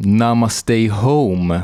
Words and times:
Namaste 0.00 0.88
home 0.88 1.62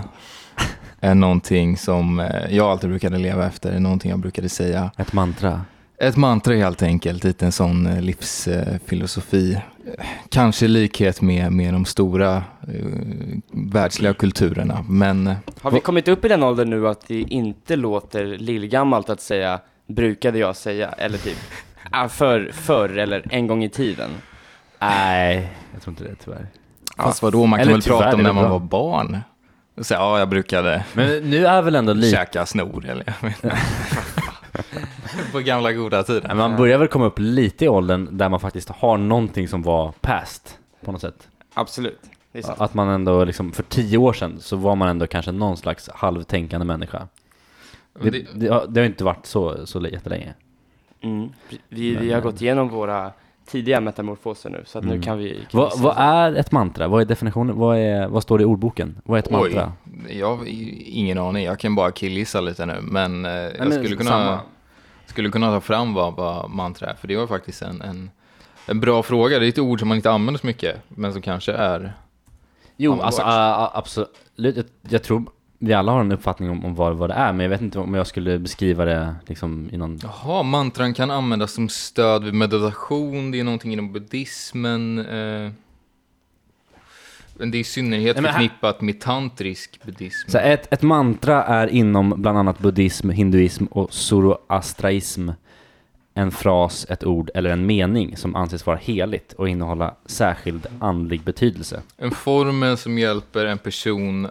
är 1.01 1.15
någonting 1.15 1.77
som 1.77 2.21
eh, 2.21 2.57
jag 2.57 2.67
alltid 2.67 2.91
brukade 2.91 3.19
leva 3.19 3.47
efter, 3.47 3.73
är 3.73 3.81
någonting 3.81 4.11
jag 4.11 4.21
brukade 4.21 4.49
säga. 4.49 4.91
Ett 4.97 5.13
mantra. 5.13 5.61
Ett 5.99 6.17
mantra 6.17 6.55
helt 6.55 6.83
enkelt, 6.83 7.25
lite 7.25 7.47
en 7.47 7.53
sån 7.53 7.87
eh, 7.87 8.01
livsfilosofi. 8.01 9.59
Kanske 10.29 10.69
likhet 10.69 11.21
med, 11.21 11.53
med 11.53 11.75
de 11.75 11.85
stora 11.85 12.37
eh, 12.37 12.43
världsliga 13.51 14.15
kulturerna, 14.15 14.85
men 14.89 15.35
Har 15.61 15.71
vi 15.71 15.81
kommit 15.81 16.09
upp 16.09 16.25
i 16.25 16.29
den 16.29 16.43
åldern 16.43 16.71
nu 16.71 16.89
att 16.89 17.09
det 17.09 17.21
inte 17.21 17.77
låter 17.77 18.25
lillgammalt 18.27 19.11
att 19.11 19.21
säga 19.21 19.61
brukade 19.87 20.39
jag 20.39 20.57
säga, 20.57 20.89
eller 20.89 21.19
typ 21.19 21.39
ah, 21.91 22.09
för, 22.09 22.51
förr 22.55 22.99
eller 22.99 23.27
en 23.31 23.47
gång 23.47 23.65
i 23.65 23.69
tiden? 23.69 24.11
Nej, 24.81 25.53
jag 25.73 25.83
tror 25.83 25.93
inte 25.93 26.05
det 26.05 26.15
tyvärr. 26.25 26.47
Fast 26.97 27.23
vadå, 27.23 27.47
man 27.47 27.59
kan 27.59 27.63
Eller 27.63 27.73
väl 27.73 27.83
tyvärr, 27.83 27.99
prata 27.99 28.17
om 28.17 28.23
när 28.23 28.33
man 28.33 28.45
bra. 28.45 28.53
var 28.53 28.59
barn. 28.59 29.19
Och 29.77 29.87
säga, 29.87 30.01
ja, 30.01 30.19
jag 30.19 30.29
brukade 30.29 30.85
Men 30.93 31.31
nu 31.31 31.47
är 31.47 31.63
väl 31.63 31.75
ändå 31.75 31.93
lite... 31.93 32.17
käka 32.17 32.47
snor 32.47 32.87
eller 32.89 33.05
jag 33.21 33.29
vet 33.29 33.45
inte. 33.45 33.57
På 35.33 35.39
gamla 35.41 35.73
goda 35.73 36.03
tider. 36.03 36.35
Man 36.35 36.57
börjar 36.57 36.79
väl 36.79 36.89
komma 36.89 37.05
upp 37.07 37.19
lite 37.19 37.65
i 37.65 37.69
åldern 37.69 38.09
där 38.19 38.29
man 38.29 38.41
faktiskt 38.41 38.69
har 38.69 38.97
någonting 38.99 39.49
som 39.49 39.63
var 39.63 39.93
past 40.01 40.59
på 40.85 40.93
något 40.93 41.01
sätt. 41.01 41.29
Absolut, 41.55 42.01
det 42.33 42.39
är 42.39 42.43
sant. 42.43 42.61
Att 42.61 42.75
man 42.75 42.89
ändå 42.89 43.25
liksom, 43.25 43.53
för 43.53 43.63
tio 43.63 43.99
år 43.99 44.13
sedan 44.13 44.37
så 44.41 44.57
var 44.57 44.77
man 44.77 44.89
ändå 44.89 45.07
kanske 45.07 45.33
någon 45.33 45.57
slags 45.57 45.89
halvtänkande 45.95 46.67
människa. 46.67 47.09
Det, 48.03 48.11
Det- 48.11 48.27
det, 48.35 48.49
har, 48.49 48.67
det 48.69 48.81
har 48.81 48.87
inte 48.87 49.05
varit 49.05 49.27
så, 49.27 49.67
så 49.67 49.87
jättelänge. 49.87 50.35
Mm. 51.01 51.29
Vi, 51.69 51.97
vi 51.97 52.13
har 52.13 52.21
gått 52.21 52.41
igenom 52.43 52.69
våra 52.69 53.13
tidiga 53.47 53.81
metamorfoser 53.81 54.51
nu, 54.51 54.63
så 54.67 54.79
att 54.79 54.85
nu 54.85 54.91
Mm. 54.91 55.03
kan 55.03 55.19
vi... 55.19 55.31
Kan 55.51 55.61
Vad, 55.61 55.73
vi 55.77 55.83
vad 55.85 55.95
är 55.99 56.33
ett 56.33 56.53
mantra? 56.53 56.89
Vad 56.89 57.01
är 57.01 57.05
definitionen? 57.05 57.57
Vad, 57.59 57.79
är, 57.79 58.09
vad 58.09 58.23
står 58.23 58.39
det 58.39 58.43
i 58.43 58.45
ordboken? 58.45 58.97
Vad 59.05 59.19
är 59.19 59.23
ett 59.23 59.29
Oj, 59.31 59.33
mantra? 59.55 59.73
jag 60.11 60.37
har 60.37 60.45
ingen 60.87 61.19
aning. 61.19 61.45
Jag 61.45 61.59
kan 61.59 61.75
bara 61.75 61.91
killgissa 61.91 62.41
lite 62.41 62.67
nu. 62.67 62.79
Men 62.83 63.25
eh, 63.25 63.31
jag 63.33 63.59
men 63.59 63.73
skulle 63.73 63.97
kunna, 63.97 64.11
samma. 64.11 64.41
skulle 65.07 65.31
kunna 65.31 65.47
ta 65.51 65.61
fram 65.61 65.95
vad, 65.95 66.15
vad 66.17 66.51
mantra 66.51 66.91
är. 66.91 66.95
För 66.95 67.09
det 67.09 67.17
var 67.17 67.27
faktiskt 67.27 67.63
en, 67.63 67.81
en, 67.83 68.11
en 68.67 68.81
bra 68.81 69.03
fråga. 69.03 69.39
Det 69.39 69.47
är 69.47 69.49
ett 69.49 69.59
ord 69.59 69.79
som 69.79 69.89
man 69.89 69.97
inte 69.97 70.11
använder 70.11 70.41
så 70.41 70.47
mycket. 70.47 70.77
Men 70.89 71.13
som 71.13 71.23
kanske 71.23 71.53
är... 71.53 71.93
Jo, 72.77 73.01
alltså 73.01 73.23
vad- 73.23 73.33
a- 73.33 73.57
a- 73.65 73.71
absolut. 73.75 74.11
Jag, 74.37 74.65
jag 74.89 75.03
tror 75.03 75.23
vi 75.59 75.73
alla 75.73 75.93
har 75.93 76.01
en 76.01 76.13
uppfattning 76.13 76.51
om, 76.51 76.65
om 76.65 76.75
vad, 76.75 76.97
vad 76.97 77.11
det 77.11 77.15
är, 77.15 77.33
men 77.33 77.41
jag 77.45 77.51
vet 77.51 77.61
inte 77.61 77.79
om 77.79 77.95
jag 77.95 78.07
skulle 78.07 78.39
beskriva 78.39 78.85
det 78.85 79.15
liksom 79.27 79.69
i 79.73 79.77
någon... 79.77 79.99
Jaha, 80.03 80.43
mantran 80.43 80.95
kan 80.95 81.11
användas 81.11 81.53
som 81.53 81.69
stöd 81.69 82.25
vid 82.25 82.35
meditation. 82.35 83.31
Det 83.31 83.41
är 83.41 83.45
någonting 83.45 83.73
inom 83.73 83.93
buddhismen. 83.93 84.99
Eh, 84.99 85.51
men 87.37 87.51
det 87.51 87.57
är 87.59 87.61
i 87.61 87.65
synnerhet 87.65 88.17
Nej, 88.17 88.25
här- 88.25 88.33
förknippat 88.33 88.81
med 88.81 89.01
tantrisk 89.01 89.81
buddhism. 89.85 90.31
Så 90.31 90.39
ett, 90.39 90.73
ett 90.73 90.83
mantra 90.83 91.45
är 91.45 91.67
inom 91.67 92.15
bland 92.17 92.39
annat 92.39 92.59
buddhism, 92.59 93.11
hinduism 93.11 93.65
och 93.65 93.93
zoroastraism 93.95 95.31
en 96.15 96.31
fras, 96.31 96.87
ett 96.89 97.05
ord 97.05 97.31
eller 97.35 97.51
en 97.51 97.67
mening 97.67 98.17
som 98.17 98.35
anses 98.37 98.67
vara 98.67 98.77
heligt 98.77 99.33
och 99.33 99.49
innehålla 99.49 99.95
särskild 100.07 100.67
andlig 100.79 101.23
betydelse. 101.23 101.83
En 101.97 102.11
formel 102.11 102.77
som 102.77 102.99
hjälper 102.99 103.47
en 103.47 103.59
person 103.59 104.29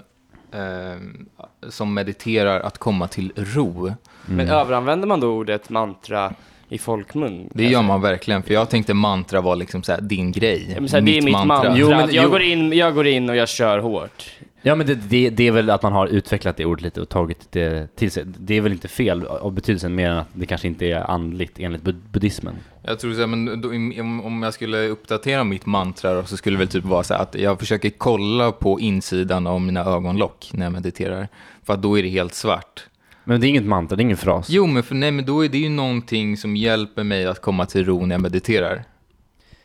som 1.70 1.94
mediterar 1.94 2.60
att 2.60 2.78
komma 2.78 3.08
till 3.08 3.32
ro. 3.36 3.94
Men 4.26 4.50
överanvänder 4.50 5.08
man 5.08 5.20
då 5.20 5.28
ordet 5.34 5.70
mantra 5.70 6.34
i 6.70 6.78
folkmun? 6.78 7.50
Det 7.54 7.64
gör 7.64 7.82
man 7.82 8.02
verkligen, 8.02 8.44
för 8.44 8.54
jag 8.54 8.70
tänkte 8.70 8.94
mantra 8.94 9.42
var 9.42 9.56
liksom 9.56 9.84
så 9.84 9.92
här, 9.92 10.02
din 10.02 10.32
grej. 10.32 10.66
Ja, 10.74 10.80
men 10.80 10.90
så 10.90 10.96
här, 10.96 11.02
det 11.02 11.18
är 11.18 11.22
mitt 11.22 11.46
mantra. 11.46 11.78
Jo, 11.78 11.90
men- 11.90 12.00
jag, 12.00 12.24
jo. 12.26 12.30
går 12.30 12.42
in, 12.42 12.74
jag 12.74 12.96
går 12.96 13.08
in 13.08 13.30
och 13.30 13.36
jag 13.36 13.50
kör 13.50 13.80
hårt. 13.80 14.30
Ja 14.66 14.76
men 14.76 14.88
det, 14.88 14.96
det, 14.96 15.30
det 15.30 15.48
är 15.48 15.52
väl 15.52 15.70
att 15.70 15.84
man 15.84 15.94
har 15.94 16.08
utvecklat 16.08 16.58
det 16.58 16.66
ordet 16.66 16.84
lite 16.84 17.02
och 17.02 17.10
tagit 17.10 17.52
det 17.52 17.96
till 17.96 18.12
sig. 18.12 18.24
Det 18.26 18.58
är 18.58 18.62
väl 18.62 18.72
inte 18.72 18.88
fel 18.88 19.26
av 19.26 19.52
betydelsen 19.52 19.96
mer 19.96 20.10
än 20.10 20.18
att 20.18 20.28
det 20.34 20.46
kanske 20.46 20.68
inte 20.68 20.86
är 20.86 21.12
andligt 21.12 21.60
enligt 21.60 21.82
bud- 21.82 22.02
buddhismen. 22.12 22.56
Jag 22.84 23.00
tror 23.00 23.14
så 23.14 23.20
här, 23.20 23.28
men 23.28 23.62
då, 23.62 23.70
om, 23.70 24.22
om 24.26 24.44
jag 24.44 24.54
skulle 24.54 24.88
uppdatera 24.88 25.44
mitt 25.44 25.66
mantra 25.66 26.14
då, 26.14 26.24
så 26.24 26.38
skulle 26.38 26.56
det 26.56 26.60
väl 26.60 26.68
typ 26.68 26.86
vara 26.86 27.04
så 27.04 27.14
här 27.14 27.22
att 27.22 27.36
jag 27.36 27.60
försöker 27.60 27.90
kolla 27.90 28.52
på 28.52 28.80
insidan 28.80 29.48
av 29.48 29.62
mina 29.62 29.86
ögonlock 29.86 30.50
när 30.54 30.66
jag 30.66 30.74
mediterar. 30.74 31.28
För 31.64 31.74
att 31.74 31.82
då 31.82 32.00
är 32.00 32.04
det 32.04 32.10
helt 32.10 32.34
svart. 32.34 32.84
Men 33.24 33.42
det 33.42 33.48
är 33.48 33.50
inget 33.50 33.66
mantra, 33.66 33.96
det 33.96 34.02
är 34.02 34.06
ingen 34.06 34.18
fras. 34.18 34.50
Jo, 34.50 34.68
men, 34.68 34.84
för, 34.84 34.96
nej, 34.96 35.12
men 35.12 35.26
då 35.26 35.46
är 35.46 35.50
det 35.50 35.58
ju 35.58 35.70
någonting 35.70 36.38
som 36.38 36.56
hjälper 36.56 37.04
mig 37.04 37.26
att 37.26 37.42
komma 37.42 37.66
till 37.66 37.86
ro 37.86 38.06
när 38.06 38.16
jag 38.16 38.22
mediterar. 38.22 38.84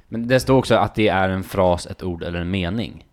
Men 0.09 0.29
det 0.29 0.41
står 0.41 0.57
också 0.57 0.75
att 0.75 0.95
det 0.95 1.09
är 1.09 1.29
en 1.29 1.45
fras, 1.45 1.87
ett 1.87 2.03
ord 2.03 2.23
eller 2.23 2.41
en 2.41 2.51
mening. 2.51 3.05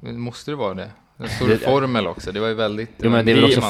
Måste 0.00 0.50
det 0.50 0.56
vara 0.56 0.74
det? 0.74 0.90
Det 1.16 1.28
står 1.28 1.48
det 1.48 1.58
formel 1.58 2.06
också, 2.06 2.32
det 2.32 2.40
var 2.40 2.48
ju 2.48 2.54
väldigt... 2.54 2.90
Jo 2.96 3.10
men 3.10 3.26
det 3.26 3.32
är 3.32 3.36
väl 3.36 3.44
också 3.44 3.60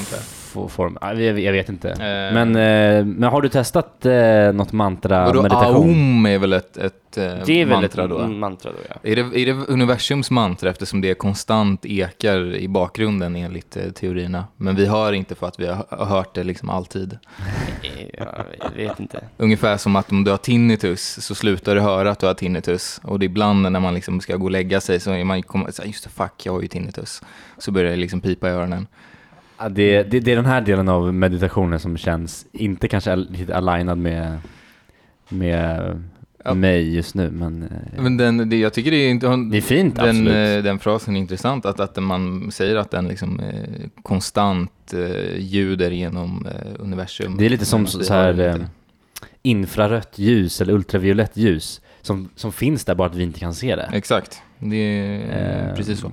form... 0.68 0.98
Ja, 1.00 1.12
Jag, 1.14 1.52
vet 1.52 1.68
inte. 1.68 1.90
Eh. 1.90 1.96
Men, 2.34 2.56
eh, 2.56 3.04
men 3.04 3.22
har 3.22 3.42
du 3.42 3.48
testat 3.48 4.06
eh, 4.06 4.52
något 4.52 4.72
mantra 4.72 5.24
Vadå, 5.24 5.42
meditation? 5.42 5.90
aum 5.90 6.26
är 6.26 6.38
väl 6.38 6.52
ett, 6.52 6.76
ett 6.76 7.18
eh, 7.18 7.24
Det 7.46 7.60
är 7.60 7.64
väl 7.64 7.80
mantra 7.80 8.04
ett 8.04 8.10
då? 8.10 8.26
mantra 8.26 8.70
då, 8.72 8.78
ja. 8.88 9.10
Är 9.10 9.16
det, 9.16 9.40
är 9.40 9.46
det 9.46 9.52
universums 9.52 10.30
mantra 10.30 10.70
eftersom 10.70 11.00
det 11.00 11.14
konstant 11.14 11.86
ekar 11.86 12.54
i 12.54 12.68
bakgrunden 12.68 13.36
enligt 13.36 13.76
eh, 13.76 13.82
teorierna? 13.90 14.44
Men 14.56 14.76
vi 14.76 14.86
hör 14.86 15.12
inte 15.12 15.34
för 15.34 15.46
att 15.46 15.60
vi 15.60 15.66
har 15.66 16.06
hört 16.06 16.34
det 16.34 16.44
liksom 16.44 16.70
alltid. 16.70 17.18
Ja, 18.18 18.26
Jag 18.62 18.70
vet 18.88 19.00
inte. 19.00 19.20
Ungefär 19.36 19.76
som 19.76 19.96
att 19.96 20.12
om 20.12 20.24
du 20.24 20.30
har 20.30 20.38
tinnitus 20.38 21.18
så 21.20 21.34
slutar 21.34 21.74
du 21.74 21.80
höra 21.80 22.10
att 22.10 22.18
du 22.18 22.26
har 22.26 22.34
tinnitus. 22.34 23.00
Och 23.04 23.18
det 23.18 23.24
är 23.24 23.28
ibland 23.28 23.72
när 23.72 23.80
man 23.80 23.94
liksom 23.94 24.20
ska 24.20 24.36
gå 24.36 24.44
och 24.44 24.50
lägga 24.50 24.80
sig 24.80 25.00
så 25.00 25.10
är 25.10 25.24
man 25.24 25.42
kommer 25.42 25.70
så 25.70 25.82
här, 25.82 25.86
just 25.88 26.04
det, 26.04 26.10
fuck, 26.10 26.32
jag 26.46 26.52
har 26.52 26.60
ju 26.62 26.68
tinnitus. 26.68 27.22
Så 27.58 27.72
börjar 27.72 27.90
det 27.90 27.96
liksom 27.96 28.20
pipa 28.20 28.48
i 28.48 28.50
öronen. 28.52 28.86
Ja, 29.60 29.68
det, 29.68 30.02
det, 30.02 30.20
det 30.20 30.32
är 30.32 30.36
den 30.36 30.46
här 30.46 30.60
delen 30.60 30.88
av 30.88 31.14
meditationen 31.14 31.80
som 31.80 31.96
känns 31.96 32.46
inte 32.52 32.88
kanske 32.88 33.16
riktigt 33.16 33.50
alignad 33.50 33.98
med, 33.98 34.38
med 35.28 36.02
Ja. 36.44 36.54
mig 36.54 36.94
just 36.94 37.14
nu, 37.14 37.30
men, 37.30 37.62
eh, 37.62 38.02
Men 38.02 38.16
den, 38.16 38.50
det, 38.50 38.56
jag 38.56 38.72
tycker 38.72 38.90
det 38.90 38.96
är, 38.96 39.10
inte, 39.10 39.26
det 39.50 39.56
är 39.56 39.60
fint 39.60 39.96
den, 39.96 40.08
absolut. 40.08 40.58
eh, 40.58 40.64
den 40.64 40.78
frasen 40.78 41.16
är 41.16 41.20
intressant, 41.20 41.66
att, 41.66 41.80
att 41.80 42.02
man 42.02 42.50
säger 42.52 42.76
att 42.76 42.90
den 42.90 43.08
liksom 43.08 43.40
eh, 43.40 43.88
konstant 44.02 44.94
eh, 44.94 45.38
ljuder 45.38 45.90
genom 45.90 46.46
eh, 46.46 46.72
universum. 46.78 47.36
Det 47.36 47.44
är 47.46 47.50
lite 47.50 47.64
som 47.64 47.86
så, 47.86 48.04
så 48.04 48.14
här 48.14 48.38
eh, 48.40 48.56
infrarött 49.42 50.18
ljus 50.18 50.60
eller 50.60 50.72
ultraviolett 50.72 51.36
ljus 51.36 51.80
som, 52.02 52.28
som 52.36 52.52
finns 52.52 52.84
där 52.84 52.94
bara 52.94 53.08
att 53.08 53.14
vi 53.16 53.22
inte 53.22 53.40
kan 53.40 53.54
se 53.54 53.76
det. 53.76 53.90
Exakt, 53.92 54.42
det 54.58 54.76
är 55.30 55.74
precis 55.76 56.00
så. 56.00 56.12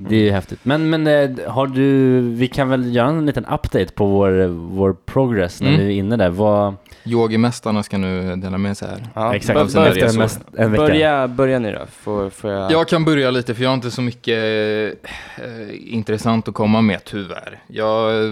Det 0.00 0.16
är 0.16 0.20
ju 0.20 0.30
häftigt. 0.30 0.58
Men, 0.62 0.90
men 0.90 1.06
eh, 1.06 1.30
har 1.50 1.66
du, 1.66 2.20
vi 2.20 2.48
kan 2.48 2.68
väl 2.68 2.94
göra 2.94 3.08
en 3.08 3.26
liten 3.26 3.44
update 3.44 3.86
på 3.94 4.06
vår, 4.06 4.46
vår 4.48 4.96
progress 5.06 5.60
när 5.60 5.68
Mm. 5.68 5.80
vi 5.80 5.86
är 5.94 5.98
inne 5.98 6.16
där. 6.16 6.30
Vad, 6.30 6.74
Yogimästarna 7.04 7.82
ska 7.82 7.98
nu 7.98 8.36
dela 8.36 8.58
med 8.58 8.76
sig 8.76 8.88
här. 8.88 9.06
Ja, 9.14 9.34
exakt, 9.34 9.58
bör- 9.58 9.74
bör- 9.74 9.86
efter 9.86 10.06
en, 10.08 10.16
mest, 10.16 10.40
en 10.56 10.70
vecka. 10.72 10.82
Börja, 10.86 11.28
börja 11.28 11.58
ni 11.58 11.72
då, 11.72 11.86
får, 11.92 12.30
får 12.30 12.50
jag... 12.50 12.72
Jag 12.72 12.88
kan 12.88 13.04
börja 13.04 13.30
lite, 13.30 13.54
för 13.54 13.62
jag 13.62 13.70
har 13.70 13.74
inte 13.74 13.90
så 13.90 14.02
mycket 14.02 14.38
eh, 15.36 15.94
intressant 15.94 16.48
att 16.48 16.54
komma 16.54 16.80
med, 16.80 17.04
tyvärr. 17.04 17.58
Jag 17.66 18.24
eh, 18.24 18.30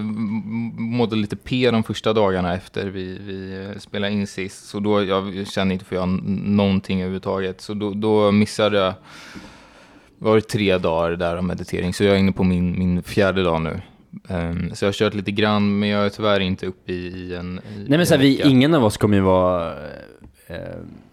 mådde 0.79 1.17
lite 1.17 1.37
P 1.37 1.71
de 1.71 1.83
första 1.83 2.13
dagarna 2.13 2.55
efter 2.55 2.87
vi, 2.87 3.19
vi 3.27 3.67
eh, 3.73 3.79
spelade 3.79 4.13
in 4.13 4.27
sist, 4.27 4.69
så 4.69 4.81
då 4.81 5.05
jag 5.05 5.47
kände 5.47 5.73
inte 5.75 5.85
för 5.87 5.97
jag 5.97 6.05
n- 6.05 6.43
någonting 6.45 6.99
överhuvudtaget. 7.01 7.61
Så 7.61 7.75
då, 7.75 7.91
då 7.91 8.33
missade 8.33 8.79
jag, 8.79 8.95
var 10.19 10.35
det 10.35 10.41
tre 10.41 10.79
dagar 10.79 11.17
där 11.17 11.37
av 11.37 11.45
meditering, 11.45 11.95
så 11.95 12.05
jag 12.05 12.15
är 12.15 12.19
inne 12.19 12.33
på 12.33 12.45
min, 12.45 12.79
min 12.79 13.03
fjärde 13.03 13.43
dag 13.43 13.63
nu. 13.63 13.81
Ehm, 14.29 14.75
så 14.75 14.85
jag 14.85 14.89
har 14.89 14.93
kört 14.93 15.15
lite 15.15 15.31
grann, 15.31 15.79
men 15.79 15.89
jag 15.89 16.07
är 16.07 16.09
tyvärr 16.09 16.41
inte 16.41 16.67
uppe 16.67 16.93
i, 16.93 17.07
i 17.07 17.35
en 17.35 17.59
i 17.59 17.79
Nej 17.89 17.99
men 17.99 18.07
så 18.07 18.15
här, 18.15 18.21
vi, 18.21 18.43
ingen 18.43 18.75
av 18.75 18.85
oss 18.85 18.97
kommer 18.97 19.17
ju 19.17 19.23
vara 19.23 19.73
eh, 20.47 20.57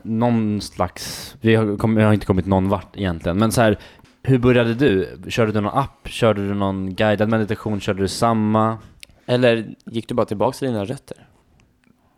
någon 0.01 0.61
slags, 0.61 1.35
vi 1.41 1.55
har, 1.55 1.77
kom, 1.77 1.95
vi 1.95 2.03
har 2.03 2.13
inte 2.13 2.25
kommit 2.25 2.45
någon 2.45 2.69
vart 2.69 2.97
egentligen. 2.97 3.37
Men 3.37 3.51
så 3.51 3.61
här, 3.61 3.77
hur 4.23 4.37
började 4.37 4.73
du? 4.73 5.17
Körde 5.27 5.51
du 5.51 5.61
någon 5.61 5.77
app? 5.77 6.07
Körde 6.07 6.47
du 6.47 6.53
någon 6.53 6.95
guidad 6.95 7.29
meditation? 7.29 7.79
Körde 7.79 8.01
du 8.01 8.07
samma? 8.07 8.77
Eller 9.25 9.65
gick 9.85 10.07
du 10.07 10.15
bara 10.15 10.25
tillbaka 10.25 10.57
till 10.57 10.67
dina 10.67 10.85
rötter? 10.85 11.17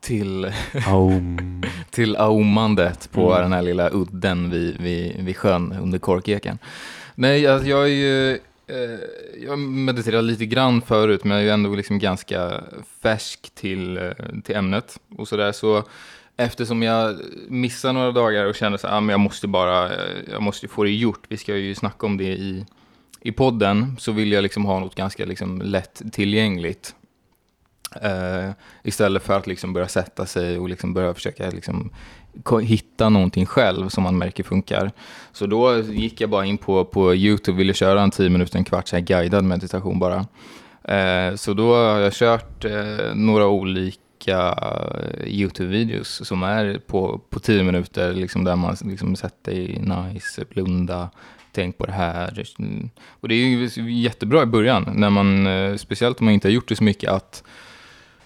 Till 0.05 0.51
Aum. 0.87 1.63
till 1.91 2.15
aumandet 2.15 3.09
på 3.11 3.31
Mm. 3.31 3.41
den 3.43 3.53
här 3.53 3.61
lilla 3.61 3.89
udden 3.93 4.49
vid, 4.49 4.81
vid, 4.81 5.25
vid 5.25 5.37
sjön 5.37 5.75
under 5.81 5.99
korkeken. 5.99 6.57
Nej, 7.15 7.47
alltså, 7.47 7.67
jag 7.67 7.83
är 7.83 7.87
ju... 7.93 8.31
Eh, 8.67 8.99
jag 9.47 9.59
mediterade 9.59 10.21
lite 10.21 10.45
grann 10.45 10.81
förut, 10.81 11.23
men 11.23 11.31
jag 11.31 11.39
är 11.39 11.43
ju 11.45 11.49
ändå 11.49 11.75
liksom 11.75 11.99
ganska 11.99 12.63
färsk 13.01 13.55
till, 13.55 13.97
eh, 13.97 14.11
till 14.43 14.55
ämnet. 14.55 14.99
Och 15.17 15.27
sådär, 15.27 15.51
så 15.51 15.83
eftersom 16.37 16.83
jag 16.83 17.15
missade 17.47 17.93
några 17.93 18.11
dagar 18.11 18.45
och 18.45 18.55
kände 18.55 18.77
så 18.77 18.87
här, 18.87 18.97
ah, 18.97 19.01
men 19.01 19.09
jag 19.09 19.19
måste 19.19 19.47
bara, 19.47 19.85
eh, 19.85 20.15
jag 20.31 20.41
måste 20.41 20.67
få 20.67 20.83
det 20.83 20.91
gjort. 20.91 21.23
Vi 21.27 21.37
ska 21.37 21.55
ju 21.57 21.75
snacka 21.75 22.05
om 22.05 22.17
det 22.17 22.23
i, 22.23 22.65
i 23.21 23.31
podden, 23.31 23.95
så 23.99 24.11
vill 24.11 24.31
jag 24.31 24.41
liksom 24.41 24.65
ha 24.65 24.79
något 24.79 24.95
ganska 24.95 25.25
liksom 25.25 25.61
lätt 25.61 26.01
tillgängligt. 26.11 26.95
Eh, 28.01 28.51
istället 28.83 29.23
för 29.23 29.37
att 29.37 29.47
liksom 29.47 29.73
börja 29.73 29.87
sätta 29.87 30.25
sig 30.25 30.59
och 30.59 30.69
liksom 30.69 30.93
börja 30.93 31.13
försöka 31.13 31.49
liksom 31.49 31.91
hitta 32.61 33.09
någonting 33.09 33.45
själv 33.45 33.89
som 33.89 34.03
man 34.03 34.17
märker 34.17 34.43
funkar. 34.43 34.91
Så 35.31 35.45
då 35.45 35.79
gick 35.79 36.21
jag 36.21 36.29
bara 36.29 36.45
in 36.45 36.57
på, 36.57 36.85
på 36.85 37.15
YouTube, 37.15 37.57
ville 37.57 37.73
köra 37.73 38.01
en 38.01 38.11
10 38.11 38.29
minuter, 38.29 38.57
en 38.57 38.65
kvart 38.65 38.87
så 38.87 38.95
här 38.95 39.03
guidad 39.03 39.43
meditation 39.43 39.99
bara. 39.99 40.25
Eh, 40.83 41.35
så 41.35 41.53
då 41.53 41.75
har 41.75 41.99
jag 41.99 42.13
kört 42.13 42.65
eh, 42.65 43.15
några 43.15 43.47
olika 43.47 44.55
YouTube-videos 45.25 46.23
som 46.23 46.43
är 46.43 46.79
på, 46.87 47.21
på 47.29 47.39
10 47.39 47.63
minuter, 47.63 48.13
liksom 48.13 48.43
där 48.43 48.55
man 48.55 48.75
liksom 48.83 49.15
sätter 49.15 49.51
i 49.51 49.79
nice, 49.79 50.45
blunda, 50.49 51.09
tänk 51.51 51.77
på 51.77 51.85
det 51.85 51.91
här. 51.91 52.43
Och 53.09 53.27
det 53.27 53.35
är 53.35 53.47
ju 53.47 53.91
jättebra 53.91 54.43
i 54.43 54.45
början, 54.45 54.89
när 54.95 55.09
man, 55.09 55.47
eh, 55.47 55.75
speciellt 55.75 56.19
om 56.19 56.25
man 56.25 56.33
inte 56.33 56.47
har 56.47 56.53
gjort 56.53 56.67
det 56.67 56.75
så 56.75 56.83
mycket, 56.83 57.11
att 57.11 57.43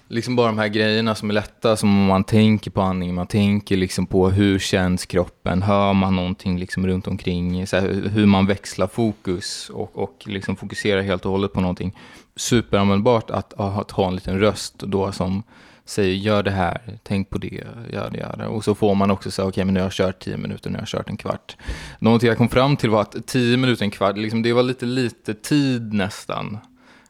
liksom 0.09 0.35
bara 0.35 0.47
de 0.47 0.57
här 0.57 0.67
grejerna 0.67 1.15
som 1.15 1.29
är 1.29 1.33
lätta, 1.33 1.75
som 1.75 1.89
om 1.89 2.05
man 2.05 2.23
tänker 2.23 2.71
på 2.71 2.81
andningen, 2.81 3.15
man 3.15 3.27
tänker 3.27 3.77
liksom 3.77 4.05
på 4.05 4.29
hur 4.29 4.59
känns 4.59 5.05
kroppen, 5.05 5.61
hör 5.61 5.93
man 5.93 6.15
någonting 6.15 6.59
liksom 6.59 6.87
runt 6.87 7.07
omkring, 7.07 7.67
så 7.67 7.77
här, 7.77 8.09
hur 8.13 8.25
man 8.25 8.47
växlar 8.47 8.87
fokus 8.87 9.69
och, 9.69 9.97
och 9.97 10.23
liksom 10.25 10.55
fokuserar 10.55 11.01
helt 11.01 11.25
och 11.25 11.31
hållet 11.31 11.53
på 11.53 11.61
någonting. 11.61 11.95
Superanvändbart 12.35 13.29
att, 13.31 13.53
att 13.59 13.91
ha 13.91 14.07
en 14.07 14.15
liten 14.15 14.39
röst 14.39 14.79
då 14.79 15.11
som 15.11 15.43
säger 15.85 16.13
gör 16.13 16.43
det 16.43 16.51
här, 16.51 16.99
tänk 17.03 17.29
på 17.29 17.37
det, 17.37 17.63
gör 17.93 18.09
det, 18.11 18.17
gör 18.17 18.35
det. 18.37 18.47
Och 18.47 18.63
så 18.63 18.75
får 18.75 18.95
man 18.95 19.11
också 19.11 19.31
säga, 19.31 19.45
okej 19.45 19.51
okay, 19.51 19.65
men 19.65 19.73
nu 19.73 19.79
har 19.79 19.85
jag 19.85 19.93
kört 19.93 20.19
tio 20.19 20.37
minuter, 20.37 20.69
nu 20.69 20.75
har 20.75 20.81
jag 20.81 20.87
kört 20.87 21.09
en 21.09 21.17
kvart. 21.17 21.57
Någonting 21.99 22.27
jag 22.29 22.37
kom 22.37 22.49
fram 22.49 22.77
till 22.77 22.89
var 22.89 23.01
att 23.01 23.27
tio 23.27 23.57
minuter, 23.57 23.83
en 23.83 23.91
kvart, 23.91 24.17
liksom, 24.17 24.41
det 24.41 24.53
var 24.53 24.63
lite 24.63 24.85
lite 24.85 25.33
tid 25.33 25.93
nästan 25.93 26.57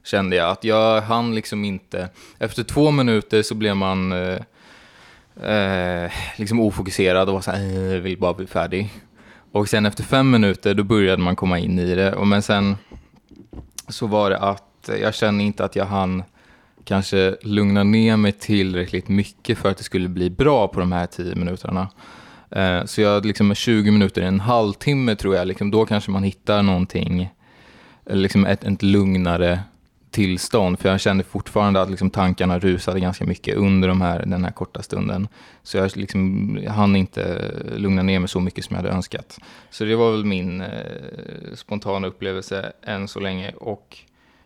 kände 0.09 0.35
jag. 0.35 0.49
Att 0.49 0.63
jag 0.63 1.01
hann 1.01 1.35
liksom 1.35 1.65
inte... 1.65 2.09
Efter 2.39 2.63
två 2.63 2.91
minuter 2.91 3.41
så 3.41 3.55
blev 3.55 3.75
man 3.75 4.11
eh, 4.11 4.39
eh, 5.49 6.11
liksom 6.37 6.59
ofokuserad 6.59 7.29
och 7.29 7.33
var 7.33 7.41
så 7.41 7.51
här, 7.51 7.59
eh, 7.59 7.93
jag 7.93 7.99
vill 7.99 8.17
bara 8.17 8.33
bli 8.33 8.47
färdig. 8.47 8.89
Och 9.51 9.69
sen 9.69 9.85
efter 9.85 10.03
fem 10.03 10.31
minuter 10.31 10.73
då 10.73 10.83
började 10.83 11.21
man 11.23 11.35
komma 11.35 11.59
in 11.59 11.79
i 11.79 11.95
det. 11.95 12.13
Och 12.13 12.27
men 12.27 12.41
sen 12.41 12.77
så 13.87 14.07
var 14.07 14.29
det 14.29 14.37
att 14.37 14.89
jag 15.01 15.15
kände 15.15 15.43
inte 15.43 15.65
att 15.65 15.75
jag 15.75 15.85
hann 15.85 16.23
kanske 16.83 17.35
lugna 17.41 17.83
ner 17.83 18.17
mig 18.17 18.31
tillräckligt 18.31 19.07
mycket 19.07 19.57
för 19.57 19.69
att 19.69 19.77
det 19.77 19.83
skulle 19.83 20.09
bli 20.09 20.29
bra 20.29 20.67
på 20.67 20.79
de 20.79 20.91
här 20.91 21.05
tio 21.05 21.35
minuterna. 21.35 21.89
Eh, 22.51 22.85
så 22.85 23.01
jag 23.01 23.25
liksom 23.25 23.55
20 23.55 23.91
minuter, 23.91 24.21
en 24.21 24.39
halvtimme 24.39 25.15
tror 25.15 25.35
jag, 25.35 25.47
liksom, 25.47 25.71
då 25.71 25.85
kanske 25.85 26.11
man 26.11 26.23
hittar 26.23 26.63
någonting, 26.63 27.29
liksom 28.05 28.45
ett, 28.45 28.63
ett 28.63 28.83
lugnare 28.83 29.59
tillstånd, 30.11 30.79
för 30.79 30.89
jag 30.89 30.99
kände 30.99 31.23
fortfarande 31.23 31.81
att 31.81 31.89
liksom 31.89 32.09
tankarna 32.09 32.59
rusade 32.59 32.99
ganska 32.99 33.25
mycket 33.25 33.55
under 33.55 33.87
de 33.87 34.01
här, 34.01 34.25
den 34.25 34.43
här 34.43 34.51
korta 34.51 34.81
stunden. 34.81 35.27
Så 35.63 35.77
jag, 35.77 35.97
liksom, 35.97 36.59
jag 36.63 36.71
hann 36.71 36.95
inte 36.95 37.51
lugna 37.77 38.03
ner 38.03 38.19
mig 38.19 38.29
så 38.29 38.39
mycket 38.39 38.65
som 38.65 38.75
jag 38.75 38.83
hade 38.83 38.95
önskat. 38.95 39.39
Så 39.69 39.83
det 39.83 39.95
var 39.95 40.11
väl 40.11 40.25
min 40.25 40.61
eh, 40.61 40.67
spontana 41.55 42.07
upplevelse 42.07 42.71
än 42.83 43.07
så 43.07 43.19
länge. 43.19 43.51
Och 43.51 43.97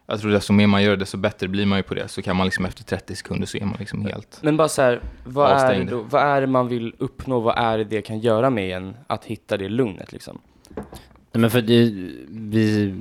jag 0.05 0.19
tror 0.19 0.31
desto 0.31 0.53
mer 0.53 0.67
man 0.67 0.83
gör 0.83 0.91
det, 0.91 0.97
desto 0.97 1.17
bättre 1.17 1.47
blir 1.47 1.65
man 1.65 1.79
ju 1.79 1.83
på 1.83 1.93
det. 1.93 2.07
Så 2.07 2.21
kan 2.21 2.35
man 2.35 2.45
liksom 2.45 2.65
efter 2.65 2.83
30 2.83 3.15
sekunder 3.15 3.47
så 3.47 3.57
är 3.57 3.65
man 3.65 3.75
liksom 3.79 4.05
helt 4.05 4.39
Men 4.41 4.57
bara 4.57 4.69
så 4.69 4.81
här, 4.81 5.01
vad 5.23 5.45
är, 5.45 5.55
det 5.55 5.61
Avstängd. 5.61 5.89
då, 5.89 6.01
vad 6.01 6.21
är 6.21 6.41
det 6.41 6.47
man 6.47 6.67
vill 6.67 6.95
uppnå? 6.97 7.39
Vad 7.39 7.57
är 7.57 7.77
det 7.77 7.83
det 7.83 8.01
kan 8.01 8.19
göra 8.19 8.49
med 8.49 8.77
en 8.77 8.97
att 9.07 9.25
hitta 9.25 9.57
det 9.57 9.69
lugnet 9.69 10.11
liksom? 10.11 10.41
Nej, 10.75 11.41
men 11.41 11.49
för 11.49 11.61
det, 11.61 11.91
vi, 12.29 12.95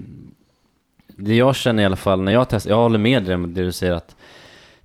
det 1.25 1.35
jag 1.35 1.57
känner 1.57 1.83
i 1.83 1.87
alla 1.87 1.97
fall 1.97 2.23
när 2.23 2.33
jag 2.33 2.49
testar, 2.49 2.71
jag 2.71 2.77
håller 2.77 2.99
med 2.99 3.23
dig 3.25 3.35
om 3.35 3.55
det 3.55 3.63
du 3.63 3.73
säger 3.73 3.93
att 3.93 4.17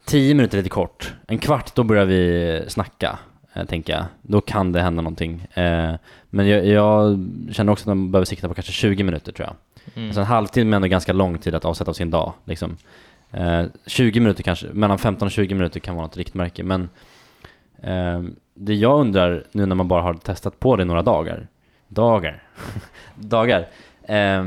10 0.05 0.35
minuter 0.35 0.57
är 0.57 0.61
lite 0.61 0.73
kort. 0.73 1.13
En 1.27 1.37
kvart, 1.37 1.75
då 1.75 1.83
börjar 1.83 2.05
vi 2.05 2.63
snacka, 2.67 3.19
eh, 3.53 3.65
tänker 3.65 3.93
jag. 3.93 4.05
Då 4.21 4.41
kan 4.41 4.71
det 4.71 4.81
hända 4.81 5.01
någonting. 5.01 5.47
Eh, 5.53 5.93
men 6.29 6.47
jag, 6.47 6.65
jag 6.65 7.27
känner 7.51 7.71
också 7.71 7.83
att 7.83 7.97
man 7.97 8.11
behöver 8.11 8.25
sikta 8.25 8.47
på 8.47 8.53
kanske 8.53 8.71
20 8.71 9.03
minuter 9.03 9.31
tror 9.31 9.47
jag. 9.47 9.55
Mm. 9.95 10.09
Alltså 10.09 10.21
en 10.21 10.27
halvtimme 10.27 10.73
är 10.73 10.75
ändå 10.75 10.87
ganska 10.87 11.13
lång 11.13 11.37
tid 11.37 11.55
att 11.55 11.65
avsätta 11.65 11.91
av 11.91 11.93
sin 11.93 12.11
dag. 12.11 12.33
Liksom. 12.45 12.77
Eh, 13.31 13.65
20 13.85 14.19
minuter 14.19 14.43
kanske, 14.43 14.67
mellan 14.73 14.97
15 14.97 15.25
och 15.25 15.31
20 15.31 15.55
minuter 15.55 15.79
kan 15.79 15.95
vara 15.95 16.05
något 16.05 16.17
riktmärke. 16.17 16.63
Men 16.63 16.89
eh, 17.81 18.23
det 18.53 18.73
jag 18.73 18.99
undrar 18.99 19.43
nu 19.51 19.65
när 19.65 19.75
man 19.75 19.87
bara 19.87 20.01
har 20.01 20.13
testat 20.13 20.59
på 20.59 20.75
det 20.75 20.85
några 20.85 21.01
dagar, 21.01 21.47
dagar, 21.87 22.43
dagar, 23.15 23.67
eh, 24.03 24.43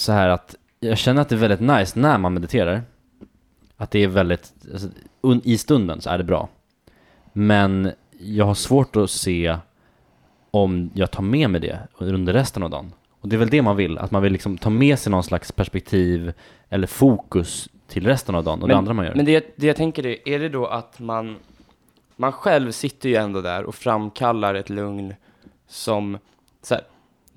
så 0.00 0.12
här 0.12 0.28
att 0.28 0.56
jag 0.80 0.98
känner 0.98 1.22
att 1.22 1.28
det 1.28 1.34
är 1.34 1.38
väldigt 1.38 1.60
nice 1.60 1.98
när 1.98 2.18
man 2.18 2.34
mediterar. 2.34 2.82
Att 3.76 3.90
det 3.90 3.98
är 3.98 4.08
väldigt, 4.08 4.52
alltså, 4.72 4.88
un, 5.20 5.40
i 5.44 5.58
stunden 5.58 6.00
så 6.00 6.10
är 6.10 6.18
det 6.18 6.24
bra. 6.24 6.48
Men 7.32 7.92
jag 8.18 8.44
har 8.44 8.54
svårt 8.54 8.96
att 8.96 9.10
se 9.10 9.56
om 10.50 10.90
jag 10.94 11.10
tar 11.10 11.22
med 11.22 11.50
mig 11.50 11.60
det 11.60 11.78
under 11.98 12.32
resten 12.32 12.62
av 12.62 12.70
dagen. 12.70 12.92
Och 13.20 13.28
det 13.28 13.36
är 13.36 13.38
väl 13.38 13.50
det 13.50 13.62
man 13.62 13.76
vill, 13.76 13.98
att 13.98 14.10
man 14.10 14.22
vill 14.22 14.32
liksom 14.32 14.58
ta 14.58 14.70
med 14.70 14.98
sig 14.98 15.10
någon 15.10 15.24
slags 15.24 15.52
perspektiv 15.52 16.32
eller 16.68 16.86
fokus 16.86 17.68
till 17.88 18.06
resten 18.06 18.34
av 18.34 18.44
dagen 18.44 18.62
och 18.62 18.68
det 18.68 18.76
andra 18.76 18.92
man 18.92 19.04
gör. 19.04 19.14
Men 19.14 19.24
det, 19.24 19.54
det 19.56 19.66
jag 19.66 19.76
tänker 19.76 20.06
är, 20.06 20.28
är 20.28 20.38
det 20.38 20.48
då 20.48 20.66
att 20.66 20.98
man, 20.98 21.36
man 22.16 22.32
själv 22.32 22.72
sitter 22.72 23.08
ju 23.08 23.14
ändå 23.14 23.40
där 23.40 23.64
och 23.64 23.74
framkallar 23.74 24.54
ett 24.54 24.70
lugn 24.70 25.14
som, 25.68 26.18
så 26.62 26.74
här, 26.74 26.84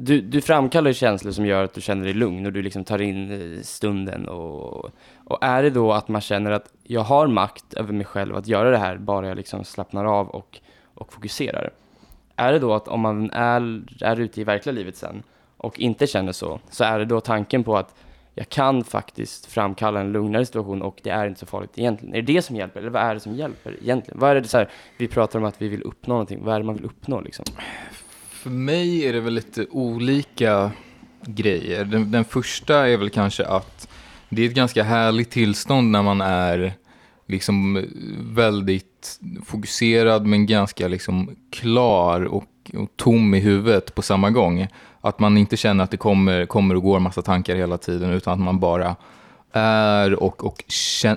du, 0.03 0.21
du 0.21 0.41
framkallar 0.41 0.93
känslor 0.93 1.31
som 1.31 1.45
gör 1.45 1.63
att 1.63 1.73
du 1.73 1.81
känner 1.81 2.03
dig 2.03 2.13
lugn 2.13 2.45
och 2.45 2.53
du 2.53 2.61
liksom 2.61 2.83
tar 2.83 3.01
in 3.01 3.31
eh, 3.31 3.61
stunden 3.61 4.27
och, 4.27 4.91
och 5.25 5.37
är 5.41 5.63
det 5.63 5.69
då 5.69 5.93
att 5.93 6.07
man 6.07 6.21
känner 6.21 6.51
att 6.51 6.73
jag 6.83 7.01
har 7.01 7.27
makt 7.27 7.73
över 7.73 7.93
mig 7.93 8.05
själv 8.05 8.35
att 8.35 8.47
göra 8.47 8.71
det 8.71 8.77
här 8.77 8.97
bara 8.97 9.27
jag 9.27 9.37
liksom 9.37 9.63
slappnar 9.63 10.05
av 10.05 10.29
och, 10.29 10.59
och 10.93 11.13
fokuserar. 11.13 11.69
Är 12.35 12.53
det 12.53 12.59
då 12.59 12.73
att 12.73 12.87
om 12.87 12.99
man 12.99 13.31
är, 13.31 13.81
är 14.01 14.19
ute 14.19 14.41
i 14.41 14.43
verkliga 14.43 14.73
livet 14.73 14.95
sen 14.95 15.23
och 15.57 15.79
inte 15.79 16.07
känner 16.07 16.31
så, 16.31 16.59
så 16.69 16.83
är 16.83 16.99
det 16.99 17.05
då 17.05 17.21
tanken 17.21 17.63
på 17.63 17.77
att 17.77 17.95
jag 18.35 18.49
kan 18.49 18.83
faktiskt 18.83 19.45
framkalla 19.45 19.99
en 19.99 20.11
lugnare 20.11 20.45
situation 20.45 20.81
och 20.81 20.99
det 21.03 21.09
är 21.09 21.27
inte 21.27 21.39
så 21.39 21.45
farligt 21.45 21.71
egentligen. 21.75 22.15
Är 22.15 22.21
det 22.21 22.33
det 22.33 22.41
som 22.41 22.55
hjälper 22.55 22.79
eller 22.79 22.89
vad 22.89 23.01
är 23.01 23.13
det 23.13 23.19
som 23.19 23.35
hjälper 23.35 23.75
egentligen? 23.81 24.19
Vad 24.19 24.31
är 24.31 24.41
det 24.41 24.47
så 24.47 24.57
här, 24.57 24.69
vi 24.97 25.07
pratar 25.07 25.39
om 25.39 25.45
att 25.45 25.61
vi 25.61 25.67
vill 25.67 25.81
uppnå 25.81 26.13
någonting, 26.13 26.43
vad 26.43 26.55
är 26.55 26.59
det 26.59 26.65
man 26.65 26.75
vill 26.75 26.85
uppnå 26.85 27.21
liksom? 27.21 27.45
För 28.43 28.49
mig 28.49 29.05
är 29.05 29.13
det 29.13 29.19
väl 29.19 29.33
lite 29.33 29.65
olika 29.71 30.71
grejer. 31.25 31.85
Den, 31.85 32.11
den 32.11 32.25
första 32.25 32.87
är 32.87 32.97
väl 32.97 33.09
kanske 33.09 33.45
att 33.45 33.87
det 34.29 34.41
är 34.41 34.49
ett 34.49 34.55
ganska 34.55 34.83
härligt 34.83 35.31
tillstånd 35.31 35.91
när 35.91 36.03
man 36.03 36.21
är 36.21 36.73
liksom 37.27 37.85
väldigt 38.19 39.19
fokuserad 39.45 40.25
men 40.25 40.45
ganska 40.45 40.87
liksom 40.87 41.35
klar 41.51 42.21
och, 42.21 42.71
och 42.73 42.89
tom 42.95 43.33
i 43.33 43.39
huvudet 43.39 43.95
på 43.95 44.01
samma 44.01 44.29
gång. 44.29 44.67
Att 45.01 45.19
man 45.19 45.37
inte 45.37 45.57
känner 45.57 45.83
att 45.83 45.91
det 45.91 45.97
kommer, 45.97 46.45
kommer 46.45 46.75
och 46.75 46.83
går 46.83 46.99
massa 46.99 47.21
tankar 47.21 47.55
hela 47.55 47.77
tiden 47.77 48.11
utan 48.11 48.33
att 48.33 48.39
man 48.39 48.59
bara 48.59 48.95
är 49.53 50.13
och, 50.13 50.45
och 50.45 50.63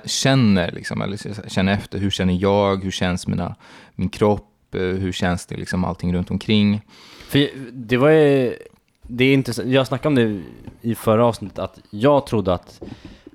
känner, 0.05 0.71
liksom, 0.71 1.01
eller 1.01 1.49
känner 1.49 1.73
efter. 1.73 1.99
Hur 1.99 2.09
känner 2.09 2.33
jag? 2.33 2.83
Hur 2.83 2.91
känns 2.91 3.27
mina, 3.27 3.55
min 3.95 4.09
kropp? 4.09 4.53
Eh, 4.77 4.81
Hur 4.81 5.11
känns 5.11 5.45
det 5.45 5.55
liksom 5.55 5.85
allting 5.85 6.13
runt 6.13 6.31
omkring? 6.31 6.81
För 7.27 7.49
det 7.71 7.97
var 7.97 8.09
ju, 8.09 8.55
det 9.01 9.23
är 9.25 9.33
intressant, 9.33 9.67
jag 9.67 9.87
snackade 9.87 10.07
om 10.07 10.15
det 10.15 10.41
i 10.89 10.95
förra 10.95 11.25
avsnittet, 11.25 11.59
att 11.59 11.79
jag 11.89 12.27
trodde 12.27 12.53
att 12.53 12.81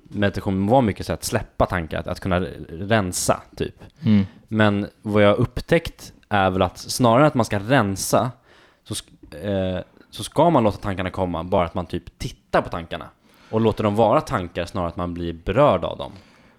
meditation 0.03 0.67
var 0.67 0.83
mycket 0.83 1.07
så 1.07 1.13
att 1.13 1.25
släppa 1.25 1.67
tankar, 1.67 2.01
att, 2.01 2.07
att 2.07 2.21
kunna 2.21 2.41
rensa 2.69 3.43
typ. 3.57 3.75
Mm. 4.05 4.27
Men 4.49 4.87
vad 5.03 5.23
jag 5.23 5.29
har 5.29 5.37
upptäckt 5.37 6.13
är 6.29 6.51
väl 6.51 6.63
att 6.63 6.79
snarare 6.79 7.21
än 7.21 7.27
att 7.27 7.35
man 7.35 7.45
ska 7.45 7.59
rensa, 7.59 8.31
så, 8.85 8.95
eh, 9.37 9.81
så 10.11 10.25
ska 10.25 10.51
man 10.51 10.65
låta 10.65 10.79
tankarna 10.79 11.11
komma, 11.11 11.45
bara 11.45 11.65
att 11.65 11.75
man 11.75 11.87
typ 11.87 12.19
tittar 12.19 12.63
på 12.63 12.69
tankarna. 12.69 13.07
Och 13.51 13.61
låter 13.61 13.85
dem 13.85 13.95
vara 13.95 14.21
tankar 14.21 14.65
snarare 14.65 14.89
att 14.89 14.97
man 14.97 15.15
blir 15.15 15.33
berörd 15.33 15.85
av 15.85 15.99
dem. 15.99 16.13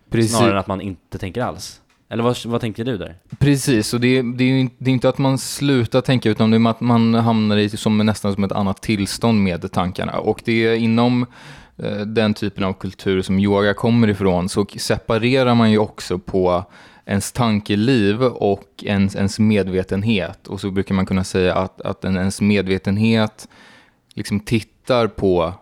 Precis. 0.10 0.32
Snarare 0.32 0.52
än 0.52 0.58
att 0.58 0.68
man 0.68 0.82
inte 0.82 1.18
tänker 1.18 1.42
alls. 1.42 1.82
Eller 2.10 2.24
vad, 2.24 2.46
vad 2.46 2.62
tänker 2.62 2.86
du 2.86 2.98
där? 2.98 3.16
Precis, 3.40 3.94
och 3.94 4.00
det, 4.00 4.22
det 4.22 4.44
är 4.44 4.48
ju 4.48 4.60
inte, 4.60 4.76
det 4.78 4.90
är 4.90 4.94
inte 4.94 5.10
att 5.10 5.18
man 5.18 5.38
slutar 5.38 6.02
tänka 6.02 6.30
utan 6.30 6.52
det 6.52 6.58
är 6.58 6.70
att 6.70 6.82
man 6.82 7.14
hamnar 7.14 7.58
i 7.58 7.70
som, 7.70 7.98
nästan 7.98 8.34
som 8.34 8.44
ett 8.44 8.52
annat 8.52 8.82
tillstånd 8.82 9.44
med 9.44 9.72
tankarna. 9.72 10.20
Och 10.20 10.42
det 10.46 10.66
är 10.66 10.76
inom 10.76 11.26
eh, 11.78 11.98
den 11.98 12.34
typen 12.34 12.64
av 12.64 12.74
kultur 12.74 13.22
som 13.22 13.40
yoga 13.40 13.74
kommer 13.74 14.08
ifrån 14.08 14.50
så 14.50 14.66
separerar 14.78 15.56
man 15.56 15.72
ju 15.72 15.78
också 15.78 16.20
på 16.20 16.66
ens 17.06 17.32
tankeliv 17.32 18.24
och 18.24 18.84
ens, 18.84 19.16
ens 19.16 19.40
medvetenhet. 19.40 20.48
Och 20.48 20.62
så 20.62 20.72
brukar 20.72 20.96
man 20.96 21.06
kunna 21.06 21.24
säga 21.24 21.56
att, 21.56 21.82
att 21.82 22.06
ens 22.06 22.42
medvetenhet 22.42 23.48
liksom 24.14 24.40
tittar 24.40 25.08
på 25.08 25.54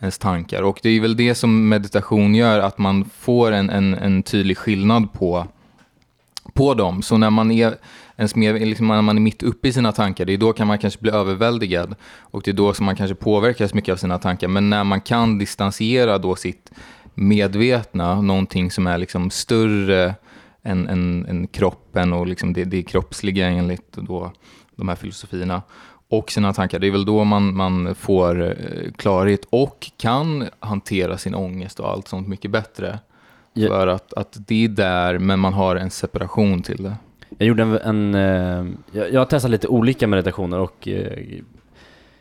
ens 0.00 0.18
tankar. 0.18 0.62
Och 0.62 0.80
det 0.82 0.88
är 0.88 1.00
väl 1.00 1.16
det 1.16 1.34
som 1.34 1.68
meditation 1.68 2.34
gör, 2.34 2.60
att 2.60 2.78
man 2.78 3.04
får 3.04 3.52
en, 3.52 3.70
en, 3.70 3.94
en 3.94 4.22
tydlig 4.22 4.58
skillnad 4.58 5.12
på 5.12 5.46
på 6.54 6.74
dem. 6.74 7.02
Så 7.02 7.16
när 7.16 7.30
man 7.30 7.50
är, 7.50 7.74
ens 8.16 8.34
mer, 8.34 8.52
liksom 8.54 8.88
när 8.88 9.02
man 9.02 9.16
är 9.16 9.20
mitt 9.20 9.42
uppe 9.42 9.68
i 9.68 9.72
sina 9.72 9.92
tankar, 9.92 10.24
det 10.24 10.32
är 10.32 10.38
då 10.38 10.52
kan 10.52 10.66
man 10.66 10.78
kanske 10.78 11.00
bli 11.00 11.10
överväldigad. 11.10 11.94
Och 12.20 12.42
det 12.44 12.50
är 12.50 12.54
då 12.54 12.74
som 12.74 12.86
man 12.86 12.96
kanske 12.96 13.14
påverkas 13.14 13.74
mycket 13.74 13.92
av 13.92 13.96
sina 13.96 14.18
tankar. 14.18 14.48
Men 14.48 14.70
när 14.70 14.84
man 14.84 15.00
kan 15.00 15.38
distansiera 15.38 16.18
då 16.18 16.36
sitt 16.36 16.70
medvetna, 17.14 18.20
någonting 18.20 18.70
som 18.70 18.86
är 18.86 18.98
liksom 18.98 19.30
större 19.30 20.14
än, 20.62 20.88
än, 20.88 21.26
än 21.26 21.46
kroppen 21.46 22.12
och 22.12 22.26
liksom 22.26 22.52
det, 22.52 22.64
det 22.64 22.82
kroppsliga 22.82 23.46
enligt 23.46 23.92
då, 23.92 24.32
de 24.76 24.88
här 24.88 24.96
filosofierna 24.96 25.62
och 26.10 26.30
sina 26.30 26.52
tankar. 26.52 26.78
Det 26.78 26.86
är 26.86 26.90
väl 26.90 27.04
då 27.04 27.24
man, 27.24 27.56
man 27.56 27.94
får 27.94 28.42
eh, 28.42 28.92
klarhet 28.96 29.46
och 29.50 29.90
kan 29.96 30.48
hantera 30.60 31.18
sin 31.18 31.34
ångest 31.34 31.80
och 31.80 31.90
allt 31.90 32.08
sånt 32.08 32.28
mycket 32.28 32.50
bättre. 32.50 32.98
För 33.54 33.86
att, 33.86 34.12
att 34.12 34.36
det 34.46 34.64
är 34.64 34.68
där, 34.68 35.18
men 35.18 35.40
man 35.40 35.52
har 35.52 35.76
en 35.76 35.90
separation 35.90 36.62
till 36.62 36.82
det. 36.82 36.96
Jag 37.38 37.48
gjorde 37.48 37.62
en, 37.62 37.78
en 37.78 38.14
eh, 38.14 38.72
jag, 38.92 39.12
jag 39.12 39.20
har 39.20 39.24
testat 39.24 39.50
lite 39.50 39.68
olika 39.68 40.06
meditationer 40.06 40.58
och 40.58 40.88
eh, 40.88 41.38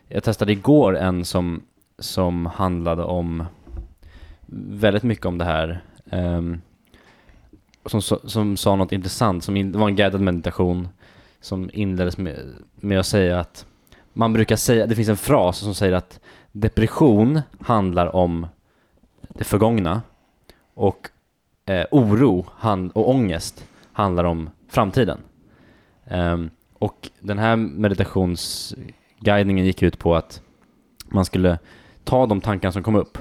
jag 0.07 0.23
testade 0.23 0.51
igår 0.51 0.97
en 0.97 1.25
som, 1.25 1.61
som 1.99 2.45
handlade 2.45 3.03
om 3.03 3.45
väldigt 4.69 5.03
mycket 5.03 5.25
om 5.25 5.37
det 5.37 5.45
här. 5.45 5.83
ehm, 6.09 6.61
som, 7.85 8.01
som, 8.01 8.57
sa 8.57 8.75
något 8.75 8.91
intressant, 8.91 9.43
som 9.43 9.71
var 9.71 9.87
en 9.87 9.95
guidad 9.95 10.21
meditation 10.21 10.87
som 11.41 11.69
inleddes 11.73 12.17
med, 12.17 12.39
med 12.75 12.99
att 12.99 13.05
säga 13.05 13.39
att 13.39 13.65
man 14.13 14.33
brukar 14.33 14.55
säga, 14.55 14.87
det 14.87 14.95
finns 14.95 15.09
en 15.09 15.17
fras 15.17 15.57
som 15.57 15.75
säger 15.75 15.93
att 15.93 16.19
depression 16.51 17.41
handlar 17.59 18.15
om 18.15 18.47
det 19.29 19.43
förgångna 19.43 20.01
och 20.73 21.09
eh, 21.69 21.85
oro 21.91 22.45
och 22.93 23.09
ångest 23.09 23.67
handlar 23.93 24.23
om 24.23 24.49
framtiden. 24.67 25.19
Ehm, 26.05 26.49
och 26.73 27.09
den 27.19 27.39
här 27.39 27.55
meditationsguidningen 27.55 29.65
gick 29.65 29.83
ut 29.83 29.99
på 29.99 30.15
att 30.15 30.41
man 31.09 31.25
skulle 31.25 31.59
ta 32.03 32.25
de 32.25 32.41
tankar 32.41 32.71
som 32.71 32.83
kom 32.83 32.95
upp 32.95 33.17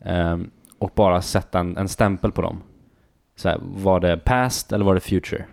ehm, 0.00 0.50
och 0.78 0.92
bara 0.94 1.22
sätta 1.22 1.58
en, 1.58 1.76
en 1.76 1.88
stämpel 1.88 2.32
på 2.32 2.42
dem. 2.42 2.62
Så 3.36 3.48
här, 3.48 3.58
var 3.62 4.00
det 4.00 4.16
past 4.16 4.72
eller 4.72 4.84
var 4.84 4.94
det 4.94 5.00
future? 5.00 5.44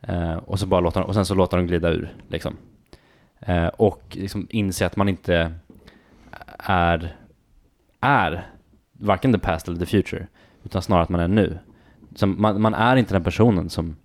Eh, 0.00 0.36
och, 0.36 0.58
så 0.58 0.66
bara 0.66 0.80
låta, 0.80 1.04
och 1.04 1.14
sen 1.14 1.26
så 1.26 1.34
låta 1.34 1.56
dem 1.56 1.66
glida 1.66 1.88
ur. 1.88 2.14
Liksom. 2.28 2.56
Eh, 3.40 3.66
och 3.66 4.02
liksom 4.10 4.46
inse 4.50 4.86
att 4.86 4.96
man 4.96 5.08
inte 5.08 5.52
är, 6.58 7.16
är 8.00 8.46
varken 8.98 9.32
the 9.32 9.38
past 9.38 9.68
eller 9.68 9.78
the 9.78 9.86
future, 9.86 10.26
utan 10.64 10.82
snarare 10.82 11.02
att 11.02 11.08
man 11.08 11.20
är 11.20 11.28
nu. 11.28 11.58
Så 12.14 12.26
man, 12.26 12.60
man 12.60 12.74
är 12.74 12.96
inte 12.96 13.14
den 13.14 13.24
personen 13.24 13.70
som, 13.70 13.96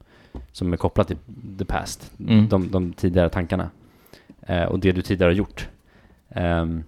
som 0.51 0.73
är 0.73 0.77
kopplad 0.77 1.07
till 1.07 1.17
the 1.57 1.65
past, 1.65 2.11
Mm. 2.19 2.47
de, 2.49 2.71
de 2.71 2.93
tidigare 2.93 3.29
tankarna 3.29 3.69
eh, 4.41 4.63
och 4.63 4.79
det 4.79 4.91
du 4.91 5.01
tidigare 5.01 5.29
har 5.29 5.35
gjort. 5.35 5.69
Ehm, 6.29 6.83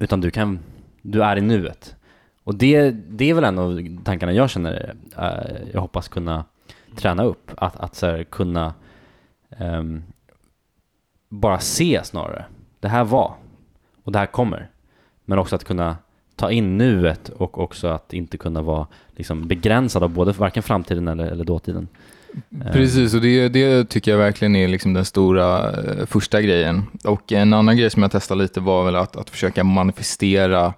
utan 0.00 0.20
du 0.20 0.30
kan, 0.30 0.58
du 1.02 1.22
är 1.22 1.36
i 1.36 1.40
nuet. 1.40 1.96
Och 2.44 2.54
det, 2.54 2.90
det 2.90 3.30
är 3.30 3.34
väl 3.34 3.44
en 3.44 3.58
av 3.58 3.98
tankarna 4.04 4.32
jag 4.32 4.50
känner, 4.50 4.94
eh, 5.18 5.68
jag 5.72 5.80
hoppas 5.80 6.08
kunna 6.08 6.44
träna 6.96 7.22
upp. 7.24 7.50
Att, 7.56 7.76
att 7.76 7.94
så 7.94 8.06
här, 8.06 8.24
kunna 8.24 8.74
ehm, 9.50 10.02
bara 11.28 11.58
se 11.58 12.00
snarare. 12.04 12.44
Det 12.80 12.88
här 12.88 13.04
var 13.04 13.34
och 14.04 14.12
det 14.12 14.18
här 14.18 14.26
kommer. 14.26 14.70
Men 15.24 15.38
också 15.38 15.56
att 15.56 15.64
kunna 15.64 15.96
ta 16.40 16.50
in 16.50 16.78
nuet 16.78 17.28
och 17.28 17.58
också 17.58 17.88
att 17.88 18.12
inte 18.12 18.38
kunna 18.38 18.62
vara 18.62 18.86
liksom, 19.16 19.48
begränsad 19.48 20.02
av 20.02 20.10
både 20.10 20.32
varken 20.32 20.62
framtiden 20.62 21.08
eller, 21.08 21.26
eller 21.26 21.44
dåtiden. 21.44 21.88
Eh. 22.64 22.72
Precis, 22.72 23.14
och 23.14 23.20
det, 23.20 23.48
det 23.48 23.88
tycker 23.88 24.10
jag 24.10 24.18
verkligen 24.18 24.56
är 24.56 24.68
liksom 24.68 24.92
den 24.92 25.04
stora 25.04 25.70
eh, 25.70 26.06
första 26.06 26.42
grejen. 26.42 26.82
Och 27.04 27.32
en 27.32 27.52
annan 27.52 27.76
grej 27.76 27.90
som 27.90 28.02
jag 28.02 28.12
testade 28.12 28.42
lite 28.42 28.60
var 28.60 28.84
väl 28.84 28.96
att, 28.96 29.16
att 29.16 29.30
försöka 29.30 29.64
manifestera 29.64 30.74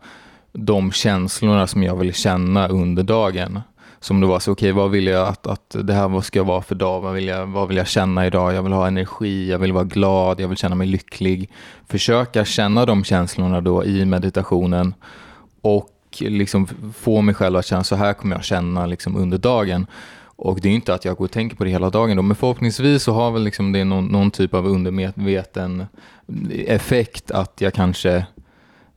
de 0.53 0.93
känslorna 0.93 1.67
som 1.67 1.83
jag 1.83 1.97
vill 1.97 2.15
känna 2.15 2.69
under 2.69 3.03
dagen. 3.03 3.61
Som 4.01 4.21
det 4.21 4.27
var 4.27 4.41
så, 4.41 4.53
okej 4.53 4.73
vad 4.73 4.91
vill 4.91 5.07
jag 5.07 5.29
att, 5.29 5.47
att 5.47 5.77
det 5.83 5.93
här 5.93 6.09
vad 6.09 6.25
ska 6.25 6.39
jag 6.39 6.45
vara 6.45 6.63
för 6.63 6.75
dag? 6.75 7.01
Vad 7.01 7.15
vill, 7.15 7.27
jag, 7.27 7.47
vad 7.47 7.69
vill 7.69 7.77
jag 7.77 7.89
känna 7.89 8.27
idag? 8.27 8.55
Jag 8.55 8.63
vill 8.63 8.73
ha 8.73 8.87
energi, 8.87 9.51
jag 9.51 9.59
vill 9.59 9.73
vara 9.73 9.85
glad, 9.85 10.41
jag 10.41 10.49
vill 10.49 10.57
känna 10.57 10.75
mig 10.75 10.87
lycklig. 10.87 11.51
Försöka 11.89 12.45
känna 12.45 12.87
de 12.87 13.05
känslorna 13.05 13.61
då 13.61 13.85
i 13.85 14.05
meditationen 14.05 14.95
och 15.63 15.89
liksom 16.21 16.69
få 16.99 17.21
mig 17.21 17.35
själv 17.35 17.57
att 17.57 17.67
känna 17.67 17.85
så 17.85 17.97
här 17.97 18.13
kommer 18.13 18.37
jag 18.37 18.45
känna 18.45 18.87
liksom 18.87 19.17
under 19.17 19.39
dagen. 19.39 19.87
Och 20.25 20.61
det 20.61 20.69
är 20.69 20.73
inte 20.73 20.95
att 20.95 21.05
jag 21.05 21.17
går 21.17 21.25
och 21.25 21.31
tänker 21.31 21.57
på 21.57 21.65
det 21.65 21.71
hela 21.71 21.91
dagen 21.91 22.17
då, 22.17 22.23
men 22.23 22.37
förhoppningsvis 22.37 23.03
så 23.03 23.13
har 23.13 23.31
väl 23.31 23.43
liksom 23.43 23.73
det 23.73 23.85
någon, 23.85 24.07
någon 24.07 24.31
typ 24.31 24.55
av 24.55 24.67
undermedveten 24.67 25.87
effekt 26.67 27.31
att 27.31 27.61
jag 27.61 27.75
kanske 27.75 28.27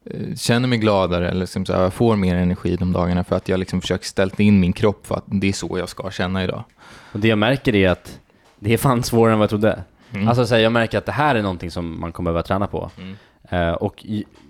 eh, 0.05 0.35
känner 0.35 0.67
mig 0.67 0.77
gladare 0.77 1.29
eller 1.29 1.39
liksom 1.39 1.65
så 1.65 1.73
här, 1.73 1.81
jag 1.81 1.93
får 1.93 2.15
mer 2.15 2.35
energi 2.35 2.75
de 2.75 2.93
dagarna 2.93 3.23
för 3.23 3.35
att 3.35 3.49
jag 3.49 3.59
liksom 3.59 3.81
försöker 3.81 4.05
ställt 4.05 4.39
in 4.39 4.59
min 4.59 4.73
kropp 4.73 5.07
för 5.07 5.15
att 5.15 5.23
det 5.25 5.49
är 5.49 5.53
så 5.53 5.77
jag 5.77 5.89
ska 5.89 6.11
känna 6.11 6.43
idag. 6.43 6.63
Och 7.11 7.19
det 7.19 7.27
jag 7.27 7.37
märker 7.37 7.75
är 7.75 7.89
att 7.89 8.19
det 8.59 8.73
är 8.73 8.77
fan 8.77 9.03
svårare 9.03 9.33
än 9.33 9.39
vad 9.39 9.43
jag 9.43 9.49
trodde. 9.49 9.83
Mm. 10.11 10.27
Alltså 10.27 10.45
så 10.45 10.55
här, 10.55 10.61
jag 10.61 10.71
märker 10.71 10.97
att 10.97 11.05
det 11.05 11.11
här 11.11 11.35
är 11.35 11.41
någonting 11.41 11.71
som 11.71 11.99
man 11.99 12.11
kommer 12.11 12.31
behöva 12.31 12.43
träna 12.43 12.67
på. 12.67 12.91
Mm. 12.97 13.15
Eh, 13.49 13.73
och 13.73 14.05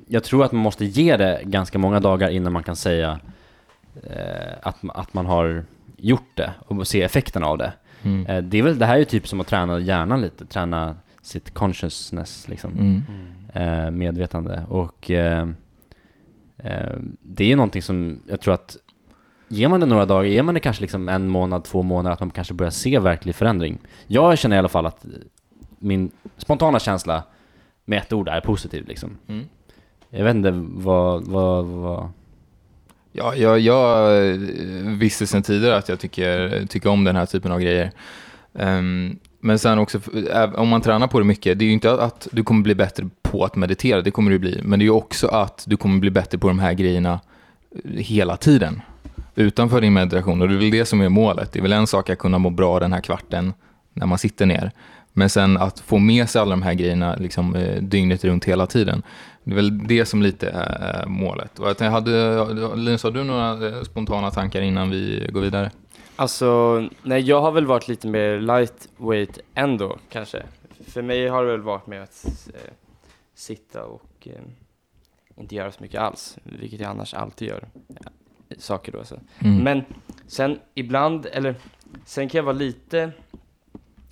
jag 0.07 0.23
tror 0.23 0.45
att 0.45 0.51
man 0.51 0.61
måste 0.61 0.85
ge 0.85 1.17
det 1.17 1.41
ganska 1.43 1.79
många 1.79 1.99
dagar 1.99 2.29
innan 2.29 2.53
man 2.53 2.63
kan 2.63 2.75
säga 2.75 3.19
eh, 4.03 4.53
att, 4.61 4.77
att 4.87 5.13
man 5.13 5.25
har 5.25 5.65
gjort 5.97 6.31
det 6.33 6.51
och 6.67 6.87
se 6.87 7.01
effekterna 7.01 7.47
av 7.47 7.57
det. 7.57 7.73
Mm. 8.03 8.25
Eh, 8.25 8.43
det, 8.43 8.57
är 8.57 8.63
väl, 8.63 8.79
det 8.79 8.85
här 8.85 8.95
är 8.95 8.99
ju 8.99 9.05
typ 9.05 9.27
som 9.27 9.39
att 9.39 9.47
träna 9.47 9.79
hjärnan 9.79 10.21
lite, 10.21 10.45
träna 10.45 10.95
sitt 11.21 11.53
consciousness 11.53 12.47
liksom. 12.47 12.71
Mm. 12.71 13.03
eh, 13.53 13.91
medvetande. 13.91 14.65
Och 14.69 15.11
eh, 15.11 15.47
eh, 16.57 16.95
det 17.21 17.43
är 17.43 17.47
ju 17.47 17.55
någonting 17.55 17.81
som 17.81 18.21
jag 18.27 18.41
tror 18.41 18.53
att 18.53 18.77
ger 19.47 19.67
man 19.67 19.79
det 19.79 19.85
några 19.85 20.05
dagar, 20.05 20.23
ger 20.23 20.43
man 20.43 20.53
det 20.53 20.59
kanske 20.59 20.81
liksom 20.81 21.09
en 21.09 21.27
månad, 21.27 21.63
två 21.63 21.83
månader, 21.83 22.13
att 22.13 22.19
man 22.19 22.31
kanske 22.31 22.53
börjar 22.53 22.71
se 22.71 22.99
verklig 22.99 23.35
förändring. 23.35 23.77
Jag 24.07 24.37
känner 24.37 24.55
i 24.55 24.59
alla 24.59 24.69
fall 24.69 24.85
att 24.85 25.05
min 25.79 26.11
spontana 26.37 26.79
känsla 26.79 27.23
med 27.85 27.99
ett 27.99 28.13
ord 28.13 28.27
är 28.27 28.41
positiv 28.41 28.87
liksom. 28.87 29.17
Mm. 29.27 29.45
Jag 30.17 30.23
vet 30.23 30.35
inte 30.35 30.51
vad, 30.51 31.27
vad, 31.27 31.65
vad 31.65 32.09
Ja, 33.17 33.35
jag, 33.35 33.59
jag 33.59 34.17
eh, 34.29 34.39
visste 34.99 35.27
sedan 35.27 35.43
tidigare 35.43 35.77
att 35.77 35.89
jag 35.89 35.99
tycker, 35.99 36.65
tycker 36.65 36.89
om 36.89 37.03
den 37.03 37.15
här 37.15 37.25
typen 37.25 37.51
av 37.51 37.59
grejer. 37.59 37.91
Um, 38.53 39.19
men 39.39 39.59
sen 39.59 39.79
också, 39.79 39.99
om 40.55 40.67
man 40.67 40.81
tränar 40.81 41.07
på 41.07 41.19
det 41.19 41.25
mycket, 41.25 41.59
det 41.59 41.65
är 41.65 41.67
ju 41.67 41.73
inte 41.73 41.91
att 41.91 42.27
du 42.31 42.43
kommer 42.43 42.61
bli 42.61 42.75
bättre 42.75 43.09
på 43.21 43.45
att 43.45 43.55
meditera, 43.55 44.01
det 44.01 44.11
kommer 44.11 44.31
du 44.31 44.39
bli. 44.39 44.61
Men 44.63 44.79
det 44.79 44.83
är 44.83 44.87
ju 44.87 44.91
också 44.91 45.27
att 45.27 45.63
du 45.67 45.77
kommer 45.77 45.99
bli 45.99 46.11
bättre 46.11 46.37
på 46.37 46.47
de 46.47 46.59
här 46.59 46.73
grejerna 46.73 47.19
eh, 47.71 47.91
hela 47.91 48.37
tiden. 48.37 48.81
Utanför 49.35 49.81
din 49.81 49.93
meditation. 49.93 50.41
Och 50.41 50.47
det 50.47 50.53
är 50.53 50.57
väl 50.57 50.71
det 50.71 50.85
som 50.85 51.01
är 51.01 51.09
målet. 51.09 51.51
Det 51.51 51.59
är 51.59 51.63
väl 51.63 51.73
en 51.73 51.87
sak 51.87 52.09
att 52.09 52.17
kunna 52.17 52.37
må 52.37 52.49
bra 52.49 52.79
den 52.79 52.93
här 52.93 53.01
kvarten 53.01 53.53
när 53.93 54.05
man 54.05 54.17
sitter 54.17 54.45
ner. 54.45 54.71
Men 55.13 55.29
sen 55.29 55.57
att 55.57 55.79
få 55.79 55.97
med 55.97 56.29
sig 56.29 56.41
alla 56.41 56.51
de 56.51 56.61
här 56.61 56.73
grejerna 56.73 57.15
liksom, 57.15 57.55
eh, 57.55 57.81
dygnet 57.81 58.23
runt 58.23 58.45
hela 58.45 58.67
tiden. 58.67 59.03
Det 59.45 59.51
är 59.51 59.55
väl 59.55 59.87
det 59.87 60.05
som 60.05 60.21
lite 60.21 60.49
är 60.49 61.05
målet. 61.05 61.59
Och 61.59 61.67
jag 61.79 61.91
hade, 61.91 62.45
Linus, 62.75 63.03
har 63.03 63.11
du 63.11 63.23
några 63.23 63.67
eh, 63.67 63.83
spontana 63.83 64.31
tankar 64.31 64.61
innan 64.61 64.89
vi 64.89 65.29
går 65.33 65.41
vidare? 65.41 65.71
Alltså, 66.15 66.79
nej 67.03 67.21
jag 67.21 67.41
har 67.41 67.51
väl 67.51 67.65
varit 67.65 67.87
lite 67.87 68.07
mer 68.07 68.39
lightweight 68.39 69.39
ändå 69.53 69.97
kanske. 70.09 70.43
För 70.87 71.01
mig 71.01 71.27
har 71.27 71.45
det 71.45 71.51
väl 71.51 71.61
varit 71.61 71.87
med 71.87 72.03
att 72.03 72.25
eh, 72.53 72.71
sitta 73.35 73.83
och 73.83 74.27
eh, 74.27 74.41
inte 75.41 75.55
göra 75.55 75.71
så 75.71 75.83
mycket 75.83 76.01
alls, 76.01 76.37
vilket 76.43 76.79
jag 76.79 76.89
annars 76.89 77.13
alltid 77.13 77.47
gör. 77.47 77.67
Ja, 77.87 78.11
saker 78.57 78.91
då 78.91 79.03
så. 79.03 79.15
Mm. 79.39 79.63
Men 79.63 79.83
sen 80.27 80.59
ibland, 80.73 81.25
eller 81.31 81.55
sen 82.05 82.29
kan 82.29 82.39
jag 82.39 82.43
vara 82.43 82.57
lite 82.57 83.11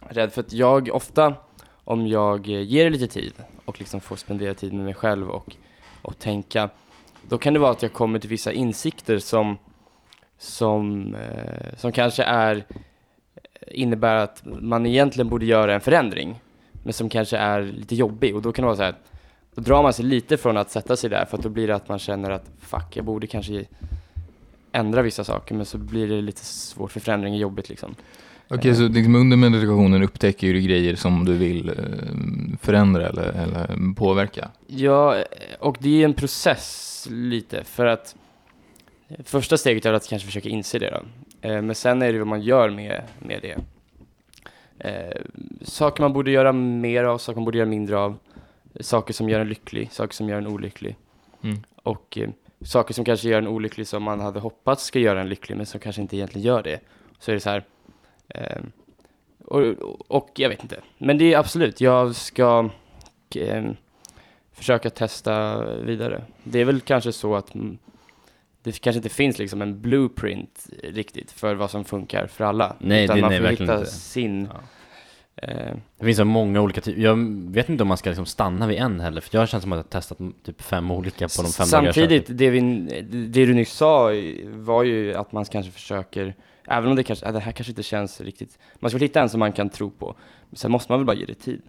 rädd 0.10 0.34
för 0.34 0.42
att 0.42 0.54
jag 0.54 0.90
ofta, 0.94 1.36
om 1.84 2.08
jag 2.08 2.48
ger 2.48 2.84
det 2.84 2.90
lite 2.90 3.08
tid 3.08 3.34
och 3.66 3.80
liksom 3.80 4.02
får 4.02 4.16
spendera 4.16 4.54
tid 4.54 4.74
med 4.74 4.86
mig 4.86 4.94
själv 4.94 5.30
och, 5.30 5.56
och 6.02 6.20
tänka, 6.20 6.70
då 7.22 7.38
kan 7.38 7.54
det 7.54 7.60
vara 7.60 7.72
att 7.72 7.82
jag 7.82 7.94
kommer 7.94 8.20
till 8.20 8.30
vissa 8.30 8.52
insikter 8.52 9.20
som, 9.20 9.58
som, 10.38 11.16
eh, 11.16 11.78
som 11.78 11.92
kanske 11.92 12.24
är, 12.24 12.66
innebär 13.68 14.16
att 14.16 14.42
man 14.44 14.86
egentligen 14.86 15.30
borde 15.30 15.46
göra 15.46 15.74
en 15.74 15.82
förändring, 15.82 16.40
men 16.84 16.94
som 16.94 17.10
kanske 17.10 17.38
är 17.38 17.62
lite 17.62 17.96
jobbig 17.96 18.36
och 18.36 18.42
då 18.42 18.52
kan 18.52 18.64
det 18.64 18.68
vara 18.68 18.78
så 18.78 18.84
här, 18.84 18.96
då 19.56 19.62
drar 19.62 19.84
man 19.84 19.94
sig 19.94 20.06
lite 20.06 20.38
från 20.38 20.58
att 20.58 20.72
sätta 20.72 20.96
sig 20.96 21.10
där 21.10 21.26
för 21.26 21.38
att 21.38 21.44
då 21.44 21.50
blir 21.50 21.68
det 21.68 21.76
att 21.76 21.90
man 21.90 22.00
känner 22.00 22.32
att 22.32 22.52
fuck, 22.60 22.98
jag 22.98 23.06
borde 23.06 23.28
kanske 23.28 23.66
ändra 24.72 25.02
vissa 25.02 25.24
saker 25.24 25.56
men 25.56 25.66
så 25.66 25.78
blir 25.78 26.08
det 26.08 26.22
lite 26.22 26.46
svårt 26.46 26.92
för 26.92 27.00
förändring 27.00 27.36
är 27.36 27.40
jobbigt 27.40 27.70
liksom. 27.70 27.96
Okej, 28.48 28.76
så 28.76 28.88
liksom 28.88 29.16
under 29.16 29.38
meditationen 29.38 30.04
upptäcker 30.04 30.54
du 30.54 30.62
grejer 30.62 30.96
som 30.96 31.26
du 31.26 31.34
vill 31.34 31.70
eh, 31.70 31.76
förändra 32.62 33.10
eller, 33.10 33.24
eller 33.24 33.94
påverka? 33.96 34.50
Ja, 34.68 35.24
och 35.60 35.78
det 35.80 36.02
är 36.02 36.06
en 36.06 36.14
process 36.14 37.08
lite 37.12 37.64
för 37.64 37.86
att 37.86 38.16
första 39.24 39.58
steget 39.58 39.86
är 39.86 39.94
att 39.94 40.08
kanske 40.10 40.26
försöka 40.26 40.50
inse 40.50 40.80
det 40.80 40.90
då. 40.90 41.02
Eh, 41.50 41.62
Men 41.62 41.76
sen 41.76 42.02
är 42.02 42.14
det 42.14 42.20
vad 42.20 42.28
man 42.28 42.42
gör 42.42 42.70
med, 42.70 43.02
med 43.20 43.40
det. 43.42 43.58
Eh, 44.80 45.22
Saker 45.62 46.02
man 46.04 46.14
borde 46.14 46.32
göra 46.32 46.52
mer 46.54 47.04
av, 47.04 47.18
saker 47.18 47.36
man 47.40 47.46
borde 47.46 47.58
göra 47.58 47.70
mindre 47.70 47.98
av. 47.98 48.18
Saker 48.80 49.14
som 49.14 49.30
gör 49.30 49.40
en 49.40 49.50
lycklig, 49.50 49.92
saker 49.92 50.14
som 50.14 50.30
gör 50.30 50.38
en 50.38 50.48
olycklig. 50.48 50.96
Mm. 51.44 51.58
Och 51.84 52.18
eh, 52.18 52.30
saker 52.62 52.94
som 52.94 53.06
kanske 53.06 53.30
gör 53.30 53.38
en 53.38 53.48
olycklig 53.48 53.88
som 53.88 54.04
man 54.04 54.20
hade 54.20 54.40
hoppats 54.40 54.84
ska 54.86 55.00
göra 55.00 55.22
en 55.22 55.30
lycklig, 55.30 55.56
men 55.58 55.66
som 55.66 55.80
kanske 55.80 56.02
inte 56.02 56.18
egentligen 56.18 56.48
gör 56.48 56.64
det. 56.64 56.80
Så 57.20 57.32
är 57.32 57.36
det 57.36 57.40
så 57.42 57.50
här, 57.50 57.58
eh, 57.58 57.64
och, 59.46 59.62
och 60.08 60.32
jag 60.36 60.50
vet 60.50 60.62
inte. 60.64 60.80
Men 60.98 61.18
det 61.18 61.34
är 61.34 61.38
absolut, 61.38 61.82
jag 61.82 62.16
ska 62.16 62.70
eh, 63.36 63.64
försöka 64.54 64.90
testa 64.90 65.66
vidare. 65.76 66.24
Det 66.44 66.60
är 66.60 66.66
väl 66.66 66.82
kanske 66.82 67.12
så 67.12 67.36
att 67.36 67.52
det 68.64 68.82
kanske 68.82 68.98
inte 68.98 69.10
finns 69.10 69.40
liksom 69.40 69.62
en 69.62 69.82
blueprint 69.82 70.70
riktigt 70.84 71.32
för 71.32 71.56
vad 71.56 71.72
som 71.72 71.86
funkar 71.86 72.28
för 72.28 72.44
alla. 72.44 72.76
Nej, 72.80 73.04
Utan 73.04 73.16
det- 73.16 73.22
man 73.22 73.30
nej, 73.30 73.40
får 73.40 73.44
verkligen 73.48 73.70
hitta 73.72 73.80
inte. 73.80 73.92
sin... 73.92 74.50
Ja. 74.54 74.60
Eh, 75.36 75.76
Det 75.98 76.06
finns 76.06 76.18
så 76.18 76.26
många 76.26 76.62
olika 76.62 76.82
typer. 76.82 77.02
Jag 77.02 77.16
vet 77.52 77.70
inte 77.70 77.82
om 77.84 77.88
man 77.88 77.98
ska 77.98 78.10
liksom 78.10 78.26
stanna 78.26 78.68
vid 78.68 78.78
en 78.78 79.00
heller, 79.00 79.22
för 79.22 79.38
jag 79.38 79.50
känns 79.50 79.64
som 79.64 79.72
att 79.72 79.78
jag 79.78 79.84
har 79.84 79.90
testat 79.90 80.18
typ 80.46 80.62
fem 80.62 80.92
olika 80.92 81.28
på 81.28 81.42
de 81.42 81.52
fem 81.52 81.68
dagar 81.72 81.86
jag 81.86 81.96
Samtidigt, 81.96 82.26
det, 82.38 82.50
vi, 82.50 82.60
det 83.32 83.46
du 83.46 83.54
nyss 83.54 83.72
sa 83.74 84.10
var 84.46 84.84
ju 84.84 85.14
att 85.14 85.32
man 85.32 85.46
kanske 85.46 85.72
försöker, 85.72 86.36
även 86.68 86.90
om 86.90 86.96
det 86.96 87.04
kanske, 87.04 87.32
det 87.32 87.40
här 87.40 87.52
kanske 87.52 87.72
inte 87.72 87.84
känns 87.84 88.22
riktigt, 88.22 88.60
man 88.80 88.90
ska 88.90 88.98
väl 88.98 89.08
hitta 89.08 89.22
en 89.22 89.30
som 89.30 89.40
man 89.40 89.52
kan 89.52 89.70
tro 89.70 89.92
på. 89.92 90.16
Men 90.50 90.58
sen 90.58 90.72
måste 90.72 90.92
man 90.92 91.00
väl 91.00 91.06
bara 91.06 91.18
ge 91.18 91.26
det 91.26 91.34
tid. 91.34 91.62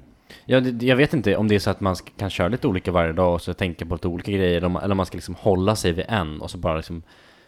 Ja, 0.44 0.60
det, 0.60 0.86
jag 0.86 0.96
vet 0.96 1.14
inte 1.14 1.36
om 1.36 1.48
det 1.48 1.54
är 1.54 1.58
så 1.58 1.70
att 1.70 1.80
man 1.80 1.96
ska, 1.96 2.10
kan 2.16 2.30
köra 2.30 2.48
lite 2.48 2.68
olika 2.68 2.92
varje 2.92 3.12
dag 3.12 3.34
och 3.34 3.42
så 3.42 3.54
tänka 3.54 3.86
på 3.86 3.94
lite 3.94 4.08
olika 4.08 4.32
grejer, 4.32 4.56
eller 4.56 4.66
om, 4.66 4.76
eller 4.76 4.90
om 4.90 4.96
man 4.96 5.06
ska 5.06 5.16
liksom 5.16 5.34
hålla 5.34 5.76
sig 5.76 5.92
vid 5.92 6.04
en 6.08 6.40
och 6.40 6.50
så 6.50 6.58
bara 6.58 6.76
liksom 6.76 7.02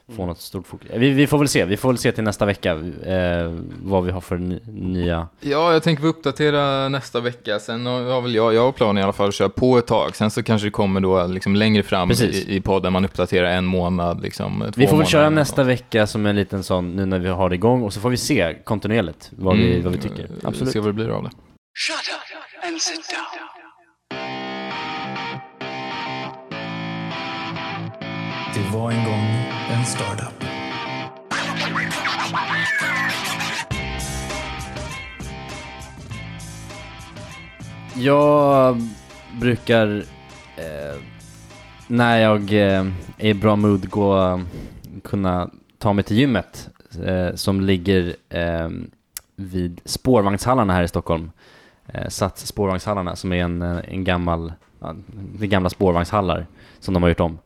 få 0.08 0.12
Mm. 0.12 0.26
något 0.26 0.40
stort 0.40 0.66
fokus. 0.66 0.90
Vi, 0.94 1.10
vi 1.10 1.26
får 1.26 1.38
väl 1.38 1.48
se, 1.48 1.64
vi 1.64 1.76
får 1.76 1.88
väl 1.88 1.98
se 1.98 2.12
till 2.12 2.24
nästa 2.24 2.46
vecka 2.46 2.72
eh, 3.06 3.52
vad 3.82 4.04
vi 4.04 4.10
har 4.10 4.20
för 4.20 4.36
ny, 4.38 4.60
nya... 4.66 5.28
Ja, 5.40 5.72
jag 5.72 5.82
tänker 5.82 6.02
vi 6.02 6.08
uppdatera 6.08 6.88
nästa 6.88 7.20
vecka. 7.20 7.58
Sen 7.58 7.86
har 7.86 8.20
väl 8.20 8.34
jag, 8.34 8.54
jag 8.54 8.62
har 8.62 8.72
planen 8.72 8.98
i 8.98 9.02
alla 9.02 9.12
fall 9.12 9.28
att 9.28 9.34
köra 9.34 9.48
på 9.48 9.78
ett 9.78 9.86
tag. 9.86 10.16
Sen 10.16 10.30
så 10.30 10.42
kanske 10.42 10.66
det 10.66 10.70
kommer 10.70 11.00
då 11.00 11.26
liksom 11.26 11.56
längre 11.56 11.82
fram 11.82 12.08
Precis. 12.08 12.46
i, 12.46 12.56
i 12.56 12.60
podden, 12.60 12.92
man 12.92 13.04
uppdaterar 13.04 13.46
en 13.50 13.64
månad, 13.64 14.22
liksom, 14.22 14.60
två 14.66 14.80
Vi 14.80 14.86
får 14.86 14.96
väl 14.96 15.06
köra 15.06 15.30
nästa 15.30 15.64
vecka 15.64 16.06
som 16.06 16.26
en 16.26 16.36
liten 16.36 16.62
sån, 16.62 16.96
nu 16.96 17.06
när 17.06 17.18
vi 17.18 17.28
har 17.28 17.48
det 17.48 17.54
igång, 17.54 17.82
och 17.82 17.92
så 17.92 18.00
får 18.00 18.10
vi 18.10 18.16
se 18.16 18.54
kontinuerligt 18.64 19.30
vad, 19.36 19.56
vi, 19.56 19.70
Mm, 19.72 19.84
vad 19.84 19.92
vi 19.92 19.98
tycker. 19.98 20.28
Absolut. 20.44 20.72
Se 20.72 20.78
vad 20.80 20.88
det 20.88 20.92
blir 20.92 21.08
av 21.08 21.22
det. 21.24 21.30
Shut 21.30 21.96
up 21.96 22.64
and 22.68 22.80
sit 22.80 22.94
down. 22.94 23.35
Det 28.56 28.76
var 28.76 28.90
en 28.90 29.04
gång 29.04 29.24
en 29.70 29.84
startup. 29.84 30.44
Jag 37.94 38.76
brukar, 39.40 40.04
eh, 40.56 41.00
när 41.86 42.18
jag 42.18 42.52
eh, 42.52 42.86
är 43.18 43.28
i 43.28 43.34
bra 43.34 43.56
mood, 43.56 43.90
gå, 43.90 44.40
kunna 45.04 45.50
ta 45.78 45.92
mig 45.92 46.04
till 46.04 46.18
gymmet 46.18 46.68
eh, 47.04 47.34
som 47.34 47.60
ligger 47.60 48.16
eh, 48.28 48.68
vid 49.36 49.80
spårvagnshallarna 49.84 50.72
här 50.72 50.82
i 50.82 50.88
Stockholm. 50.88 51.30
Eh, 51.86 52.08
Sats 52.08 52.46
spårvagnshallarna 52.46 53.16
som 53.16 53.32
är 53.32 53.44
en, 53.44 53.62
eh, 53.62 53.78
en 53.88 54.04
gammal, 54.04 54.52
ja, 54.80 54.94
det 55.38 55.44
är 55.44 55.48
gamla 55.48 55.70
spårvagnshallar 55.70 56.46
som 56.80 56.94
de 56.94 57.02
har 57.02 57.10
gjort 57.10 57.20
om. 57.20 57.38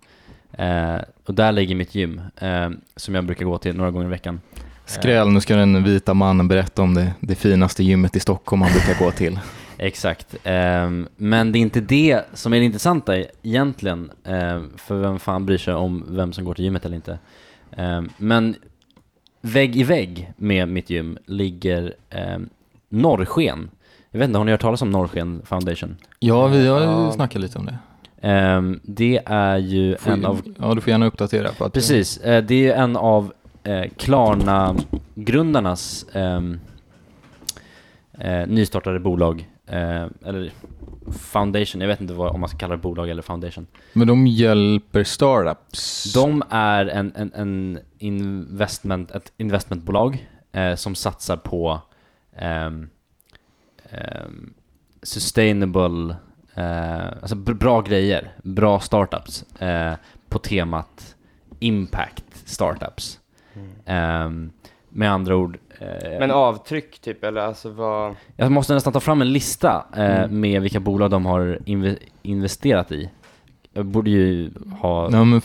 Eh, 0.52 0.97
och 1.26 1.35
där 1.35 1.52
ligger 1.52 1.75
mitt 1.75 1.95
gym 1.95 2.21
eh, 2.37 2.71
som 2.97 3.14
jag 3.14 3.25
brukar 3.25 3.45
gå 3.47 3.59
till 3.59 3.76
några 3.76 3.90
gånger 3.90 4.07
i 4.07 4.11
veckan. 4.11 4.40
Skräll, 4.87 5.28
nu 5.28 5.40
ska 5.40 5.57
den 5.57 5.85
vita 5.85 6.14
mannen 6.14 6.49
berätta 6.49 6.83
om 6.83 6.95
det, 6.95 7.12
det 7.21 7.35
finaste 7.35 7.85
gymmet 7.85 8.16
i 8.16 8.21
Stockholm 8.21 8.62
han 8.62 8.73
brukar 8.73 9.04
gå 9.04 9.11
till. 9.11 9.40
Exakt. 9.78 10.37
Ehm, 10.45 11.09
men 11.16 11.52
det 11.52 11.59
är 11.59 11.61
inte 11.61 11.80
det 11.80 12.25
som 12.35 12.52
är 12.52 12.59
det 12.59 12.64
intressanta 12.64 13.16
e- 13.19 13.26
egentligen. 13.42 14.11
ehm, 14.25 14.71
för 14.76 14.99
vem 15.00 15.19
fan 15.19 15.47
bryr 15.47 15.59
sig 15.59 15.75
om 15.75 16.04
vem 16.09 16.33
som 16.33 16.45
går 16.45 16.54
till 16.54 16.64
gymmet 16.64 16.85
eller 16.85 16.97
inte. 16.97 17.19
Ehm, 17.76 18.09
men 18.16 18.54
vägg 19.40 19.76
i 19.76 19.83
vägg 19.83 20.33
med 20.37 20.69
mitt 20.69 20.90
gym 20.90 21.19
ligger 21.26 21.95
um, 22.35 22.49
Norrsken. 22.88 23.71
Jag 24.11 24.19
vet 24.19 24.26
inte, 24.28 24.38
har 24.38 24.45
ni 24.45 24.50
hört 24.50 24.61
talas 24.61 24.83
om 24.83 24.90
Norrsken 24.90 25.42
Foundation? 25.45 25.97
Ja, 26.19 26.47
vi 26.47 26.66
har 26.66 26.80
ju 26.80 26.85
Ja. 26.87 27.12
snackat 27.12 27.40
lite 27.42 27.59
om 27.59 27.66
det. 27.66 27.78
Ehm, 28.21 28.81
det 28.83 29.23
är 29.27 29.57
ju 29.57 29.97
Får, 29.97 30.11
en 30.11 30.25
av 30.25 30.43
Ja, 30.59 30.75
du 30.75 30.81
får 30.81 30.91
gärna 30.91 31.07
uppdatera. 31.07 31.49
På 31.49 31.65
att, 31.65 31.73
Precis, 31.73 32.19
eh, 32.19 32.45
det 32.45 32.55
är 32.55 32.59
ju 32.59 32.73
en 32.73 32.97
av 32.97 33.33
eh, 33.65 33.85
Klarna-grundarnas 33.97 36.07
ehm, 36.12 36.61
eh, 38.18 38.47
nystartade 38.47 39.01
bolag, 39.01 39.49
eh, 39.66 40.07
eller 40.25 40.53
foundation, 41.18 41.81
jag 41.81 41.88
vet 41.88 42.01
inte 42.01 42.14
vad, 42.14 42.35
om 42.35 42.40
man 42.40 42.49
ska 42.49 42.59
kalla 42.59 42.77
det 42.77 42.83
bolag 42.83 43.11
eller 43.11 43.23
foundation. 43.23 43.66
Men 43.92 44.07
de 44.07 44.27
hjälper 44.27 45.05
startups. 45.05 46.12
De 46.14 46.42
är 46.51 46.87
en, 46.87 47.12
en, 47.16 47.33
en 47.35 47.79
investment, 47.99 49.11
ett 49.11 49.33
investmentbolag 49.37 50.29
eh, 50.53 50.75
som 50.75 50.94
satsar 50.94 51.37
på 51.37 51.81
ehm, 52.37 52.88
ehm, 53.90 54.53
sustainable, 55.03 56.16
eh, 56.61 57.07
alltså 57.23 57.35
bra 57.37 57.81
grejer, 57.81 58.33
bra 58.42 58.81
startups 58.81 59.44
eh, 59.59 59.92
på 60.29 60.38
temat 60.38 61.16
impact 61.59 62.25
startups. 62.44 63.18
Ehm, 63.87 64.51
med 64.88 65.12
andra 65.12 65.37
ord, 65.37 65.59
eh, 65.79 66.18
Men 66.18 66.31
avtryck 66.31 66.99
typ, 66.99 67.25
eller 67.25 67.40
alltså 67.40 67.70
vad... 67.70 68.14
jag 68.37 68.53
måste 68.53 68.75
nästan 68.75 68.92
ta 68.92 69.01
fram 69.01 69.20
en 69.23 69.33
lista 69.33 69.85
eh, 69.96 70.23
Mm. 70.25 70.40
med 70.40 70.62
vilka 70.62 70.81
bolag 70.81 71.11
de 71.11 71.27
har 71.27 71.59
inve- 71.66 71.99
investerat 72.23 72.92
i. 72.92 73.11
Jag 73.73 73.87
borde 73.87 74.11
ju 74.11 74.51
ha... 74.81 75.11
Ja, 75.12 75.25
men 75.25 75.40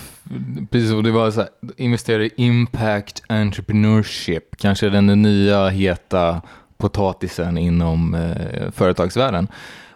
precis, 0.72 0.92
och 0.94 1.04
det 1.04 1.12
var 1.12 1.32
så 1.32 1.40
här, 1.42 1.50
investera 1.78 2.24
i 2.24 2.32
impact 2.36 3.24
entrepreneurship, 3.30 4.58
kanske 4.58 4.90
den 4.90 5.22
nya 5.22 5.68
heta 5.70 6.42
potatisen 6.78 7.58
inom 7.58 8.14
eh, 8.14 8.72
företagsvärlden. 8.72 9.48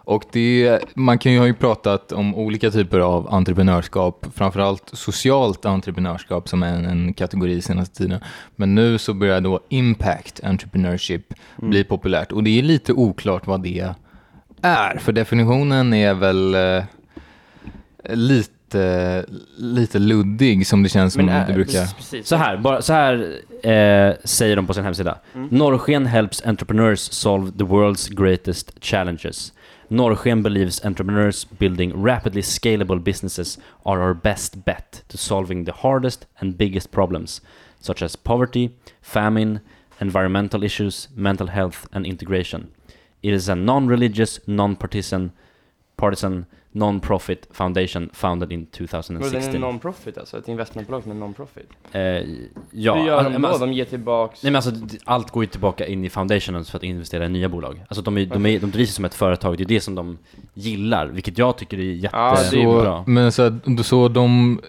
Och 0.04 0.24
det, 0.32 0.78
man 0.94 1.18
kan 1.18 1.32
ju 1.32 1.38
ha 1.38 1.46
ju 1.46 1.54
pratat 1.54 2.12
om 2.12 2.34
olika 2.34 2.70
typer 2.70 2.98
av 2.98 3.34
entreprenörskap, 3.34 4.26
framförallt 4.34 4.90
socialt 4.92 5.64
entreprenörskap 5.66 6.48
som 6.48 6.62
är 6.62 6.74
en, 6.74 6.84
en 6.84 7.14
kategori 7.14 7.62
senaste 7.62 7.96
tiden. 7.96 8.20
Men 8.56 8.74
nu 8.74 8.98
så 8.98 9.14
börjar 9.14 9.40
då 9.40 9.60
impact 9.68 10.40
entrepreneurship 10.44 11.34
Mm. 11.58 11.70
bli 11.70 11.84
populärt 11.84 12.32
och 12.32 12.42
det 12.44 12.58
är 12.58 12.62
lite 12.62 12.92
oklart 12.92 13.46
vad 13.46 13.62
det 13.62 13.94
är, 14.62 14.98
för 14.98 15.12
definitionen 15.12 15.94
är 15.94 16.14
väl 16.14 16.54
eh, 16.54 16.84
lite, 18.16 18.52
lite 19.56 19.98
luddig 19.98 20.66
som 20.66 20.82
det 20.82 20.88
känns 20.88 21.12
som 21.12 21.28
är- 21.28 21.46
det 21.46 21.52
brukar. 21.52 21.86
Precis. 21.96 22.26
Så 22.28 22.36
här, 22.36 22.56
bara, 22.56 22.82
så 22.82 22.92
här 22.92 23.14
eh, 23.62 24.14
säger 24.24 24.56
de 24.56 24.66
på 24.66 24.74
sin 24.74 24.84
hemsida. 24.84 25.18
Mm. 25.34 25.48
Norrsken 25.50 26.06
helps 26.06 26.46
entrepreneurs 26.46 27.00
solve 27.00 27.52
the 27.52 27.64
world's 27.64 28.14
greatest 28.14 28.72
challenges. 28.84 29.52
Norrsken 29.88 30.42
believes 30.42 30.84
entrepreneurs 30.84 31.46
building 31.58 32.04
rapidly 32.04 32.42
scalable 32.42 33.00
businesses 33.00 33.58
are 33.84 34.00
our 34.00 34.14
best 34.14 34.64
bet 34.64 35.04
to 35.08 35.16
solving 35.18 35.64
the 35.64 35.72
hardest 35.76 36.26
and 36.38 36.56
biggest 36.56 36.90
problems, 36.90 37.42
such 37.80 38.02
as 38.02 38.16
poverty, 38.16 38.70
famine, 39.02 39.60
environmental 39.98 40.64
issues, 40.64 41.08
mental 41.14 41.46
health 41.48 41.78
and 41.92 42.06
integration. 42.06 42.66
It 43.22 43.34
is 43.34 43.48
a 43.48 43.54
non-religious, 43.54 44.40
non-partisan, 44.46 45.30
partisan, 46.00 46.44
non-profit 46.72 47.48
foundation 47.52 48.10
founded 48.12 48.52
in 48.52 48.60
Och 48.60 48.78
den 48.78 48.88
2016. 48.88 49.54
är 49.54 49.58
non-profit 49.58 50.18
alltså, 50.18 50.38
ett 50.38 50.48
investmentbolag 50.48 51.02
som 51.02 51.12
är 51.12 51.16
non-profit. 51.16 51.68
Eh, 51.92 52.00
ja, 52.70 52.94
Hur 52.94 53.06
gör 53.06 53.24
de 53.24 53.32
men 53.32 53.42
då? 53.42 53.48
alltså- 53.48 53.66
De 53.66 53.72
ger 53.72 53.84
tillbaks... 53.84 54.42
Nej 54.42 54.52
men 54.52 54.56
alltså, 54.56 54.96
allt 55.04 55.30
går 55.30 55.42
ju 55.42 55.46
tillbaka 55.46 55.86
in 55.86 56.04
i 56.04 56.10
foundationen 56.10 56.64
för 56.64 56.76
att 56.78 56.82
investera 56.84 57.26
i 57.26 57.28
nya 57.28 57.48
bolag. 57.48 57.84
Alltså 57.88 58.02
de, 58.02 58.18
är, 58.18 58.26
de, 58.26 58.46
är, 58.46 58.60
de 58.60 58.70
drivs 58.70 58.94
som 58.94 59.04
ett 59.04 59.14
företag, 59.14 59.56
det 59.56 59.62
är 59.62 59.68
det 59.68 59.80
som 59.80 59.94
de 59.94 60.18
gillar, 60.54 61.06
vilket 61.06 61.38
jag 61.38 61.56
tycker 61.58 61.78
är 61.78 61.82
jättebra. 61.82 63.04
Så, 63.04 63.10
men 63.10 63.32
så, 63.32 63.58
så 63.84 64.08
de 64.08 64.60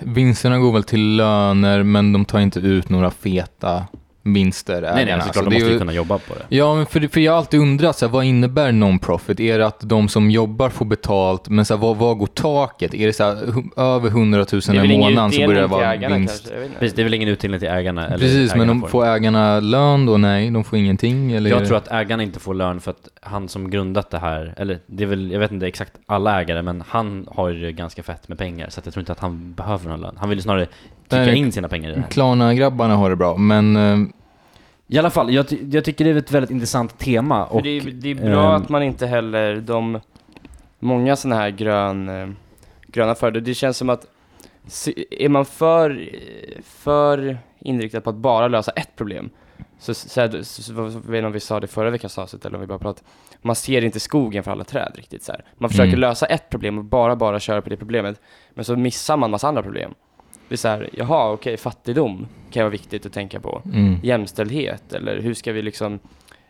vinsterna 0.00 0.58
går 0.58 0.72
väl 0.72 0.84
till 0.84 1.16
löner, 1.16 1.82
men 1.82 2.12
de 2.12 2.24
tar 2.24 2.38
inte 2.40 2.60
ut 2.60 2.88
några 2.88 3.10
feta 3.10 3.84
vinster. 4.22 4.82
nej 4.82 4.92
nej, 4.94 5.04
ägarna. 5.04 5.22
såklart, 5.22 5.44
Så 5.44 5.50
de 5.50 5.56
måste 5.56 5.72
ju 5.72 5.78
kunna 5.78 5.92
jobba 5.92 6.18
på 6.18 6.34
det. 6.34 6.56
Ja, 6.56 6.74
men 6.74 6.86
för, 6.86 7.08
för 7.08 7.20
jag 7.20 7.32
har 7.32 7.38
alltid 7.38 7.60
undrat, 7.60 7.98
så 7.98 8.06
här, 8.06 8.12
vad 8.12 8.24
innebär 8.24 8.72
non-profit? 8.72 9.40
Är 9.40 9.58
det 9.58 9.66
att 9.66 9.80
de 9.80 10.08
som 10.08 10.30
jobbar 10.30 10.68
får 10.68 10.84
betalt, 10.84 11.48
men 11.48 11.64
så 11.64 11.74
här, 11.74 11.80
vad, 11.80 11.96
vad 11.96 12.18
går 12.18 12.26
taket? 12.26 12.94
Är 12.94 13.06
det 13.06 13.12
så 13.12 13.24
här, 13.24 13.36
över 13.76 14.08
100 14.08 14.38
000 14.52 14.60
det 14.60 14.72
är 14.76 14.80
väl 14.80 14.90
i 14.90 14.98
månaden 14.98 15.32
så 15.32 15.46
börjar 15.46 15.60
det 15.60 15.66
vara 15.66 15.92
ägarna 15.92 16.16
vinst? 16.16 16.52
Precis, 16.78 16.96
det 16.96 17.02
är 17.02 17.04
väl 17.04 17.14
ingen 17.14 17.28
utdelning 17.28 17.60
till 17.60 17.68
ägarna? 17.68 18.06
Eller 18.06 18.18
Precis, 18.18 18.54
men 18.54 18.60
ägarna 18.60 18.80
de 18.80 18.88
får 18.88 19.06
ägarna 19.06 19.60
lön 19.60 20.06
då? 20.06 20.16
Nej, 20.16 20.50
de 20.50 20.64
får 20.64 20.78
ingenting? 20.78 21.32
Eller? 21.32 21.50
Jag 21.50 21.66
tror 21.66 21.76
att 21.76 21.92
ägarna 21.92 22.22
inte 22.22 22.40
får 22.40 22.54
lön 22.54 22.80
för 22.80 22.90
att 22.90 23.08
han 23.22 23.48
som 23.48 23.70
grundat 23.70 24.10
det 24.10 24.18
här, 24.18 24.54
eller 24.56 24.78
det 24.86 25.02
är 25.02 25.08
väl, 25.08 25.30
jag 25.30 25.40
vet 25.40 25.52
inte 25.52 25.66
exakt 25.66 25.92
alla 26.06 26.40
ägare, 26.40 26.62
men 26.62 26.84
han 26.88 27.26
har 27.30 27.48
ju 27.48 27.72
ganska 27.72 28.02
fett 28.02 28.28
med 28.28 28.38
pengar, 28.38 28.70
så 28.70 28.80
att 28.80 28.86
jag 28.86 28.94
tror 28.94 29.02
inte 29.02 29.12
att 29.12 29.18
han 29.18 29.52
behöver 29.54 29.88
någon 29.88 30.00
lön. 30.00 30.14
Han 30.18 30.28
vill 30.28 30.38
ju 30.38 30.42
snarare 30.42 30.66
kicka 31.10 31.22
Nej, 31.24 31.36
in 31.36 31.52
sina 31.52 31.68
pengar 31.68 31.90
i 31.90 31.94
det 31.94 32.00
här. 32.00 32.08
Klarna-grabbarna 32.08 32.96
har 32.96 33.10
det 33.10 33.16
bra, 33.16 33.36
men 33.36 33.76
eh, 33.76 33.98
I 34.86 34.98
alla 34.98 35.10
fall, 35.10 35.30
jag, 35.34 35.48
ty- 35.48 35.68
jag 35.70 35.84
tycker 35.84 36.04
det 36.04 36.10
är 36.10 36.16
ett 36.16 36.32
väldigt 36.32 36.50
intressant 36.50 36.98
tema. 36.98 37.44
Och, 37.44 37.62
det, 37.62 37.70
är, 37.70 37.80
det 37.80 38.08
är 38.10 38.14
bra 38.14 38.54
ehm, 38.54 38.62
att 38.62 38.68
man 38.68 38.82
inte 38.82 39.06
heller, 39.06 39.56
de, 39.56 40.00
många 40.78 41.16
sådana 41.16 41.40
här 41.40 41.50
grön, 41.50 42.08
eh, 42.08 42.28
gröna 42.86 43.14
företag, 43.14 43.42
det 43.42 43.54
känns 43.54 43.76
som 43.76 43.90
att 43.90 44.06
är 45.10 45.28
man 45.28 45.44
för, 45.44 45.90
eh, 45.90 46.62
för 46.64 47.38
inriktad 47.60 48.00
på 48.00 48.10
att 48.10 48.16
bara 48.16 48.48
lösa 48.48 48.70
ett 48.70 48.96
problem, 48.96 49.30
så, 49.78 49.94
så, 49.94 50.08
så, 50.42 50.62
så, 50.62 50.72
jag 50.72 50.84
vet 50.84 51.18
inte 51.18 51.26
om 51.26 51.32
vi 51.32 51.40
sa 51.40 51.60
det 51.60 51.66
förra 51.66 51.90
veckans 51.90 52.18
avsnitt 52.18 52.44
eller 52.44 52.54
om 52.56 52.60
vi 52.60 52.66
bara 52.66 52.78
pratade, 52.78 53.06
man 53.42 53.56
ser 53.56 53.84
inte 53.84 54.00
skogen 54.00 54.42
för 54.44 54.50
alla 54.50 54.64
träd 54.64 54.92
riktigt 54.94 55.22
så 55.22 55.32
här. 55.32 55.44
Man 55.58 55.70
försöker 55.70 55.88
Mm. 55.88 56.00
lösa 56.00 56.26
ett 56.26 56.48
problem 56.50 56.78
och 56.78 56.84
bara, 56.84 57.16
bara 57.16 57.40
köra 57.40 57.62
på 57.62 57.70
det 57.70 57.76
problemet, 57.76 58.20
men 58.54 58.64
så 58.64 58.76
missar 58.76 59.16
man 59.16 59.30
massa 59.30 59.48
andra 59.48 59.62
problem. 59.62 59.94
Är 60.50 60.56
så 60.56 60.68
här, 60.68 60.88
jaha, 60.92 61.32
okej, 61.32 61.56
fattigdom 61.56 62.26
kan 62.50 62.62
vara 62.62 62.70
viktigt 62.70 63.06
att 63.06 63.12
tänka 63.12 63.40
på. 63.40 63.62
Mm. 63.64 63.96
Jämställdhet, 64.02 64.92
eller 64.92 65.20
hur 65.20 65.34
ska 65.34 65.52
vi 65.52 65.62
liksom 65.62 65.98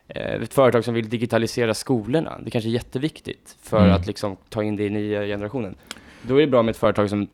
eh, 0.08 0.34
ett 0.42 0.54
företag 0.54 0.84
som 0.84 0.94
vill 0.94 1.08
digitalisera 1.08 1.74
skolorna, 1.74 2.38
det 2.44 2.50
kanske 2.50 2.70
är 2.70 2.72
jätteviktigt 2.72 3.56
för 3.62 3.84
Mm. 3.84 3.92
att 3.96 4.06
liksom 4.06 4.36
ta 4.48 4.62
in 4.62 4.76
det 4.76 4.84
i 4.84 4.90
nya 4.90 5.22
generationen. 5.26 5.74
Då 6.22 6.36
är 6.36 6.40
det 6.40 6.46
bra 6.46 6.62
med 6.62 6.70
ett 6.70 6.76
företag 6.76 7.10
som 7.10 7.28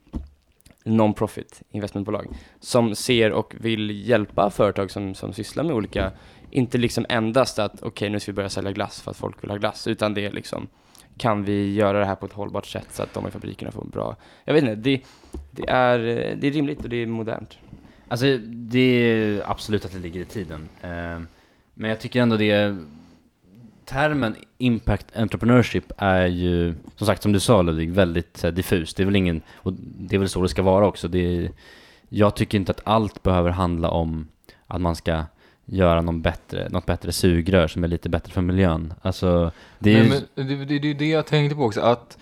non-profit 0.85 1.63
investmentbolag 1.71 2.27
som 2.61 2.95
ser 2.95 3.33
och 3.33 3.55
vill 3.61 4.09
hjälpa 4.09 4.51
företag 4.51 4.91
som, 4.91 5.15
som 5.15 5.33
sysslar 5.33 5.65
med 5.65 5.75
olika, 5.77 6.13
inte 6.51 6.79
liksom 6.79 7.07
endast 7.09 7.59
att 7.59 7.83
okej 7.83 8.11
nu 8.11 8.21
ska 8.21 8.33
vi 8.33 8.37
börja 8.37 8.49
sälja 8.49 8.73
glass 8.73 9.01
för 9.01 9.11
att 9.11 9.17
folk 9.17 9.43
vill 9.43 9.51
ha 9.51 9.57
glass, 9.57 9.87
utan 9.87 10.15
det 10.15 10.27
är 10.27 10.31
liksom 10.33 10.67
kan 11.19 11.45
vi 11.45 11.75
göra 11.75 11.99
det 11.99 12.07
här 12.07 12.15
på 12.15 12.27
ett 12.27 12.33
hållbart 12.33 12.67
sätt 12.67 12.87
så 12.91 13.03
att 13.03 13.15
de 13.15 13.29
i 13.29 13.31
fabrikerna 13.31 13.71
får 13.71 13.85
bra, 13.85 14.17
jag 14.45 14.55
vet 14.55 14.63
inte, 14.63 14.75
det, 14.75 15.01
det, 15.57 15.69
är, 15.69 15.99
eh, 15.99 16.37
det 16.37 16.47
är 16.47 16.51
rimligt 16.51 16.85
och 16.85 16.89
det 16.89 16.97
är 16.97 17.07
modernt. 17.07 17.59
Alltså 18.09 18.39
det 18.47 18.81
är 18.81 19.51
absolut 19.51 19.85
att 19.85 19.93
det 19.93 19.99
ligger 19.99 20.21
i 20.21 20.25
tiden. 20.25 20.69
Eh, 20.83 21.21
Men 21.75 21.91
jag 21.91 22.01
tycker 22.01 22.23
ändå 22.23 22.37
det, 22.37 22.77
termen 23.85 24.35
impact 24.59 25.17
entrepreneurship 25.17 25.93
är 25.99 26.27
ju, 26.27 26.75
som 26.97 27.07
sagt 27.07 27.23
som 27.23 27.33
du 27.33 27.41
sa 27.41 27.63
Ludvig, 27.63 27.91
väldigt 27.91 28.43
här, 28.43 28.51
diffus. 28.51 28.95
Det 28.95 29.03
är 29.03 29.05
väl 29.05 29.17
ingen, 29.17 29.41
och 29.55 29.73
det 29.79 30.17
är 30.17 30.19
väl 30.19 30.29
så 30.29 30.43
det 30.43 30.49
ska 30.49 30.63
vara 30.63 30.87
också. 30.87 31.09
Det 31.09 31.19
är, 31.19 31.51
jag 32.09 32.37
tycker 32.37 32.59
inte 32.59 32.71
att 32.73 32.81
allt 32.85 33.23
behöver 33.23 33.51
handla 33.51 33.91
om 33.91 34.29
att 34.67 34.81
man 34.81 34.97
ska 34.97 35.25
göra 35.65 36.01
någon 36.01 36.23
bättre, 36.23 36.69
något 36.69 36.87
bättre 36.87 37.13
sugrör 37.13 37.69
som 37.69 37.85
är 37.85 37.89
lite 37.89 38.09
bättre 38.09 38.33
för 38.33 38.43
miljön. 38.43 38.95
Alltså, 39.03 39.53
det 39.79 39.95
är 39.95 40.05
ju... 40.05 40.09
Nej, 40.09 40.23
men 40.35 40.47
det, 40.47 40.65
det, 40.65 40.79
det 40.79 40.91
är 40.91 40.95
det 40.95 41.09
jag 41.09 41.27
tänkte 41.27 41.57
på 41.57 41.63
också, 41.63 41.81
att 41.81 42.19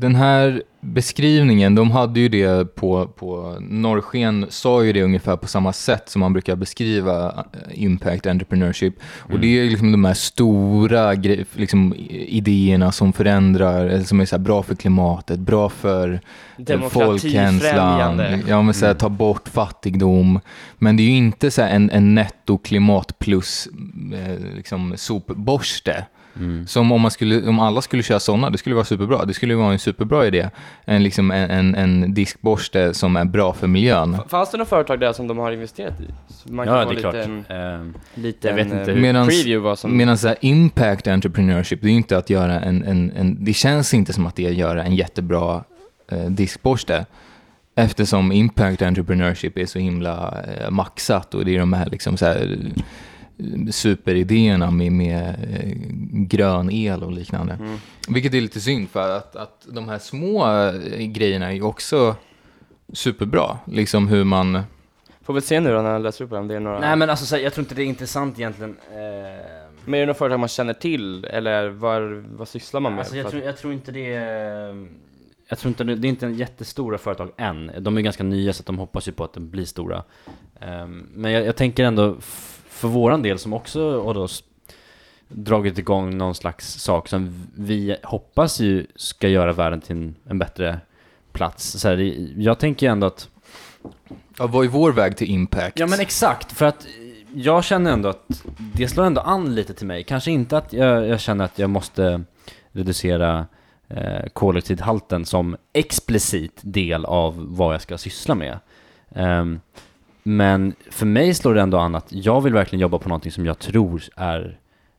den 0.00 0.14
här 0.14 0.62
beskrivningen, 0.80 1.74
de 1.74 1.90
hade 1.90 2.20
ju 2.20 2.28
det 2.28 2.74
på, 2.74 3.06
på 3.06 3.58
Norrsken 3.60 4.46
sa 4.48 4.84
ju 4.84 4.92
det 4.92 5.02
ungefär 5.02 5.36
på 5.36 5.46
samma 5.46 5.72
sätt 5.72 6.08
som 6.08 6.20
man 6.20 6.32
brukar 6.32 6.56
beskriva 6.56 7.28
eh, 7.28 7.82
impact 7.82 8.26
entrepreneurship. 8.26 8.94
Och 9.18 9.40
det 9.40 9.46
är 9.46 9.62
ju 9.62 9.70
liksom 9.70 9.92
de 9.92 10.04
här 10.04 10.14
stora 10.14 11.12
liksom, 11.54 11.94
idéerna 12.08 12.92
som 12.92 13.12
förändrar, 13.12 13.86
eller 13.86 14.04
som 14.04 14.20
är 14.20 14.24
så 14.24 14.36
här 14.36 14.42
bra 14.42 14.62
för 14.62 14.74
klimatet, 14.74 15.38
bra 15.38 15.68
för 15.68 16.20
Demokratifrämjande. 16.56 18.40
Ja, 18.48 18.62
men 18.62 18.74
så 18.74 18.86
här, 18.86 18.94
ta 18.94 19.08
bort 19.08 19.48
fattigdom. 19.48 20.40
Men 20.78 20.96
det 20.96 21.02
är 21.02 21.04
ju 21.04 21.16
inte 21.16 21.50
så 21.50 21.62
en, 21.62 21.90
en 21.90 22.14
netto 22.14 22.58
klimat 22.58 23.18
plus 23.18 23.68
eh, 24.14 24.56
liksom 24.56 24.94
sopborste. 24.96 26.04
Mm. 26.36 26.66
Som 26.66 26.92
om, 26.92 27.00
man 27.00 27.10
skulle, 27.10 27.48
om 27.48 27.60
alla 27.60 27.80
skulle 27.82 28.02
köra 28.02 28.20
sådana, 28.20 28.50
det 28.50 28.58
skulle 28.58 28.74
vara 28.74 28.84
superbra. 28.84 29.24
Det 29.24 29.34
skulle 29.34 29.54
vara 29.54 29.72
en 29.72 29.78
superbra 29.78 30.26
idé. 30.26 30.50
En, 30.84 31.02
liksom 31.02 31.30
en, 31.30 31.50
en, 31.50 31.74
en 31.74 32.14
diskborste 32.14 32.94
som 32.94 33.16
är 33.16 33.24
bra 33.24 33.52
för 33.52 33.66
miljön. 33.66 34.14
F- 34.14 34.30
Fanns 34.30 34.50
det 34.50 34.56
några 34.58 34.68
företag 34.68 35.00
där 35.00 35.12
som 35.12 35.26
de 35.28 35.38
har 35.38 35.52
investerat 35.52 36.00
i? 36.00 36.04
Så 36.28 36.52
man 36.52 36.66
Ja, 36.68 36.84
kan 36.84 36.94
det 36.94 37.00
få 37.02 37.08
är 37.08 37.12
klart. 37.12 37.14
lite, 37.28 37.54
en, 37.54 37.84
Eh, 37.84 38.22
lite 38.22 38.48
Jag 38.48 38.54
vet 38.54 38.66
inte 38.66 38.76
eh, 38.80 38.86
hur- 38.86 39.02
Medans- 39.02 39.28
preview 39.28 39.58
vad 39.68 39.78
som... 39.78 39.96
Medan 39.96 40.16
impact 40.40 41.06
entrepreneurship, 41.06 41.80
det 41.82 41.86
är 41.86 41.90
ju 41.90 41.96
inte 41.96 42.18
att 42.18 42.30
göra 42.30 42.60
en, 42.60 42.84
en, 42.84 43.12
en, 43.16 43.44
det 43.44 43.52
känns 43.52 43.94
inte 43.94 44.12
som 44.12 44.26
att 44.26 44.36
det 44.36 44.46
är 44.46 44.50
att 44.50 44.56
göra 44.56 44.84
en 44.84 44.94
jättebra 44.96 45.64
eh, 46.12 46.24
diskborste. 46.24 47.06
Eftersom 47.74 48.32
impact 48.32 48.82
entrepreneurship 48.82 49.58
är 49.58 49.66
så 49.66 49.78
himla 49.78 50.34
eh, 50.60 50.70
maxat 50.70 51.34
och 51.34 51.44
det 51.44 51.54
är 51.54 51.58
de 51.58 51.72
här 51.72 51.86
liksom 51.90 52.16
så 52.16 52.26
här 52.26 52.58
superidéerna 53.70 54.70
med, 54.70 54.92
med 54.92 55.28
eh, 55.28 55.72
grön 56.12 56.70
el 56.70 57.02
och 57.02 57.12
liknande. 57.12 57.52
Mm. 57.52 57.76
Vilket 58.08 58.34
är 58.34 58.40
lite 58.40 58.60
synd 58.60 58.90
för 58.90 59.16
att, 59.16 59.36
att 59.36 59.66
de 59.70 59.88
här 59.88 59.98
små 59.98 60.46
eh, 60.46 61.06
grejerna 61.06 61.46
är 61.46 61.52
ju 61.52 61.62
också 61.62 62.16
superbra. 62.92 63.58
Liksom 63.64 64.08
hur 64.08 64.24
man... 64.24 64.60
Får 65.22 65.34
väl 65.34 65.42
se 65.42 65.60
nu 65.60 65.72
då 65.72 65.82
när 65.82 65.90
jag 65.90 66.02
läser 66.02 66.24
upp 66.24 66.30
det, 66.30 66.38
om 66.38 66.48
det 66.48 66.56
är 66.56 66.60
några... 66.60 66.80
Nej 66.80 66.96
men 66.96 67.10
alltså 67.10 67.38
jag 67.38 67.54
tror 67.54 67.62
inte 67.62 67.74
det 67.74 67.82
är 67.82 67.86
intressant 67.86 68.38
egentligen. 68.38 68.76
Eh, 68.90 68.96
Men 69.84 69.94
är 69.94 69.98
det 69.98 70.06
några 70.06 70.14
företag 70.14 70.40
man 70.40 70.48
känner 70.48 70.72
till, 70.72 71.24
eller 71.24 71.68
vad, 71.68 72.02
vad 72.12 72.48
sysslar 72.48 72.80
man 72.80 72.92
med? 72.92 73.00
Alltså 73.00 73.16
jag, 73.16 73.30
tror, 73.30 73.42
jag 73.42 73.56
tror 73.56 73.72
inte 73.72 73.92
det 73.92 74.14
är... 74.14 74.86
Jag 75.48 75.58
tror 75.58 75.68
inte 75.68 75.84
det, 75.84 75.94
det 75.94 76.06
är 76.06 76.10
inte 76.10 76.26
en 76.26 76.34
jättestora 76.34 76.98
företag 76.98 77.30
än. 77.36 77.70
De 77.78 77.96
är 77.96 78.00
ganska 78.00 78.22
nya 78.24 78.52
så 78.52 78.62
att 78.62 78.66
de 78.66 78.78
hoppas 78.78 79.08
ju 79.08 79.12
på 79.12 79.24
att 79.24 79.32
de 79.32 79.50
blir 79.50 79.64
stora. 79.64 80.02
Ehm, 80.60 81.06
men 81.14 81.32
jag, 81.32 81.46
jag 81.46 81.56
tänker 81.56 81.84
ändå 81.84 82.16
för 82.78 82.88
våran 82.88 83.22
del 83.22 83.38
som 83.38 83.52
också 83.52 84.02
har 84.02 84.14
då 84.14 84.28
dragit 85.28 85.78
igång 85.78 86.18
någon 86.18 86.34
slags 86.34 86.74
sak 86.74 87.08
som 87.08 87.46
vi 87.54 87.96
hoppas 88.02 88.60
ju 88.60 88.86
ska 88.96 89.28
göra 89.28 89.52
världen 89.52 89.80
till 89.80 89.96
en, 89.96 90.14
en 90.24 90.38
bättre 90.38 90.80
plats. 91.32 91.64
Så 91.64 91.88
här, 91.88 92.14
jag 92.36 92.58
tänker 92.58 92.86
ju 92.86 92.92
ändå 92.92 93.06
att 93.06 93.28
Ja, 94.38 94.46
vad 94.46 94.64
är 94.64 94.68
vår 94.68 94.92
väg 94.92 95.16
till 95.16 95.30
impact? 95.30 95.78
Ja 95.78 95.86
men 95.86 96.00
exakt, 96.00 96.52
för 96.52 96.66
att 96.66 96.86
jag 97.34 97.64
känner 97.64 97.92
ändå 97.92 98.08
att 98.08 98.44
det 98.74 98.88
slår 98.88 99.04
ändå 99.04 99.20
an 99.20 99.54
lite 99.54 99.74
till 99.74 99.86
mig. 99.86 100.04
Kanske 100.04 100.30
inte 100.30 100.58
att 100.58 100.72
jag, 100.72 101.06
jag 101.06 101.20
känner 101.20 101.44
att 101.44 101.58
jag 101.58 101.70
måste 101.70 102.24
reducera 102.72 103.46
eh, 103.88 104.28
koldioxidhalten 104.32 105.24
som 105.24 105.56
explicit 105.72 106.60
del 106.62 107.04
av 107.04 107.46
vad 107.56 107.74
jag 107.74 107.82
ska 107.82 107.98
syssla 107.98 108.34
med. 108.34 108.58
Ehm, 109.14 109.60
men 110.36 110.74
för 110.90 111.06
mig 111.06 111.34
slår 111.34 111.54
det 111.54 111.60
ändå 111.60 111.78
an 111.78 111.94
att 111.94 112.06
jag 112.12 112.40
vill 112.40 112.52
verkligen 112.52 112.80
jobba 112.80 112.98
på 112.98 113.08
någonting 113.08 113.32
som 113.32 113.46
jag 113.46 113.58
tror 113.58 114.02
är 114.16 114.58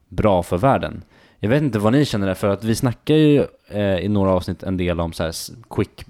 bra 0.09 0.43
för 0.43 0.57
världen. 0.57 1.01
Jag 1.39 1.49
vet 1.49 1.61
inte 1.63 1.79
vad 1.79 1.93
ni 1.93 2.05
känner 2.05 2.27
där, 2.27 2.33
för 2.33 2.47
att 2.47 2.63
vi 2.63 2.75
snackar 2.75 3.15
ju 3.15 3.45
eh, 3.67 3.97
i 3.99 4.07
några 4.07 4.31
avsnitt 4.31 4.63
en 4.63 4.77
del 4.77 4.99
om 4.99 5.13
så 5.13 5.23
här 5.23 5.33
quick 5.69 6.05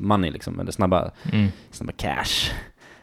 money 0.00 0.30
liksom, 0.30 0.60
eller 0.60 0.72
snabba, 0.72 1.10
Mm. 1.32 1.48
snabba 1.70 1.92
cash. 1.96 2.52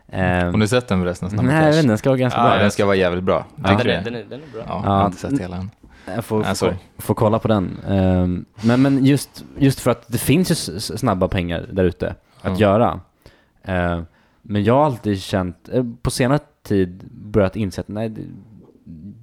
Ehm, 0.09 0.53
Har 0.53 0.59
du 0.59 0.67
sett 0.67 0.87
den 0.87 1.01
förresten? 1.01 1.29
Snabba 1.29 1.43
Nej, 1.49 1.61
Cash? 1.71 1.77
inte, 1.77 1.87
den 1.87 1.97
ska 1.97 2.09
vara 2.09 2.17
ganska 2.17 2.39
Ja, 2.39 2.49
bra. 2.49 2.57
den 2.57 2.71
ska 2.71 2.85
vara 2.85 2.95
jävligt 2.95 3.23
bra. 3.23 3.45
Ja, 3.55 3.63
den, 3.63 3.79
är, 3.79 4.01
den, 4.03 4.15
är, 4.15 4.23
den 4.29 4.41
är 4.41 4.53
bra. 4.53 4.61
Ja, 4.65 4.65
Ja. 4.67 4.81
jag 4.83 4.91
har 4.91 5.05
inte 5.05 5.17
sett 5.17 5.39
hela 5.39 5.55
än. 5.57 5.69
Jag 6.15 6.25
får, 6.25 6.43
Nej, 6.43 6.55
får, 6.55 6.75
får 6.97 7.13
kolla 7.13 7.39
på 7.39 7.47
den. 7.47 7.77
Ehm, 7.87 8.45
men 8.61 8.81
men 8.81 9.05
just, 9.05 9.43
just 9.57 9.79
för 9.79 9.91
att 9.91 10.03
det 10.07 10.17
finns 10.17 10.51
ju 10.69 10.79
snabba 10.79 11.27
pengar 11.27 11.65
där 11.71 11.83
ute 11.83 12.15
att 12.41 12.59
Ja. 12.59 12.67
göra. 12.71 12.99
Ehm, 13.63 14.05
men 14.49 14.63
jag 14.63 14.73
har 14.73 14.85
alltid 14.85 15.21
känt, 15.21 15.69
eh, 15.73 15.85
på 16.01 16.11
senare 16.11 16.39
tid 16.63 17.03
börjat 17.11 17.55
inse 17.55 17.81
att 17.81 17.87
nej, 17.87 18.11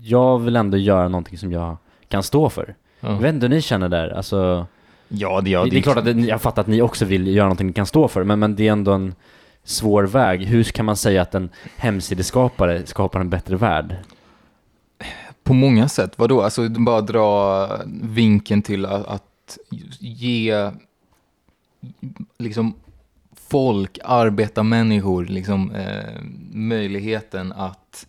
jag 0.02 0.38
vill 0.38 0.56
ändå 0.56 0.76
göra 0.76 1.08
någonting 1.08 1.38
som 1.38 1.52
jag 1.52 1.76
kan 2.08 2.22
stå 2.22 2.48
för. 2.48 2.74
Jag 3.00 3.12
Ja, 3.12 3.16
vet 3.18 3.34
inte 3.34 3.46
hur 3.46 3.54
ni 3.54 3.62
känner 3.62 3.88
där, 3.88 4.08
alltså, 4.08 4.66
ja, 5.08 5.40
det, 5.40 5.50
ja, 5.50 5.64
det, 5.64 5.70
det 5.70 5.78
är 5.78 5.82
klart 5.82 5.96
att 5.96 6.04
det, 6.04 6.12
jag 6.12 6.42
fattar 6.42 6.62
att 6.62 6.68
ni 6.68 6.82
också 6.82 7.04
vill 7.04 7.26
göra 7.26 7.46
någonting 7.46 7.66
ni 7.66 7.72
kan 7.72 7.86
stå 7.86 8.08
för, 8.08 8.24
men, 8.24 8.38
men 8.38 8.56
det 8.56 8.68
är 8.68 8.72
ändå 8.72 8.92
en 8.92 9.14
svår 9.64 10.02
väg. 10.02 10.44
Hur 10.44 10.64
kan 10.64 10.84
man 10.84 10.96
säga 10.96 11.22
att 11.22 11.34
en 11.34 11.48
hemsideskapare 11.76 12.86
skapar 12.86 13.20
en 13.20 13.30
bättre 13.30 13.56
värld? 13.56 13.96
På 15.42 15.54
många 15.54 15.88
sätt. 15.88 16.12
Vadå? 16.18 16.42
Alltså 16.42 16.68
bara 16.68 17.00
dra 17.00 17.68
vinkeln 18.02 18.62
till 18.62 18.86
att, 18.86 19.06
att 19.06 19.58
ge 20.00 20.70
liksom 22.38 22.74
folk, 23.48 23.98
arbetarmänniskor, 24.04 25.24
liksom 25.24 25.70
eh, 25.74 26.22
möjligheten 26.52 27.52
att 27.52 28.06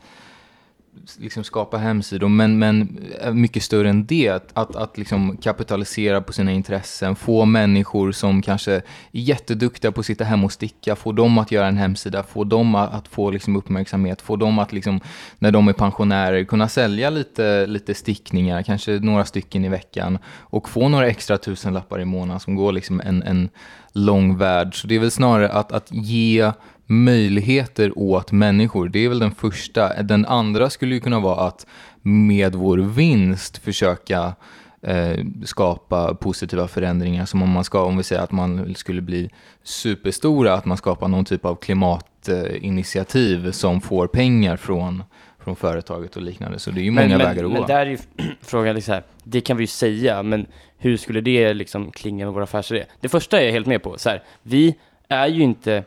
liksom 1.18 1.44
skapa 1.44 1.78
hemsidor, 1.78 2.30
men, 2.30 2.60
men 2.60 3.00
mycket 3.34 3.64
större 3.64 3.90
än 3.90 4.06
det. 4.06 4.30
Att, 4.30 4.50
att, 4.54 4.76
att 4.76 4.98
liksom 4.98 5.38
kapitalisera 5.38 6.22
på 6.22 6.34
sina 6.34 6.52
intressen, 6.52 7.16
få 7.16 7.46
människor 7.46 8.12
som 8.12 8.42
kanske 8.42 8.74
är 8.74 8.82
jätteduktiga 9.12 9.92
på 9.92 10.00
att 10.00 10.06
sitta 10.06 10.24
hemma 10.24 10.46
och 10.46 10.52
sticka, 10.52 10.96
få 10.96 11.12
dem 11.12 11.38
att 11.38 11.52
göra 11.52 11.68
en 11.68 11.78
hemsida, 11.78 12.24
få 12.24 12.44
dem 12.44 12.76
att, 12.76 12.94
att 12.94 13.08
få 13.08 13.32
liksom 13.32 13.56
uppmärksamhet, 13.56 14.22
få 14.22 14.36
dem 14.36 14.60
att 14.60 14.74
liksom, 14.74 15.00
när 15.40 15.52
de 15.52 15.68
är 15.68 15.74
pensionärer 15.74 16.44
kunna 16.44 16.68
sälja 16.68 17.10
lite, 17.10 17.66
lite 17.68 17.94
stickningar, 17.94 18.64
kanske 18.64 18.92
några 18.92 19.26
stycken 19.26 19.66
i 19.66 19.70
veckan 19.70 20.18
och 20.40 20.70
få 20.70 20.90
några 20.90 21.08
extra 21.08 21.38
tusenlappar 21.38 22.02
i 22.02 22.06
månaden 22.06 22.40
som 22.40 22.56
går 22.56 22.72
liksom 22.72 23.02
en, 23.06 23.24
en 23.24 23.50
lång 23.92 24.38
värld. 24.38 24.82
Så 24.82 24.88
det 24.88 24.96
är 24.96 25.00
väl 25.00 25.12
snarare 25.12 25.50
att, 25.50 25.72
att 25.72 25.88
ge 25.92 26.52
möjligheter 26.86 28.00
åt 28.00 28.32
människor. 28.32 28.90
Det 28.90 29.06
är 29.06 29.10
väl 29.10 29.20
den 29.20 29.36
första. 29.36 30.04
Den 30.04 30.26
andra 30.26 30.70
skulle 30.70 30.96
ju 30.96 31.02
kunna 31.02 31.20
vara 31.20 31.48
att 31.48 31.66
med 32.02 32.56
vår 32.56 32.78
vinst 32.78 33.58
försöka 33.58 34.36
eh, 34.82 35.26
skapa 35.46 36.16
positiva 36.16 36.68
förändringar. 36.68 37.26
Som 37.26 37.44
om 37.44 37.50
man 37.50 37.64
ska, 37.64 37.84
om 37.84 37.98
vi 37.98 38.04
säger 38.04 38.22
att 38.22 38.32
man 38.32 38.76
skulle 38.76 39.02
bli 39.02 39.30
superstora, 39.64 40.54
att 40.54 40.66
man 40.66 40.78
skapar 40.78 41.08
någon 41.08 41.26
typ 41.26 41.46
av 41.46 41.56
klimatinitiativ 41.56 43.52
som 43.52 43.82
får 43.82 44.08
pengar 44.08 44.58
från, 44.58 45.04
från 45.40 45.56
företaget 45.56 46.16
och 46.16 46.22
liknande. 46.22 46.60
Så 46.60 46.72
det 46.72 46.82
är 46.82 46.84
ju 46.84 46.92
många 46.92 47.08
men, 47.08 47.18
vägar 47.18 47.44
att 47.44 47.52
men 47.52 47.62
gå. 47.62 47.68
där 47.68 47.86
är 47.86 47.86
ju 47.86 47.98
frågan 48.42 48.76
liksom 48.76 48.94
här, 48.94 49.04
det 49.24 49.42
kan 49.42 49.58
vi 49.58 49.64
ju 49.64 49.68
säga, 49.68 50.24
men 50.24 50.46
hur 50.78 50.98
skulle 50.98 51.22
det 51.22 51.54
liksom 51.54 51.92
klinga 51.92 52.26
med 52.26 52.34
vår 52.34 52.42
affärsidé? 52.42 52.86
Det 53.02 53.10
första 53.10 53.42
är 53.42 53.46
jag 53.46 53.52
helt 53.52 53.68
med 53.68 53.84
på, 53.84 53.98
så 53.98 54.10
här, 54.10 54.24
vi 54.44 54.76
är 55.10 55.28
ju 55.28 55.44
inte 55.44 55.84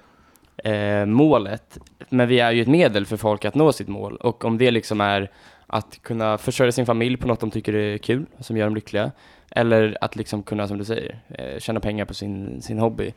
eh, 0.65 1.07
målet. 1.07 1.79
Men 2.09 2.29
vi 2.29 2.41
är 2.41 2.53
ju 2.53 2.63
ett 2.63 2.69
medel 2.69 3.07
för 3.07 3.17
folk 3.17 3.45
att 3.45 3.55
nå 3.55 3.73
sitt 3.73 3.89
mål. 3.89 4.17
Och 4.17 4.45
om 4.45 4.59
det 4.59 4.71
liksom 4.71 5.01
är 5.01 5.31
att 5.67 6.03
kunna 6.03 6.39
försörja 6.39 6.73
sin 6.73 6.87
familj 6.87 7.17
på 7.17 7.29
något 7.29 7.41
de 7.41 7.51
tycker 7.51 7.75
är 7.75 7.99
kul, 7.99 8.27
som 8.41 8.57
gör 8.57 8.65
dem 8.65 8.75
lyckliga. 8.75 9.11
Eller 9.51 9.99
att 10.01 10.17
liksom 10.17 10.43
kunna, 10.43 10.69
som 10.69 10.79
du 10.79 10.85
säger, 10.85 11.19
eh, 11.29 11.59
tjäna 11.59 11.81
pengar 11.81 12.05
på 12.05 12.15
sin, 12.15 12.63
sin 12.63 12.79
hobby. 12.79 13.15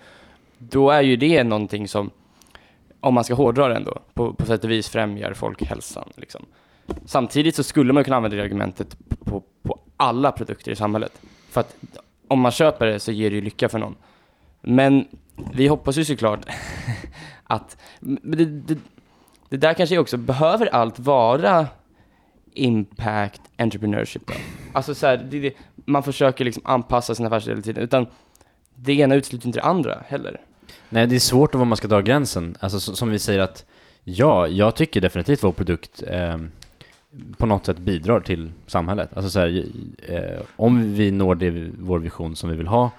Då 0.58 0.90
är 0.90 1.02
ju 1.02 1.16
det 1.16 1.44
någonting 1.44 1.88
som, 1.88 2.10
om 3.00 3.14
man 3.14 3.24
ska 3.24 3.34
hårdra 3.34 3.68
det 3.68 3.76
ändå, 3.76 4.00
på, 4.14 4.34
på 4.34 4.46
sätt 4.46 4.64
och 4.64 4.72
vis 4.72 4.90
främjar 4.90 5.34
folkhälsan. 5.34 6.10
Liksom. 6.16 6.46
Samtidigt 7.06 7.56
så 7.56 7.64
skulle 7.64 7.94
man 7.94 8.04
kunna 8.04 8.16
använda 8.16 8.38
det 8.38 8.44
argumentet 8.44 8.98
på, 9.26 9.44
på 9.64 9.80
alla 9.98 10.32
produkter 10.32 10.72
i 10.72 10.76
samhället. 10.76 11.22
För 11.50 11.62
att 11.62 11.76
om 12.28 12.40
man 12.40 12.52
köper 12.52 12.86
det 12.86 13.00
så 13.00 13.12
ger 13.12 13.30
det 13.30 13.36
ju 13.36 13.42
lycka 13.42 13.70
för 13.70 13.80
någon. 13.80 13.96
Men 14.62 15.08
vi 15.54 15.68
hoppas 15.68 15.98
ju 15.98 16.06
såklart 16.06 16.46
att, 17.44 17.78
det, 18.00 18.46
det, 18.46 18.78
det 19.50 19.58
där 19.58 19.74
kanske 19.74 19.98
också, 19.98 20.18
behöver 20.18 20.68
allt 20.68 21.00
vara 21.00 21.68
impact 22.54 23.42
entrepreneurship 23.58 24.28
då? 24.28 24.34
Alltså 24.74 24.96
så 24.96 25.08
här, 25.08 25.18
det, 25.18 25.40
det, 25.40 25.54
man 25.86 26.04
försöker 26.04 26.46
liksom 26.46 26.64
anpassa 26.66 27.16
sina 27.16 27.28
affärsidéer 27.28 27.56
hela 27.56 27.64
tiden, 27.64 27.84
utan 27.84 28.08
det 28.76 28.94
ena 28.94 29.16
utesluter 29.16 29.48
inte 29.48 29.60
det 29.60 29.64
andra 29.64 30.04
heller. 30.08 30.42
Nej, 30.90 31.08
det 31.08 31.16
är 31.16 31.20
svårt 31.20 31.56
att 31.56 31.60
var 31.60 31.66
man 31.66 31.78
ska 31.78 31.88
dra 31.88 32.02
gränsen. 32.02 32.56
Alltså 32.60 32.80
som 32.80 33.10
vi 33.10 33.20
säger 33.20 33.40
att 33.40 33.66
ja, 34.04 34.48
jag 34.48 34.76
tycker 34.76 35.02
definitivt 35.02 35.44
vår 35.44 35.52
produkt 35.52 36.04
eh, 36.08 36.38
på 37.38 37.46
något 37.46 37.66
sätt 37.66 37.78
bidrar 37.78 38.20
till 38.20 38.52
samhället. 38.68 39.10
Alltså 39.14 39.30
så 39.30 39.40
här, 39.40 39.66
eh, 40.08 40.42
om 40.56 40.94
vi 40.94 41.12
når 41.12 41.36
det, 41.36 41.72
vår 41.80 42.00
vision 42.00 42.36
som 42.36 42.50
vi 42.50 42.56
vill 42.56 42.68
ha 42.68 42.92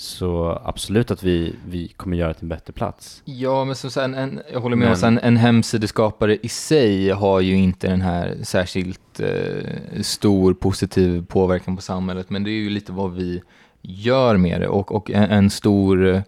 så 0.00 0.60
absolut 0.64 1.10
att 1.10 1.22
vi, 1.22 1.54
vi 1.68 1.88
kommer 1.88 2.16
göra 2.16 2.28
det 2.28 2.34
till 2.34 2.44
en 2.44 2.48
bättre 2.48 2.72
plats. 2.72 3.22
Ja, 3.24 3.64
men 3.64 3.74
som 3.74 3.90
sen, 3.90 4.14
en, 4.14 4.40
jag 4.52 4.60
håller 4.60 4.76
med 4.76 4.84
Men- 4.86 4.92
om, 4.92 4.96
sen, 5.00 5.18
en 5.18 5.36
hemsideskapare 5.36 6.36
i 6.42 6.48
sig 6.48 7.10
har 7.10 7.40
ju 7.40 7.54
inte 7.56 7.88
den 7.88 8.00
här 8.00 8.36
särskilt 8.42 9.20
eh, 9.20 10.00
stor 10.02 10.54
positiv 10.54 11.26
påverkan 11.26 11.76
på 11.76 11.82
samhället, 11.82 12.30
men 12.30 12.44
det 12.44 12.50
är 12.50 12.52
ju 12.60 12.70
lite 12.70 12.92
vad 12.92 13.14
vi 13.14 13.42
gör 13.82 14.36
med 14.36 14.60
det 14.60 14.68
och, 14.68 14.92
och 14.94 15.10
en, 15.10 15.30
en 15.30 15.50
stor 15.50 16.06
eh, 16.06 16.20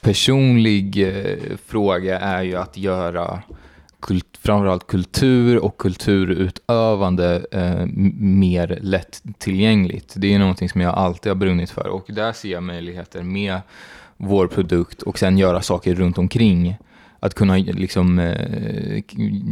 personlig 0.00 1.08
eh, 1.08 1.56
fråga 1.66 2.18
är 2.18 2.42
ju 2.42 2.56
att 2.56 2.76
göra 2.76 3.42
kult, 4.00 4.29
framförallt 4.42 4.86
kultur 4.86 5.58
och 5.58 5.78
kulturutövande 5.78 7.46
eh, 7.52 7.86
mer 8.20 8.78
lättillgängligt. 8.82 10.14
Det 10.16 10.34
är 10.34 10.38
någonting 10.38 10.68
som 10.68 10.80
jag 10.80 10.94
alltid 10.94 11.30
har 11.30 11.36
brunnit 11.36 11.70
för 11.70 11.86
och 11.86 12.04
där 12.08 12.32
ser 12.32 12.48
jag 12.48 12.62
möjligheter 12.62 13.22
med 13.22 13.60
vår 14.16 14.46
produkt 14.46 15.02
och 15.02 15.18
sen 15.18 15.38
göra 15.38 15.62
saker 15.62 15.94
runt 15.94 16.18
omkring. 16.18 16.76
Att 17.22 17.34
kunna 17.34 17.56
liksom 17.56 18.18
eh, 18.18 19.02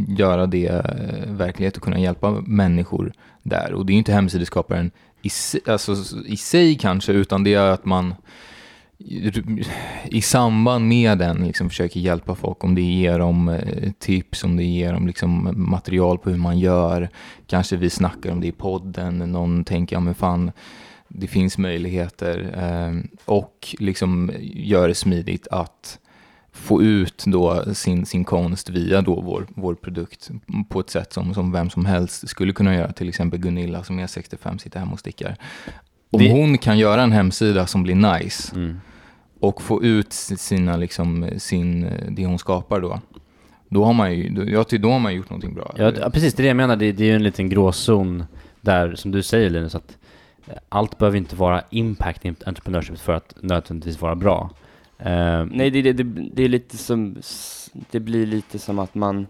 göra 0.07 0.45
det 0.45 0.67
eh, 0.67 1.33
verklighet 1.33 1.77
och 1.77 1.83
kunna 1.83 1.99
hjälpa 1.99 2.31
människor 2.31 3.13
där. 3.43 3.73
Och 3.73 3.85
det 3.85 3.93
är 3.93 3.97
inte 3.97 4.11
hemsideskaparen 4.11 4.91
i, 5.21 5.29
alltså, 5.65 5.95
i 6.25 6.37
sig 6.37 6.75
kanske, 6.75 7.11
utan 7.11 7.43
det 7.43 7.53
är 7.53 7.71
att 7.71 7.85
man 7.85 8.15
i- 10.11 10.21
samband 10.21 10.87
med 10.87 11.17
den 11.17 11.37
liksom 11.47 11.69
försöker 11.69 11.99
hjälpa 11.99 12.35
folk, 12.35 12.63
om 12.63 12.75
det 12.75 12.81
ger 12.81 13.19
dem 13.19 13.49
eh, 13.49 13.91
tips, 13.99 14.43
om 14.43 14.55
det 14.57 14.63
ger 14.63 14.93
dem 14.93 15.07
liksom 15.07 15.49
material 15.55 16.17
på 16.17 16.29
hur 16.29 16.37
man 16.37 16.59
gör. 16.59 17.09
Kanske 17.47 17.75
vi 17.77 17.89
snackar 17.89 18.31
om 18.31 18.41
det 18.41 18.47
i 18.47 18.51
podden, 18.51 19.17
någon 19.17 19.63
tänker, 19.63 19.95
ja 19.95 19.99
men 19.99 20.15
fan, 20.15 20.51
det 21.07 21.27
finns 21.27 21.57
möjligheter 21.57 22.53
eh, 22.57 23.09
och 23.25 23.75
liksom 23.79 24.31
gör 24.41 24.87
det 24.87 24.95
smidigt 24.95 25.47
att 25.51 25.99
få 26.51 26.81
ut 26.83 27.23
då 27.27 27.73
sin, 27.75 28.05
sin 28.05 28.23
konst 28.23 28.69
via 28.69 29.01
då 29.01 29.21
vår, 29.21 29.47
vår 29.55 29.75
produkt 29.75 30.29
på 30.69 30.79
ett 30.79 30.89
sätt 30.89 31.13
som, 31.13 31.33
som 31.33 31.51
vem 31.51 31.69
som 31.69 31.85
helst 31.85 32.29
skulle 32.29 32.53
kunna 32.53 32.75
göra. 32.75 32.91
Till 32.91 33.09
exempel 33.09 33.39
Gunilla 33.39 33.83
som 33.83 33.99
är 33.99 34.07
65, 34.07 34.59
sitter 34.59 34.79
hemma 34.79 34.91
och 34.91 34.99
stickar. 34.99 35.35
Om 36.11 36.19
Det- 36.19 36.31
hon 36.31 36.57
kan 36.57 36.77
göra 36.77 37.01
en 37.03 37.11
hemsida 37.11 37.67
som 37.67 37.83
blir 37.83 37.95
nice 37.95 38.55
Mm. 38.55 38.79
Och 39.39 39.61
få 39.61 39.83
ut 39.83 40.13
sina, 40.13 40.77
liksom, 40.77 41.29
sin, 41.37 41.87
det 42.09 42.25
hon 42.25 42.39
skapar 42.39 42.81
då, 42.81 42.99
då 43.69 43.85
har 43.85 43.93
man 43.93 44.13
ju, 44.13 44.29
då, 44.29 44.49
jag 44.49 44.67
tycker 44.67 44.83
då 44.83 44.91
har 44.91 44.99
man 44.99 45.15
gjort 45.15 45.29
någonting 45.29 45.53
bra. 45.53 45.75
Ja, 45.77 46.09
precis, 46.09 46.33
det 46.33 46.41
är 46.41 46.43
det 46.43 46.47
jag 46.47 46.57
menar. 46.57 46.75
Det, 46.75 46.91
det 46.91 47.03
är 47.03 47.07
ju 47.07 47.15
en 47.15 47.23
liten 47.23 47.49
gråzon 47.49 48.23
där, 48.61 48.95
som 48.95 49.11
du 49.11 49.23
säger 49.23 49.49
Linus, 49.49 49.75
att 49.75 49.97
eh, 50.47 50.53
allt 50.69 50.97
behöver 50.97 51.17
inte 51.17 51.35
vara 51.35 51.63
impact 51.69 52.25
i 52.25 52.35
entrepreneurship 52.45 52.99
för 52.99 53.13
att 53.13 53.35
nödvändigtvis 53.41 54.01
vara 54.01 54.15
bra. 54.15 54.49
Eh, 54.97 55.45
Nej, 55.45 55.69
det, 55.69 55.81
det, 55.81 55.93
det, 55.93 56.03
det 56.33 56.43
är 56.43 56.49
lite 56.49 56.77
som, 56.77 57.17
det 57.91 57.99
blir 57.99 58.25
lite 58.25 58.59
som 58.59 58.79
att 58.79 58.95
man 58.95 59.19
eh, 59.19 59.25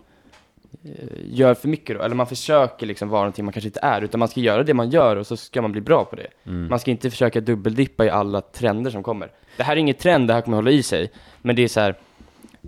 gör 1.25 1.53
för 1.53 1.67
mycket 1.67 1.97
då, 1.97 2.03
eller 2.03 2.15
man 2.15 2.27
försöker 2.27 2.85
liksom 2.85 3.09
vara 3.09 3.21
någonting 3.21 3.45
man 3.45 3.53
kanske 3.53 3.67
inte 3.67 3.79
är, 3.83 4.01
utan 4.01 4.19
man 4.19 4.27
ska 4.27 4.39
göra 4.39 4.63
det 4.63 4.73
man 4.73 4.89
gör 4.89 5.15
och 5.15 5.27
så 5.27 5.37
ska 5.37 5.61
man 5.61 5.71
bli 5.71 5.81
bra 5.81 6.05
på 6.05 6.15
det. 6.15 6.27
mm. 6.45 6.67
Man 6.69 6.79
ska 6.79 6.91
inte 6.91 7.09
försöka 7.09 7.41
dubbeldippa 7.41 8.05
i 8.05 8.09
alla 8.09 8.41
trender 8.41 8.91
som 8.91 9.03
kommer. 9.03 9.31
Det 9.57 9.63
här 9.63 9.73
är 9.73 9.77
inget 9.79 9.99
trend, 9.99 10.27
det 10.27 10.33
här 10.33 10.41
kommer 10.41 10.57
hålla 10.57 10.71
i 10.71 10.83
sig, 10.83 11.11
men 11.41 11.55
det 11.55 11.61
är 11.63 11.67
så 11.67 11.79
här, 11.79 11.95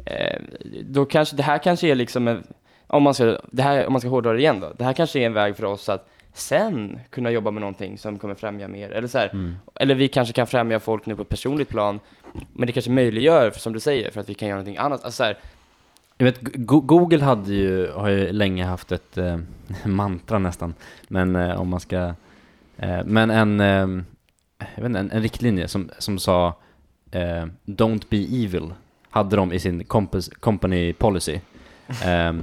eh, 0.06 0.40
då 0.84 1.06
kanske, 1.06 1.36
det 1.36 1.44
här 1.44 1.58
kanske 1.58 1.88
är 1.88 1.96
liksom 1.96 2.28
en, 2.28 2.44
om 2.88 3.04
man 3.04 3.14
ska, 3.14 3.40
det 3.52 3.64
här, 3.64 3.86
om 3.88 3.94
man 3.94 4.02
ska 4.02 4.10
hårdra 4.10 4.34
det 4.34 4.40
igen 4.40 4.60
då, 4.60 4.74
det 4.78 4.84
här 4.84 4.94
kanske 4.94 5.20
är 5.20 5.26
en 5.26 5.34
väg 5.34 5.56
för 5.56 5.66
oss 5.66 5.90
att 5.90 6.08
sen 6.34 7.00
kunna 7.10 7.32
jobba 7.32 7.52
med 7.52 7.62
någonting 7.62 7.98
som 7.98 8.18
kommer 8.20 8.36
främja 8.36 8.68
mer, 8.68 8.92
eller 8.92 9.08
så 9.08 9.18
här, 9.18 9.30
Mm. 9.34 9.56
eller 9.76 9.96
vi 9.96 10.08
kanske 10.08 10.34
kan 10.34 10.48
främja 10.48 10.80
folk 10.80 11.06
nu 11.06 11.16
på 11.16 11.22
ett 11.22 11.30
personligt 11.30 11.70
plan, 11.70 12.00
men 12.54 12.68
det 12.68 12.74
kanske 12.74 12.92
möjliggör, 12.92 13.52
som 13.52 13.74
du 13.74 13.80
säger, 13.80 14.12
för 14.12 14.22
att 14.22 14.30
vi 14.30 14.34
kan 14.34 14.48
göra 14.48 14.58
någonting 14.58 14.78
annat. 14.78 15.04
Alltså 15.04 15.18
så 15.18 15.24
här, 15.24 15.38
Jag 16.22 16.26
vet, 16.26 16.42
Go- 16.42 16.82
Google 16.82 17.24
hade 17.24 17.54
ju, 17.54 17.92
har 17.92 18.10
ju 18.10 18.32
länge 18.32 18.66
haft 18.66 18.92
ett 18.92 19.18
eh, 19.18 19.38
mantra 19.86 20.40
nästan, 20.40 20.74
men 21.08 21.36
eh, 21.36 21.62
om 21.62 21.70
man 21.70 21.80
ska, 21.80 22.14
eh, 22.78 23.00
men 23.06 23.30
en, 23.30 23.60
eh, 23.60 24.04
jag 24.76 24.82
vet 24.82 24.86
inte, 24.86 25.00
en, 25.00 25.12
en 25.12 25.22
riktlinje 25.22 25.68
som, 25.68 25.90
som 25.98 26.20
sa 26.20 26.48
eh, 27.12 27.46
Don't 27.66 28.04
be 28.10 28.18
evil, 28.18 28.74
hade 29.10 29.36
de 29.36 29.54
i 29.54 29.60
sin 29.60 29.84
compos, 29.84 30.30
company 30.30 30.94
policy. 30.94 31.40
Eh, 32.06 32.34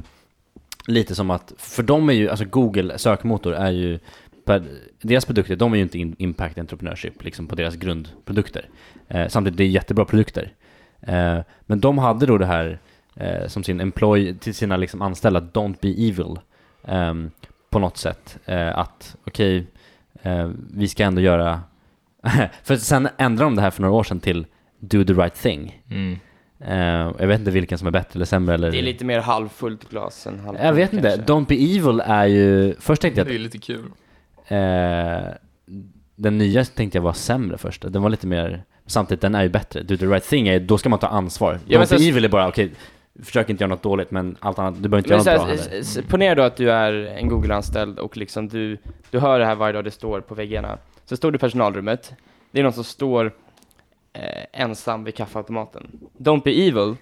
lite 0.86 1.14
som 1.14 1.30
att, 1.30 1.52
för 1.58 1.82
de 1.82 2.08
är 2.08 2.12
ju, 2.12 2.28
alltså 2.30 2.44
Google 2.44 2.98
sökmotor 2.98 3.54
är 3.54 3.70
ju, 3.70 3.98
per, 4.44 4.64
deras 5.00 5.24
produkter, 5.24 5.56
de 5.56 5.72
är 5.72 5.76
ju 5.76 5.82
inte 5.82 5.98
in, 5.98 6.16
impact 6.18 6.58
entrepreneurship 6.58 7.24
liksom 7.24 7.46
på 7.46 7.54
deras 7.54 7.74
grundprodukter. 7.74 8.68
Eh, 9.08 9.28
samtidigt, 9.28 9.56
det 9.58 9.64
är 9.64 9.68
jättebra 9.68 10.04
produkter. 10.04 10.52
Men 11.66 11.80
de 11.80 11.98
hade 11.98 12.26
då 12.26 12.38
det 12.38 12.46
här 12.46 12.78
eh, 13.20 13.46
som 13.48 13.64
sin 13.64 13.80
employee 13.80 14.34
till 14.34 14.54
sina 14.54 14.76
liksom 14.76 15.02
anställda, 15.02 15.40
don't 15.40 15.74
be 15.80 15.88
evil. 16.08 16.38
ehm, 16.84 17.30
på 17.70 17.78
något 17.78 17.96
sätt. 17.96 18.38
Eh, 18.44 18.78
att 18.78 19.16
okej, 19.26 19.66
eh, 20.22 20.50
vi 20.74 20.88
ska 20.88 21.04
ändå 21.04 21.20
göra... 21.20 21.60
för 22.62 22.76
sen 22.76 23.08
ändrade 23.18 23.50
de 23.50 23.56
det 23.56 23.62
här 23.62 23.70
för 23.70 23.82
några 23.82 23.94
år 23.94 24.04
sedan 24.04 24.20
till 24.20 24.46
do 24.80 25.04
the 25.04 25.12
right 25.12 25.34
thing. 25.34 25.82
Mm. 25.90 26.18
Eh, 26.60 27.12
jag 27.18 27.26
vet 27.26 27.38
inte 27.38 27.50
vilken 27.50 27.78
som 27.78 27.86
är 27.86 27.90
bättre 27.92 28.16
eller 28.18 28.24
sämre 28.26 28.54
eller... 28.54 28.70
det 28.70 28.78
är 28.78 28.82
lite 28.82 29.04
mer 29.04 29.20
halvfullt 29.20 29.90
glas 29.90 30.26
än 30.26 30.38
halvfullt 30.40 30.64
Jag 30.64 30.72
vet 30.72 30.92
inte, 30.92 31.08
kanske. 31.08 31.32
don't 31.32 31.46
be 31.46 31.54
evil 31.54 32.00
är 32.00 32.26
ju... 32.26 32.74
Först 32.80 33.02
tänkte 33.02 33.24
Det 33.24 33.30
jag 33.30 33.34
är 33.34 33.38
lite 33.38 33.58
kul. 33.58 33.84
att 34.44 34.52
eh, 34.52 35.34
den 36.16 36.38
nya 36.38 36.64
tänkte 36.64 36.98
jag 36.98 37.02
var 37.02 37.12
sämre 37.12 37.58
först. 37.58 37.82
Den 37.92 38.02
var 38.02 38.10
lite 38.10 38.26
mer... 38.26 38.62
Samtidigt, 38.86 39.20
den 39.22 39.34
är 39.34 39.42
ju 39.42 39.48
bättre. 39.48 39.82
Do 39.82 39.96
the 39.96 40.06
right 40.06 40.24
thing 40.28 40.48
är 40.48 40.60
då 40.60 40.78
ska 40.78 40.88
man 40.88 40.98
ta 40.98 41.06
ansvar. 41.06 41.58
Ja, 41.66 41.78
don't 41.78 41.80
be 41.80 41.86
så- 41.86 42.08
evil 42.08 42.24
är 42.24 42.28
bara, 42.28 42.48
okej, 42.48 42.70
försök 43.22 43.50
inte 43.50 43.64
göra 43.64 43.70
något 43.74 43.82
dåligt, 43.82 44.10
men 44.10 44.36
allt 44.40 44.58
annat, 44.58 44.82
du 44.82 44.88
behöver 44.88 44.98
inte 45.14 45.16
Men 45.16 45.24
göra 45.24 45.36
något 45.36 45.46
bra 45.46 45.54
här, 45.56 45.62
heller. 45.68 45.80
s- 45.80 45.96
s- 45.96 46.04
ponera 46.08 46.34
då 46.34 46.42
att 46.42 46.56
du 46.56 46.70
är 46.72 46.92
en 46.92 47.28
Google-anställd 47.28 47.98
och 47.98 48.16
liksom 48.16 48.48
du, 48.48 48.78
du 49.10 49.18
hör 49.18 49.38
det 49.38 49.44
här 49.46 49.54
varje 49.54 49.72
dag 49.72 49.84
det 49.84 49.90
står 49.90 50.20
på 50.20 50.34
väggarna. 50.34 50.78
Så 51.04 51.16
står 51.16 51.30
du 51.32 51.36
i 51.36 51.38
personalrummet, 51.38 52.12
det 52.50 52.58
är 52.60 52.62
någon 52.64 52.72
som 52.72 52.84
står 52.84 53.32
eh, 54.12 54.22
ensam 54.52 55.04
vid 55.04 55.14
kaffeautomaten. 55.14 55.86
Don't 56.18 56.42
be 56.44 56.50
evil, 56.50 56.96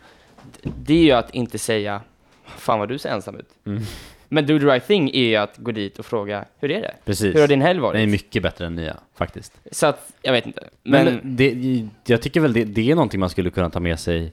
det 0.62 0.94
är 0.94 1.02
ju 1.04 1.12
att 1.12 1.34
inte 1.34 1.58
säga 1.58 2.00
Fan 2.46 2.78
vad 2.78 2.88
du 2.88 2.98
ser 2.98 3.08
ensam 3.10 3.36
ut. 3.36 3.48
Mm. 3.66 3.82
Men 4.28 4.46
do 4.46 4.58
the 4.58 4.64
right 4.66 4.86
thing 4.86 5.10
är 5.10 5.24
ju 5.28 5.36
att 5.36 5.56
gå 5.56 5.72
dit 5.72 5.98
och 5.98 6.06
fråga 6.06 6.44
Hur 6.58 6.70
är 6.70 6.80
det? 6.80 6.94
Precis. 7.04 7.34
Hur 7.34 7.40
har 7.40 7.48
din 7.48 7.60
helg 7.62 7.74
Den 7.74 7.82
varit? 7.82 8.00
är 8.02 8.06
mycket 8.06 8.42
bättre 8.42 8.66
än 8.66 8.76
nya, 8.76 8.96
faktiskt. 9.14 9.60
Så 9.72 9.86
att, 9.86 10.12
jag 10.22 10.32
vet 10.32 10.46
inte. 10.46 10.64
Men, 10.82 11.04
Men, 11.04 11.36
det, 11.36 11.84
jag 12.06 12.22
tycker 12.22 12.40
väl 12.40 12.52
det, 12.52 12.64
det 12.64 12.90
är 12.90 12.94
någonting 12.94 13.20
man 13.20 13.30
skulle 13.30 13.50
kunna 13.50 13.70
ta 13.70 13.80
med 13.80 13.98
sig, 14.00 14.32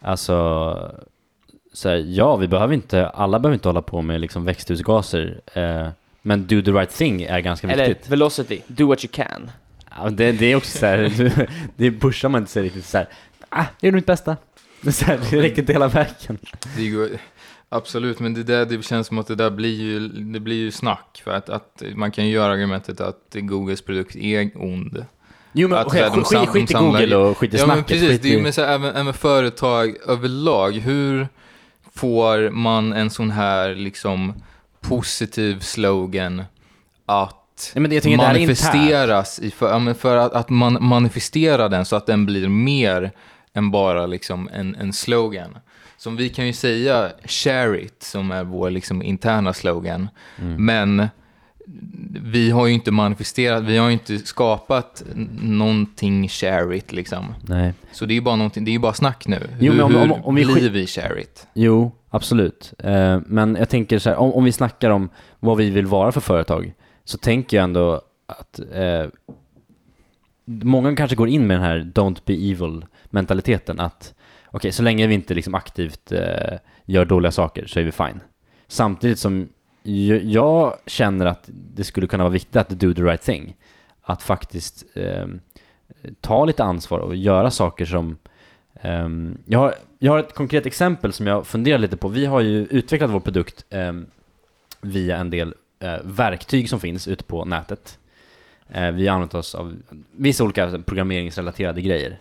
alltså, 0.00 0.34
så 1.74 1.88
här, 1.88 1.96
ja, 1.96 2.36
vi 2.36 2.48
behöver 2.48 2.74
inte, 2.74 3.08
alla 3.08 3.38
behöver 3.38 3.54
inte 3.54 3.68
hålla 3.68 3.82
på 3.82 4.02
med 4.02 4.20
liksom 4.20 4.44
växthusgaser, 4.44 5.40
eh, 5.52 5.88
men 6.22 6.46
do 6.46 6.62
the 6.62 6.70
right 6.70 6.90
thing 6.90 7.22
är 7.22 7.40
ganska 7.40 7.68
eller 7.68 7.88
viktigt. 7.88 8.10
velocity, 8.10 8.60
do 8.66 8.86
what 8.86 9.04
you 9.04 9.10
can. 9.12 9.50
Ja, 9.96 10.10
det, 10.10 10.32
det 10.32 10.46
är 10.52 10.56
också 10.56 10.78
så 10.78 10.86
här, 10.86 11.48
det 11.76 11.90
pushar 11.90 12.28
man 12.28 12.40
inte 12.40 12.52
sig 12.52 12.62
riktigt 12.62 12.84
så 12.84 12.98
här, 12.98 13.08
ah, 13.48 13.64
jag 13.80 13.88
gjorde 13.88 13.94
mitt 13.96 14.06
bästa. 14.06 14.36
Så 14.90 15.04
här, 15.04 15.20
det 15.30 15.42
räcker 15.42 15.58
inte 15.58 15.72
hela 15.72 15.88
vägen. 15.88 16.38
Det 16.76 16.88
går, 16.88 17.08
absolut, 17.68 18.20
men 18.20 18.34
det, 18.34 18.42
där, 18.42 18.66
det 18.66 18.84
känns 18.84 19.06
som 19.06 19.18
att 19.18 19.26
det 19.26 19.34
där 19.34 19.50
blir 19.50 19.82
ju, 19.82 20.08
det 20.08 20.40
blir 20.40 20.56
ju 20.56 20.70
snack. 20.70 21.22
För 21.24 21.30
att, 21.30 21.48
att 21.48 21.82
man 21.94 22.10
kan 22.10 22.26
ju 22.26 22.32
göra 22.32 22.52
argumentet 22.52 23.00
att 23.00 23.20
Googles 23.32 23.82
produkt 23.82 24.16
är 24.16 24.50
ond. 24.54 25.04
Jo 25.52 25.68
men 25.68 25.78
Att, 25.78 25.92
här, 25.92 26.10
de 26.10 26.24
skit, 26.24 26.48
skit 26.48 26.70
i 26.70 26.74
Google 26.74 27.16
och 27.16 27.38
skit 27.38 27.54
i 27.54 27.56
Ja 27.56 27.66
men 27.66 27.76
snacket. 27.76 27.86
precis, 27.86 28.08
skit 28.08 28.22
det 28.22 28.28
är 28.28 28.36
ju 28.36 28.42
med, 28.42 28.54
så 28.54 28.60
här, 28.60 28.74
även, 28.74 28.96
även 28.96 29.14
företag 29.14 29.96
överlag. 30.06 30.72
Hur 30.72 31.28
får 31.96 32.50
man 32.50 32.92
en 32.92 33.10
sån 33.10 33.30
här 33.30 33.74
liksom 33.74 34.34
positiv 34.80 35.60
slogan 35.60 36.44
att 37.06 37.72
Nej, 37.74 38.00
men 38.04 38.16
manifesteras 38.16 39.38
i 39.38 39.50
för, 39.50 39.68
ja, 39.68 39.78
men 39.78 39.94
för 39.94 40.16
att, 40.16 40.32
att 40.32 40.48
man 40.48 40.78
manifesterar 40.80 41.68
den 41.68 41.84
så 41.84 41.96
att 41.96 42.06
den 42.06 42.26
blir 42.26 42.48
mer 42.48 43.12
än 43.54 43.70
bara 43.70 44.06
liksom 44.06 44.48
en, 44.52 44.74
en 44.74 44.92
slogan. 44.92 45.58
Som 45.96 46.16
vi 46.16 46.28
kan 46.28 46.46
ju 46.46 46.52
säga 46.52 47.12
share 47.24 47.82
it 47.82 48.02
som 48.02 48.30
är 48.30 48.44
vår 48.44 48.70
liksom 48.70 49.02
interna 49.02 49.52
slogan. 49.52 50.08
Mm. 50.38 50.64
Men 50.64 51.08
vi 52.22 52.50
har 52.50 52.66
ju 52.66 52.72
inte 52.72 52.90
manifesterat, 52.90 53.62
vi 53.64 53.76
har 53.76 53.86
ju 53.86 53.92
inte 53.92 54.18
skapat 54.18 55.04
någonting 55.42 56.28
share 56.28 56.76
it 56.76 56.92
liksom. 56.92 57.34
Nej. 57.42 57.72
Så 57.92 58.06
det 58.06 58.12
är 58.12 58.16
ju 58.16 58.20
bara 58.20 58.36
någonting, 58.36 58.64
det 58.64 58.74
är 58.74 58.78
bara 58.78 58.92
snack 58.92 59.26
nu. 59.26 59.38
Jo, 59.60 59.72
hur 59.72 59.78
men 59.88 59.96
om- 59.96 60.12
om- 60.12 60.24
om 60.24 60.34
vi 60.34 60.44
blir 60.44 60.70
vi 60.70 60.86
share 60.86 61.20
it? 61.20 61.46
Jo, 61.54 61.92
absolut. 62.10 62.74
Eh, 62.78 63.20
men 63.26 63.56
jag 63.56 63.68
tänker 63.68 63.98
så 63.98 64.10
här, 64.10 64.16
om, 64.16 64.32
om 64.32 64.44
vi 64.44 64.52
snackar 64.52 64.90
om 64.90 65.08
vad 65.40 65.56
vi 65.56 65.70
vill 65.70 65.86
vara 65.86 66.12
för 66.12 66.20
företag, 66.20 66.72
så 67.04 67.18
tänker 67.18 67.56
jag 67.56 67.64
ändå 67.64 68.00
att 68.26 68.58
eh, 68.72 69.06
många 70.44 70.96
kanske 70.96 71.16
går 71.16 71.28
in 71.28 71.46
med 71.46 71.56
den 71.56 71.64
här 71.64 71.90
don't 71.94 72.18
be 72.26 72.32
evil 72.34 72.84
mentaliteten 73.04 73.80
att 73.80 74.14
okej, 74.46 74.72
så 74.72 74.82
länge 74.82 75.06
vi 75.06 75.14
inte 75.14 75.34
liksom 75.34 75.54
aktivt 75.54 76.12
eh, 76.12 76.58
gör 76.84 77.04
dåliga 77.04 77.32
saker 77.32 77.66
så 77.66 77.80
är 77.80 77.84
vi 77.84 77.92
fine. 77.92 78.20
Samtidigt 78.68 79.18
som 79.18 79.48
jag 80.22 80.76
känner 80.86 81.26
att 81.26 81.48
det 81.74 81.84
skulle 81.84 82.06
kunna 82.06 82.24
vara 82.24 82.32
viktigt 82.32 82.56
att 82.56 82.68
do 82.68 82.94
the 82.94 83.02
right 83.02 83.22
thing. 83.22 83.56
Att 84.02 84.22
faktiskt 84.22 84.84
eh, 84.94 85.26
ta 86.20 86.44
lite 86.44 86.64
ansvar 86.64 86.98
och 86.98 87.16
göra 87.16 87.50
saker 87.50 87.84
som 87.84 88.16
Eh, 88.84 89.08
jag, 89.46 89.58
har, 89.58 89.74
jag 89.98 90.12
har 90.12 90.18
ett 90.18 90.34
konkret 90.34 90.66
exempel 90.66 91.12
som 91.12 91.26
jag 91.26 91.46
funderar 91.46 91.78
lite 91.78 91.96
på. 91.96 92.08
Vi 92.08 92.26
har 92.26 92.40
ju 92.40 92.66
utvecklat 92.66 93.10
vår 93.10 93.20
produkt 93.20 93.64
eh, 93.70 93.92
via 94.80 95.16
en 95.16 95.30
del 95.30 95.54
eh, 95.80 95.96
verktyg 96.04 96.68
som 96.68 96.80
finns 96.80 97.08
ute 97.08 97.24
på 97.24 97.44
nätet. 97.44 97.98
Eh, 98.68 98.90
vi 98.90 99.06
har 99.06 99.14
använt 99.14 99.34
oss 99.34 99.54
av 99.54 99.76
vissa 100.10 100.44
olika 100.44 100.78
programmeringsrelaterade 100.86 101.82
grejer. 101.82 102.18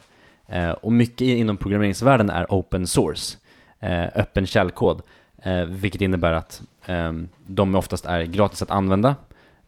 Eh, 0.47 0.71
och 0.71 0.93
mycket 0.93 1.21
inom 1.21 1.57
programmeringsvärlden 1.57 2.29
är 2.29 2.45
open 2.49 2.87
source, 2.87 3.37
eh, 3.79 4.07
öppen 4.15 4.45
källkod, 4.45 5.01
eh, 5.43 5.63
vilket 5.65 6.01
innebär 6.01 6.31
att 6.33 6.61
ehm, 6.85 7.29
de 7.47 7.75
oftast 7.75 8.05
är 8.05 8.23
gratis 8.23 8.61
att 8.61 8.71
använda. 8.71 9.15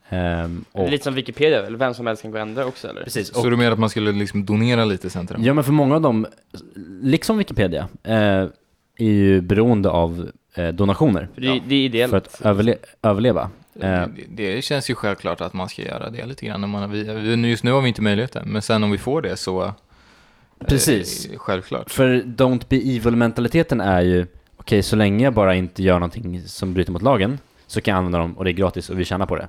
Ehm, 0.09 0.65
och, 0.71 0.89
Lite 0.89 1.03
som 1.03 1.13
Wikipedia 1.13 1.61
väl? 1.61 1.75
Vem 1.77 1.93
som 1.93 2.07
helst 2.07 2.21
kan 2.21 2.31
gå 2.31 2.37
och 2.37 2.41
ändra 2.41 2.65
också 2.65 2.87
eller? 2.87 3.03
precis, 3.03 3.33
Så 3.33 3.49
du 3.49 3.57
menar 3.57 3.71
att 3.71 3.79
man 3.79 3.89
skulle 3.89 4.11
liksom 4.11 4.45
donera 4.45 4.85
lite 4.85 5.09
sen 5.09 5.27
till 5.27 5.35
dem? 5.35 5.43
Ja, 5.45 5.53
men 5.53 5.63
för 5.63 5.71
många 5.71 5.95
av 5.95 6.01
dem, 6.01 6.25
liksom 7.01 7.37
Wikipedia, 7.37 7.87
eh, 8.03 8.15
är 8.97 9.05
ju 9.05 9.41
beroende 9.41 9.89
av 9.89 10.29
eh, 10.53 10.67
donationer 10.67 11.27
För 11.33 11.41
det, 11.41 11.47
är- 11.47 11.61
det 11.67 11.75
är 11.75 11.85
ideellt. 11.85 12.09
för 12.11 12.17
att 12.17 12.41
överle 12.41 12.75
överleva. 13.01 13.49
Eh, 13.79 13.89
Det, 14.07 14.07
det 14.29 14.61
känns 14.61 14.89
ju 14.89 14.95
självklart 14.95 15.41
att 15.41 15.53
man 15.53 15.69
ska 15.69 15.81
göra 15.81 16.09
det 16.09 16.25
lite 16.25 16.45
grann. 16.45 16.61
När 16.61 16.67
man, 16.67 16.91
vi, 16.91 17.49
just 17.49 17.63
nu 17.63 17.71
har 17.71 17.81
vi 17.81 17.87
inte 17.87 18.01
möjligheten, 18.01 18.47
men 18.49 18.61
sen 18.61 18.83
om 18.83 18.91
vi 18.91 18.97
får 18.97 19.21
det 19.21 19.35
så... 19.37 19.63
eh, 19.63 19.71
Precis. 20.67 21.29
självklart. 21.37 21.91
för 21.91 22.07
don't 22.21 22.61
be 22.69 22.75
evil-mentaliteten 22.75 23.81
är 23.81 24.01
ju, 24.01 24.27
okej, 24.65 24.83
så 24.83 24.95
länge 24.95 25.23
jag 25.23 25.33
bara 25.33 25.55
inte 25.55 25.83
gör 25.83 25.93
någonting 25.99 26.41
som 26.47 26.73
bryter 26.73 26.91
mot 26.91 27.01
lagen, 27.01 27.39
så 27.67 27.81
kan 27.81 27.91
jag 27.91 27.97
använda 27.97 28.17
dem 28.17 28.37
och 28.37 28.43
det 28.43 28.51
är 28.51 28.53
gratis 28.53 28.89
och 28.89 28.99
vi 28.99 29.05
tjänar 29.05 29.25
på 29.25 29.35
det. 29.35 29.47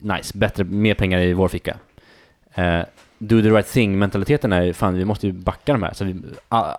Nice, 0.00 0.38
bättre, 0.38 0.64
mer 0.64 0.94
pengar 0.94 1.18
i 1.20 1.32
vår 1.32 1.48
ficka. 1.48 1.76
Eh, 2.54 2.80
do 3.18 3.42
the 3.42 3.48
right 3.50 3.66
thing-mentaliteten 3.72 4.52
är 4.52 4.62
ju, 4.62 4.72
fan, 4.72 4.94
vi 4.94 5.04
måste 5.04 5.26
ju 5.26 5.32
backa 5.32 5.72
de 5.72 5.82
här, 5.82 5.92
så 5.94 6.04
vi, 6.04 6.20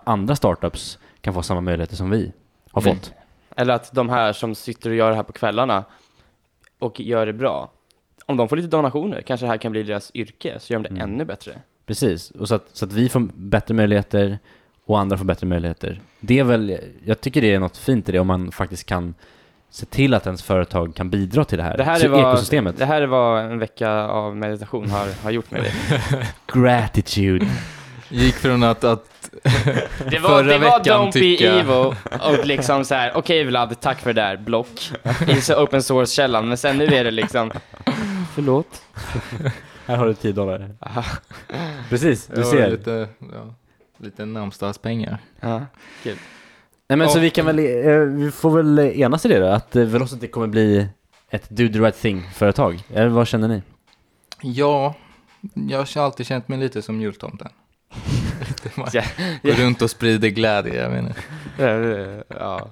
andra 0.04 0.36
startups 0.36 0.98
kan 1.20 1.34
få 1.34 1.42
samma 1.42 1.60
möjligheter 1.60 1.96
som 1.96 2.10
vi 2.10 2.32
har 2.70 2.82
Mm. 2.82 2.94
fått. 2.96 3.12
Eller 3.56 3.74
att 3.74 3.92
de 3.92 4.08
här 4.08 4.32
som 4.32 4.54
sitter 4.54 4.90
och 4.90 4.96
gör 4.96 5.10
det 5.10 5.16
här 5.16 5.22
på 5.22 5.32
kvällarna 5.32 5.84
och 6.78 7.00
gör 7.00 7.26
det 7.26 7.32
bra. 7.32 7.70
Om 8.26 8.36
de 8.36 8.48
får 8.48 8.56
lite 8.56 8.68
donationer, 8.68 9.22
kanske 9.22 9.46
det 9.46 9.50
här 9.50 9.56
kan 9.58 9.72
bli 9.72 9.82
deras 9.82 10.10
yrke, 10.14 10.56
så 10.60 10.72
gör 10.72 10.80
de 10.80 10.82
det 10.82 11.00
Mm. 11.00 11.10
ännu 11.12 11.24
bättre. 11.24 11.52
Precis, 11.86 12.30
och 12.30 12.48
så 12.48 12.54
att, 12.54 12.66
så 12.72 12.84
att 12.84 12.92
vi 12.92 13.08
får 13.08 13.20
bättre 13.34 13.74
möjligheter 13.74 14.38
och 14.90 15.00
andra 15.00 15.16
får 15.18 15.24
bättre 15.24 15.46
möjligheter. 15.46 16.00
Det 16.20 16.38
är 16.38 16.44
väl, 16.44 16.78
jag 17.04 17.20
tycker 17.20 17.40
det 17.40 17.54
är 17.54 17.58
något 17.60 17.76
fint 17.76 18.08
i 18.08 18.12
det 18.12 18.18
om 18.18 18.26
man 18.26 18.52
faktiskt 18.52 18.86
kan 18.86 19.14
se 19.70 19.86
till 19.86 20.14
att 20.14 20.26
ens 20.26 20.42
företag 20.42 20.94
kan 20.94 21.10
bidra 21.10 21.44
till 21.44 21.58
det 21.58 21.64
här, 21.64 21.76
Det 21.76 21.84
här, 21.84 22.04
är 22.04 22.08
vad, 22.08 22.32
ekosystemet. 22.32 22.78
det 22.78 22.84
här 22.86 23.02
är 23.02 23.06
vad 23.06 23.44
en 23.44 23.58
vecka 23.58 23.90
av 23.92 24.36
meditation 24.36 24.90
har, 24.90 25.22
har 25.22 25.30
gjort 25.30 25.50
med 25.50 25.62
dig. 25.62 25.72
Gratitude. 26.52 27.46
Gick 28.08 28.34
från 28.34 28.62
att, 28.62 28.84
att 28.84 29.30
Det 30.10 30.18
var, 30.18 30.28
Förra 30.28 30.42
det 30.42 30.58
var 30.58 30.78
veckan 30.78 31.06
Don't 31.06 31.12
Be 31.12 31.46
Evil 31.46 31.94
och 32.40 32.46
liksom 32.46 32.84
så 32.84 32.94
här, 32.94 33.12
okej 33.14 33.44
Vlad, 33.44 33.80
tack 33.80 33.98
för 34.00 34.12
det 34.12 34.20
där, 34.20 34.36
block 34.36 34.90
i 35.28 35.40
så 35.40 35.62
open 35.62 35.82
source-källan, 35.82 36.48
men 36.48 36.56
sen 36.56 36.78
nu 36.78 36.84
är 36.84 37.04
det 37.04 37.10
liksom, 37.10 37.52
förlåt. 38.34 38.82
här 39.86 39.96
har 39.96 40.06
du 40.06 40.14
10 40.14 40.32
dollar. 40.32 40.70
Precis, 41.88 42.26
du 42.26 42.44
ser. 42.44 42.70
lite, 42.70 43.08
ja, 43.18 43.54
lite 44.00 44.26
namnsdagspengar. 44.26 45.18
Ja. 45.40 45.66
Nej 46.88 46.96
men 46.96 47.08
så 47.08 47.18
Ja. 47.18 47.22
vi 47.22 47.30
kan 47.30 47.46
väl, 47.46 47.58
eh, 47.58 47.98
vi 47.98 48.30
får 48.30 48.50
väl 48.56 48.78
enas 48.78 49.24
i 49.24 49.28
det 49.28 49.38
då, 49.38 49.46
att 49.46 49.76
eh, 49.76 49.84
Velocity 49.84 50.26
kommer 50.26 50.46
bli 50.46 50.88
ett 51.30 51.50
do 51.50 51.68
the 51.68 51.78
right 51.78 52.00
thing-företag. 52.02 52.82
Eller 52.94 53.08
vad 53.08 53.28
känner 53.28 53.48
ni? 53.48 53.62
Ja, 54.42 54.94
jag 55.54 55.78
har 55.78 56.02
alltid 56.04 56.26
känt 56.26 56.48
mig 56.48 56.58
lite 56.58 56.82
som 56.82 57.00
jultomten. 57.00 57.48
Man 58.74 58.88
Ja, 58.92 59.02
Går 59.42 59.52
runt 59.52 59.82
och 59.82 59.90
sprider 59.90 60.28
glädje, 60.28 60.82
jag 60.82 60.90
menar. 60.92 61.12
Ja, 62.28 62.68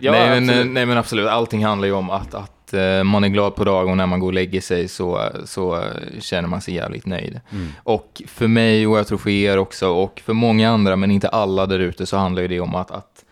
ja 0.00 0.12
nej, 0.12 0.40
men, 0.40 0.48
absolut. 0.50 0.72
nej 0.72 0.86
men 0.86 0.98
absolut, 0.98 1.28
allting 1.28 1.64
handlar 1.64 1.88
ju 1.88 1.94
om 1.94 2.10
att, 2.10 2.34
att 2.34 2.59
eh, 2.74 3.04
man 3.04 3.24
är 3.24 3.28
glad 3.28 3.54
på 3.54 3.64
dagen 3.64 3.90
och 3.90 3.96
när 3.96 4.06
man 4.06 4.20
går 4.20 4.26
och 4.26 4.34
lägger 4.34 4.60
sig 4.60 4.88
så, 4.88 5.28
så 5.44 5.84
känner 6.20 6.48
man 6.48 6.60
sig 6.60 6.74
jävligt 6.74 7.06
nöjd. 7.06 7.40
Och 7.82 8.22
för 8.26 8.48
mig 8.48 8.86
och 8.86 8.98
jag 8.98 9.06
tror 9.06 9.18
för 9.18 9.30
er 9.30 9.58
också 9.58 9.88
och 9.88 10.20
för 10.24 10.32
många 10.32 10.70
andra, 10.70 10.96
men 10.96 11.10
inte 11.10 11.28
alla 11.28 11.66
där 11.66 11.78
ute, 11.78 12.06
så 12.06 12.16
handlar 12.16 12.48
det 12.48 12.60
om 12.60 12.74
att, 12.74 12.90
att 12.90 13.24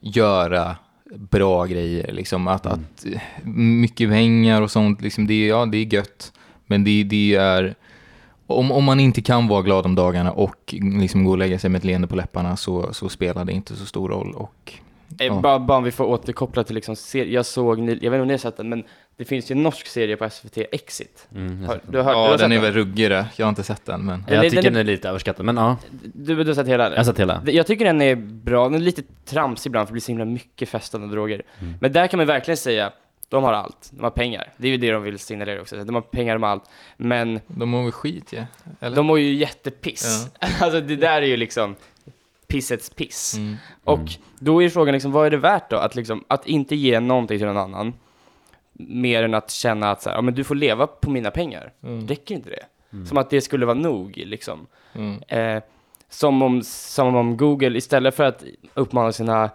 göra 0.00 0.76
bra 1.14 1.64
grejer. 1.64 2.12
Liksom 2.12 2.48
att, 2.48 2.66
att 2.66 3.06
eh, 3.06 3.20
mycket 3.52 4.10
pengar 4.10 4.62
och 4.62 4.70
sånt, 4.70 5.00
liksom 5.00 5.26
det, 5.26 5.46
ja, 5.46 5.66
det 5.66 5.78
är 5.78 5.94
gött. 5.94 6.32
Men 6.66 6.84
det, 6.84 7.04
det 7.04 7.34
är, 7.34 7.74
om, 8.46 8.72
om 8.72 8.84
man 8.84 9.00
inte 9.00 9.22
kan 9.22 9.48
vara 9.48 9.62
glad 9.62 9.86
om 9.86 9.94
dagarna 9.94 10.32
och 10.32 10.74
liksom 11.00 11.24
gå 11.24 11.30
och 11.30 11.38
lägga 11.38 11.58
sig 11.58 11.70
med 11.70 11.78
ett 11.78 11.84
leende 11.84 12.08
på 12.08 12.16
läpparna 12.16 12.56
så, 12.56 12.92
så 12.92 13.08
spelar 13.08 13.44
det 13.44 13.52
inte 13.52 13.76
så 13.76 13.86
stor 13.86 14.08
roll. 14.08 14.34
Och, 14.34 14.74
Eh, 15.18 15.26
ja. 15.26 15.40
Bara, 15.40 15.58
bara 15.58 15.78
om 15.78 15.84
vi 15.84 15.90
får 15.92 16.04
återkoppla 16.04 16.64
till 16.64 16.74
liksom, 16.74 16.96
ser- 16.96 17.24
jag 17.24 17.46
såg, 17.46 17.78
jag 17.80 17.86
vet 17.86 18.02
inte 18.02 18.20
om 18.20 18.26
ni 18.26 18.32
har 18.32 18.38
sett 18.38 18.56
den, 18.56 18.68
men 18.68 18.84
det 19.16 19.24
finns 19.24 19.50
ju 19.50 19.52
en 19.52 19.62
norsk 19.62 19.86
serie 19.86 20.16
på 20.16 20.30
SVT, 20.30 20.58
Exit. 20.72 21.28
Mm, 21.34 21.60
jag, 21.62 21.68
Har, 21.68 21.80
du 21.88 21.98
har 21.98 22.04
hört, 22.04 22.14
du 22.14 22.18
ja, 22.18 22.28
har 22.30 22.38
den 22.38 22.52
är 22.52 22.58
väl 22.60 22.72
ruggigare. 22.72 23.26
Jag 23.36 23.46
har 23.46 23.48
inte 23.48 23.62
sett 23.62 23.84
den, 23.86 24.04
men... 24.06 24.24
den 24.28 24.34
jag 24.34 24.42
tycker 24.50 24.62
den 24.62 24.72
den 24.72 24.76
är- 24.76 24.80
är 24.80 24.84
lite 24.84 25.08
överskattad, 25.08 25.46
men 25.46 25.56
ja, 25.56 25.76
Du, 26.14 26.34
du 26.36 26.50
har 26.50 26.54
sett 26.54 26.66
hela 26.68 26.90
jag 26.90 26.96
har 26.96 27.04
sett 27.04 27.20
hela. 27.20 27.42
Jag 27.46 27.66
tycker 27.66 27.84
den 27.84 28.02
är 28.02 28.14
bra, 28.16 28.64
den 28.64 28.74
är 28.74 28.78
lite 28.78 29.02
tramsig 29.24 29.70
ibland 29.70 29.88
för 29.88 29.90
det 29.90 29.94
blir 29.94 30.02
så 30.02 30.12
himla 30.12 30.24
mycket 30.24 30.68
festande 30.68 31.08
droger. 31.08 31.42
Mm. 31.60 31.74
Men 31.80 31.92
där 31.92 32.06
kan 32.06 32.18
man 32.18 32.26
verkligen 32.26 32.56
säga, 32.56 32.92
de 33.28 33.44
har 33.44 33.52
allt, 33.52 33.90
de 33.92 34.02
har 34.02 34.10
pengar. 34.10 34.52
Det 34.56 34.66
är 34.68 34.72
ju 34.72 34.76
det 34.76 34.90
de 34.92 35.02
vill 35.02 35.18
signalera 35.18 35.60
också, 35.60 35.84
de 35.84 35.94
har 35.94 36.02
pengar, 36.02 36.34
de 36.34 36.42
har 36.42 36.50
allt. 36.50 36.64
Men 36.96 37.40
De 37.46 37.68
mår 37.68 37.82
väl 37.82 37.92
skit, 37.92 38.32
ja? 38.32 38.42
Eller? 38.80 38.96
de 38.96 39.06
mår 39.06 39.18
ju 39.18 39.34
jättepiss. 39.34 40.28
alltså 40.60 40.80
det 40.80 40.96
där 40.96 41.22
är 41.22 41.26
ju 41.26 41.36
liksom 41.36 41.76
pissets 42.46 42.90
piss. 42.90 43.34
Mm. 43.36 43.56
Och 43.84 44.10
då 44.38 44.62
är 44.62 44.68
frågan 44.68 44.92
liksom, 44.92 45.12
vad 45.12 45.26
är 45.26 45.30
det 45.30 45.36
värt 45.36 45.70
då? 45.70 45.76
Att, 45.76 45.94
liksom, 45.94 46.24
att 46.28 46.46
inte 46.46 46.76
ge 46.76 47.00
någonting 47.00 47.38
till 47.38 47.46
någon 47.46 47.56
annan, 47.56 47.94
mer 48.72 49.22
än 49.22 49.34
att 49.34 49.50
känna 49.50 49.90
att 49.90 50.02
så 50.02 50.10
här, 50.10 50.16
ja, 50.16 50.22
men 50.22 50.34
du 50.34 50.44
får 50.44 50.54
leva 50.54 50.86
på 50.86 51.10
mina 51.10 51.30
pengar. 51.30 51.72
Mm. 51.82 52.06
Räcker 52.06 52.34
inte 52.34 52.50
det? 52.50 52.66
Som 53.06 53.18
att 53.18 53.30
det 53.30 53.40
skulle 53.40 53.66
vara 53.66 53.78
nog, 53.78 54.16
liksom. 54.16 54.66
Mm. 54.92 55.22
Eh, 55.28 55.62
som, 56.08 56.42
om, 56.42 56.62
som 56.62 57.16
om 57.16 57.36
Google, 57.36 57.78
istället 57.78 58.14
för 58.14 58.24
att 58.24 58.44
uppmana 58.74 59.12
sina 59.12 59.50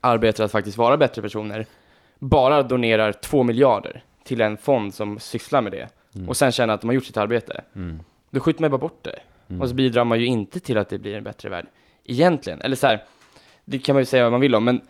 arbetare 0.00 0.44
att 0.44 0.52
faktiskt 0.52 0.78
vara 0.78 0.96
bättre 0.96 1.22
personer, 1.22 1.66
bara 2.18 2.62
donerar 2.62 3.12
två 3.12 3.42
miljarder 3.42 4.04
till 4.24 4.40
en 4.40 4.56
fond 4.56 4.94
som 4.94 5.18
sysslar 5.18 5.62
med 5.62 5.72
det. 5.72 5.88
Och 6.28 6.36
sen 6.36 6.52
känner 6.52 6.74
att 6.74 6.80
de 6.80 6.86
har 6.86 6.94
gjort 6.94 7.04
sitt 7.04 7.16
arbete. 7.16 7.64
Mm. 7.76 8.00
Då 8.30 8.40
skjuter 8.40 8.60
man 8.60 8.70
bara 8.70 8.78
bort 8.78 9.02
det. 9.02 9.18
Mm. 9.48 9.62
Och 9.62 9.68
så 9.68 9.74
bidrar 9.74 10.04
man 10.04 10.20
ju 10.20 10.26
inte 10.26 10.60
till 10.60 10.78
att 10.78 10.88
det 10.88 10.98
blir 10.98 11.14
en 11.14 11.24
bättre 11.24 11.48
värld. 11.48 11.66
Egentligen. 12.04 12.60
Eller 12.60 12.76
så 12.76 12.86
här, 12.86 13.02
det 13.64 13.78
kan 13.78 13.94
man 13.94 14.00
ju 14.00 14.06
säga 14.06 14.22
vad 14.22 14.32
man 14.32 14.40
vill 14.40 14.54
om, 14.54 14.64
men 14.64 14.80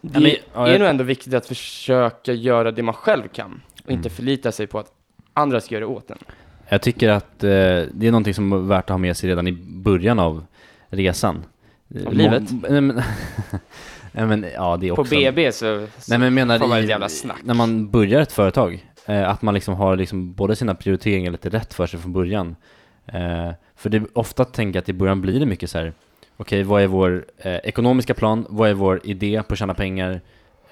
det 0.00 0.20
Ja, 0.20 0.20
men- 0.20 0.66
är 0.66 0.70
jag- 0.72 0.78
nog 0.80 0.88
ändå 0.88 1.04
viktigt 1.04 1.34
att 1.34 1.46
försöka 1.46 2.32
göra 2.32 2.70
det 2.72 2.82
man 2.82 2.94
själv 2.94 3.28
kan. 3.28 3.60
Och 3.84 3.90
inte 3.90 4.08
Mm. 4.08 4.16
förlita 4.16 4.52
sig 4.52 4.66
på 4.66 4.78
att 4.78 4.92
andra 5.32 5.60
ska 5.60 5.74
göra 5.74 5.84
det 5.86 5.92
åt 5.92 6.10
en. 6.10 6.18
Jag 6.68 6.82
tycker 6.82 7.08
att 7.08 7.44
eh, 7.44 7.48
det 7.48 8.06
är 8.06 8.10
någonting 8.10 8.34
som 8.34 8.52
är 8.52 8.56
värt 8.56 8.84
att 8.84 8.88
ha 8.90 8.98
med 8.98 9.16
sig 9.16 9.30
redan 9.30 9.46
i 9.46 9.52
början 9.62 10.18
av 10.18 10.44
resan. 10.88 11.44
Av 12.06 12.14
livet? 12.14 12.50
Må- 12.52 12.68
Nej 14.12 14.26
men, 14.26 14.46
ja 14.54 14.76
det 14.76 14.88
är 14.88 14.94
På 14.94 15.02
också... 15.02 15.14
BB 15.14 15.52
så, 15.52 15.86
så 15.98 16.10
Nej 16.10 16.18
men 16.18 16.34
menar 16.34 16.58
får 16.58 16.66
man 16.68 16.78
ett 16.78 16.88
jävla 16.88 17.08
snack. 17.08 17.36
när 17.44 17.54
man 17.54 17.90
börjar 17.90 18.20
ett 18.20 18.32
företag, 18.32 18.82
Eh, 19.08 19.28
att 19.30 19.42
man 19.42 19.54
liksom 19.54 19.74
har 19.74 19.96
liksom 19.96 20.32
både 20.34 20.56
sina 20.56 20.74
prioriteringar 20.74 21.30
lite 21.30 21.48
rätt 21.48 21.74
för 21.74 21.86
sig 21.86 22.00
från 22.00 22.12
början. 22.12 22.56
Eh, 23.06 23.50
för 23.76 23.90
det 23.90 23.96
är 23.96 24.04
ofta 24.18 24.44
tänker 24.44 24.76
jag 24.76 24.82
att 24.82 24.88
i 24.88 24.92
början 24.92 25.20
blir 25.20 25.40
det 25.40 25.46
mycket 25.46 25.70
så 25.70 25.78
här, 25.78 25.92
okej 26.36 26.62
vad 26.62 26.82
är 26.82 26.86
vår 26.86 27.24
eh, 27.38 27.56
ekonomiska 27.56 28.14
plan, 28.14 28.46
vad 28.48 28.70
är 28.70 28.74
vår 28.74 29.00
idé 29.04 29.42
på 29.42 29.52
att 29.52 29.58
tjäna 29.58 29.74
pengar, 29.74 30.20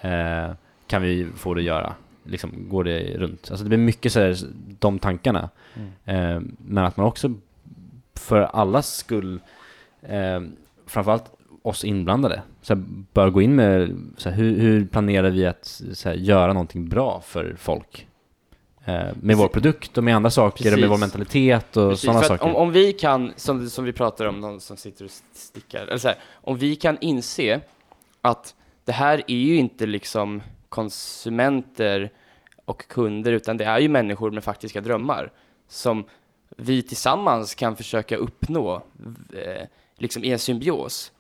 eh, 0.01 0.51
kan 0.87 1.03
vi 1.03 1.27
få 1.37 1.55
det 1.55 1.61
att 1.61 1.65
göra? 1.65 1.95
Liksom, 2.25 2.69
går 2.69 2.85
det 2.85 3.17
runt? 3.17 3.51
Alltså 3.51 3.65
det 3.65 3.69
blir 3.69 3.79
mycket 3.79 4.13
så 4.13 4.21
här, 4.21 4.37
de 4.79 4.99
tankarna. 4.99 5.51
Eh, 6.05 6.41
men 6.59 6.85
att 6.85 6.97
man 6.97 7.07
också 7.07 7.35
för 8.15 8.41
allas 8.41 8.97
skull, 8.97 9.41
eh, 10.03 10.41
framförallt 10.87 11.25
oss 11.63 11.85
inblandade, 11.85 12.43
så 12.63 12.75
här, 12.75 12.83
bör 13.13 13.31
gå 13.31 13.43
in 13.43 13.55
med 13.55 13.97
så 14.17 14.31
här, 14.31 14.37
hur, 14.37 14.59
hur 14.59 14.87
planerar 14.87 15.31
vi 15.31 15.47
att 15.47 15.83
så 15.93 16.09
här, 16.09 16.17
göra 16.17 16.53
någonting 16.53 16.89
bra 16.89 17.21
för 17.21 17.55
folk? 17.59 18.07
Eh, 18.85 19.07
med 19.21 19.37
vår 19.37 19.49
produkt 19.49 19.99
och 19.99 20.05
med 20.05 20.17
andra 20.17 20.31
saker 20.31 20.73
och 20.73 20.79
med 20.79 20.89
vår 20.89 20.97
Precis. 20.97 21.01
mentalitet 21.01 21.77
och 21.77 21.91
Precis, 21.91 22.05
sådana 22.05 22.23
saker. 22.23 22.45
om, 22.45 22.57
om 22.57 22.73
vi 22.73 22.93
kan, 22.93 23.33
som, 23.37 23.71
som 23.71 23.85
vi 23.85 23.93
pratar 23.93 24.27
om, 24.27 24.41
någon 24.41 24.61
som 24.61 24.77
sitter 24.77 25.05
och 25.05 25.11
stickar, 25.33 25.83
eller 25.83 25.99
så 25.99 26.09
här, 26.09 26.17
om 26.33 26.57
vi 26.57 26.77
kan 26.77 26.99
inse 27.01 27.61
att 28.21 28.55
det 28.85 28.93
här 28.93 29.23
är 29.27 29.37
ju 29.37 29.57
inte 29.57 29.87
liksom 29.87 30.43
konsumenter 30.69 32.11
och 32.65 32.89
kunder, 32.89 33.33
utan 33.33 33.57
det 33.57 33.65
är 33.65 33.79
ju 33.79 33.89
människor 33.89 34.31
med 34.31 34.45
faktiska 34.45 34.81
drömmar 34.81 35.33
som 35.69 36.05
vi 36.57 36.83
tillsammans 36.83 37.55
kan 37.55 37.77
försöka 37.77 38.17
uppnå 38.17 38.75
eh, 39.33 39.67
liksom 39.97 40.25
i 40.25 40.33
en 40.33 40.39
symbios. 40.39 41.13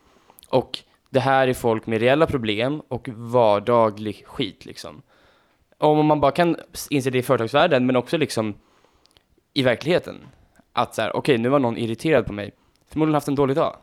Och 0.48 0.78
det 1.10 1.20
här 1.20 1.48
är 1.48 1.54
folk 1.54 1.86
med 1.86 2.00
reella 2.00 2.26
problem 2.26 2.82
och 2.88 3.08
vardaglig 3.12 4.26
skit 4.26 4.66
liksom. 4.66 5.02
Om 5.84 6.06
man 6.06 6.20
bara 6.20 6.32
kan 6.32 6.56
inse 6.90 7.10
det 7.10 7.18
i 7.18 7.22
företagsvärlden, 7.22 7.86
men 7.86 7.96
också 7.96 8.16
liksom 8.16 8.54
i 9.54 9.62
verkligheten. 9.62 10.20
Att 10.72 10.94
så 10.94 11.02
här, 11.02 11.16
okej, 11.16 11.38
nu 11.38 11.48
var 11.48 11.58
någon 11.58 11.76
irriterad 11.76 12.26
på 12.26 12.32
mig. 12.32 12.52
Förmodligen 12.88 13.14
haft 13.14 13.28
en 13.28 13.34
dålig 13.34 13.56
dag. 13.56 13.76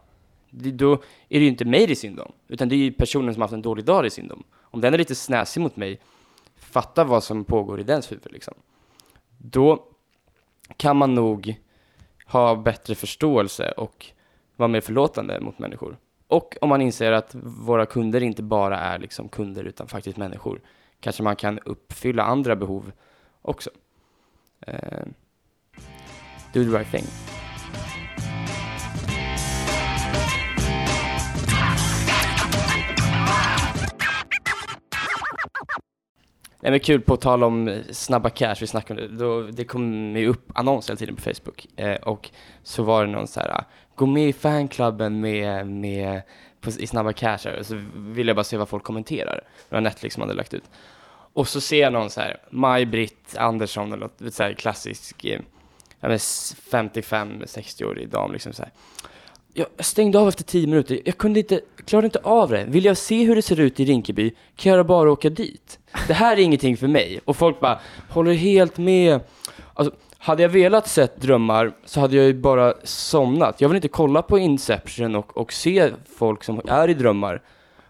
Det, 0.49 0.71
då 0.71 0.93
är 0.93 1.39
det 1.39 1.39
ju 1.39 1.47
inte 1.47 1.65
mig 1.65 1.87
det 1.87 1.93
är 1.93 1.95
synd 1.95 2.19
om, 2.19 2.31
utan 2.47 2.69
det 2.69 2.75
är 2.75 2.77
ju 2.77 2.91
personen 2.91 3.33
som 3.33 3.41
haft 3.41 3.53
en 3.53 3.61
dålig 3.61 3.85
dag 3.85 4.03
det 4.03 4.07
är 4.07 4.09
synd 4.09 4.31
om. 4.31 4.43
Om 4.59 4.81
den 4.81 4.93
är 4.93 4.97
lite 4.97 5.15
snäsig 5.15 5.61
mot 5.61 5.75
mig, 5.75 5.99
fatta 6.55 7.03
vad 7.03 7.23
som 7.23 7.43
pågår 7.45 7.79
i 7.79 7.83
dens 7.83 8.11
huvud 8.11 8.31
liksom. 8.31 8.53
Då 9.37 9.83
kan 10.77 10.97
man 10.97 11.15
nog 11.15 11.55
ha 12.25 12.55
bättre 12.55 12.95
förståelse 12.95 13.71
och 13.71 14.05
vara 14.55 14.67
mer 14.67 14.81
förlåtande 14.81 15.39
mot 15.39 15.59
människor. 15.59 15.97
Och 16.27 16.57
om 16.61 16.69
man 16.69 16.81
inser 16.81 17.11
att 17.11 17.35
våra 17.65 17.85
kunder 17.85 18.23
inte 18.23 18.43
bara 18.43 18.79
är 18.79 18.99
liksom 18.99 19.29
kunder 19.29 19.63
utan 19.63 19.87
faktiskt 19.87 20.17
människor, 20.17 20.61
kanske 21.01 21.23
man 21.23 21.35
kan 21.35 21.59
uppfylla 21.59 22.23
andra 22.23 22.55
behov 22.55 22.91
också. 23.41 23.69
Eh, 24.67 25.05
do 26.53 26.63
the 26.63 26.77
right 26.77 26.91
thing. 26.91 27.05
Nej 36.63 36.71
men 36.71 36.79
kul, 36.79 37.01
på 37.01 37.17
tal 37.17 37.43
om 37.43 37.67
eh, 37.67 37.81
snabba 37.91 38.29
cash, 38.29 38.55
vi 38.61 38.67
snackade 38.67 39.07
det, 39.07 39.17
då, 39.17 39.41
det 39.41 39.63
kom 39.63 40.15
ju 40.15 40.27
upp 40.27 40.51
annonser 40.53 40.93
hela 40.93 40.97
tiden 40.97 41.15
på 41.15 41.21
Facebook 41.21 41.67
eh, 41.75 41.95
och 41.95 42.29
så 42.63 42.83
var 42.83 43.05
det 43.05 43.11
någon 43.11 43.27
så 43.27 43.39
här, 43.39 43.63
gå 43.95 44.05
med 44.05 44.29
i 44.29 44.33
fanklubben 44.33 45.19
med, 45.19 45.67
med 45.67 46.21
på, 46.61 46.69
i 46.69 46.87
snabba 46.87 47.13
cash 47.13 47.39
här. 47.43 47.63
så 47.63 47.81
ville 47.95 48.29
jag 48.29 48.35
bara 48.35 48.43
se 48.43 48.57
vad 48.57 48.69
folk 48.69 48.83
kommenterar. 48.83 49.43
Det 49.69 49.75
var 49.75 49.81
Netflix 49.81 50.15
som 50.15 50.21
hade 50.21 50.33
lagt 50.33 50.53
ut. 50.53 50.63
Och 51.33 51.47
så 51.47 51.61
ser 51.61 51.81
jag 51.81 51.93
någon 51.93 52.09
så 52.09 52.21
här, 52.21 52.37
Maj-Britt 52.49 53.35
Andersson 53.37 53.93
eller 53.93 54.09
något 54.19 54.33
så 54.33 54.43
här 54.43 54.53
klassisk, 54.53 55.25
eh, 55.25 55.39
ja, 55.99 56.09
men 56.09 56.17
55-60-årig 56.17 58.09
dam 58.09 58.31
liksom 58.31 58.53
så 58.53 58.63
här. 58.63 58.71
Jag 59.53 59.67
stängde 59.79 60.19
av 60.19 60.27
efter 60.27 60.43
10 60.43 60.67
minuter, 60.67 61.01
jag 61.05 61.17
kunde 61.17 61.39
inte, 61.39 61.61
klarade 61.85 62.07
inte 62.07 62.19
av 62.19 62.49
det. 62.49 62.65
Vill 62.65 62.85
jag 62.85 62.97
se 62.97 63.23
hur 63.23 63.35
det 63.35 63.41
ser 63.41 63.59
ut 63.59 63.79
i 63.79 63.85
Rinkeby 63.85 64.31
kan 64.55 64.71
jag 64.71 64.85
bara 64.85 65.11
åka 65.11 65.29
dit. 65.29 65.79
Det 66.07 66.13
här 66.13 66.37
är 66.37 66.41
ingenting 66.41 66.77
för 66.77 66.87
mig. 66.87 67.19
Och 67.25 67.37
folk 67.37 67.59
bara 67.59 67.79
håller 68.09 68.33
helt 68.33 68.77
med. 68.77 69.19
Alltså, 69.73 69.95
hade 70.21 70.41
jag 70.41 70.49
velat 70.49 70.87
sett 70.87 71.21
drömmar 71.21 71.71
så 71.85 71.99
hade 71.99 72.15
jag 72.15 72.25
ju 72.25 72.33
bara 72.33 72.73
somnat. 72.83 73.61
Jag 73.61 73.69
vill 73.69 73.75
inte 73.75 73.87
kolla 73.87 74.21
på 74.21 74.39
Inception 74.39 75.15
och, 75.15 75.37
och 75.37 75.53
se 75.53 75.91
folk 76.17 76.43
som 76.43 76.61
är 76.67 76.87
i 76.87 76.93
drömmar. 76.93 77.41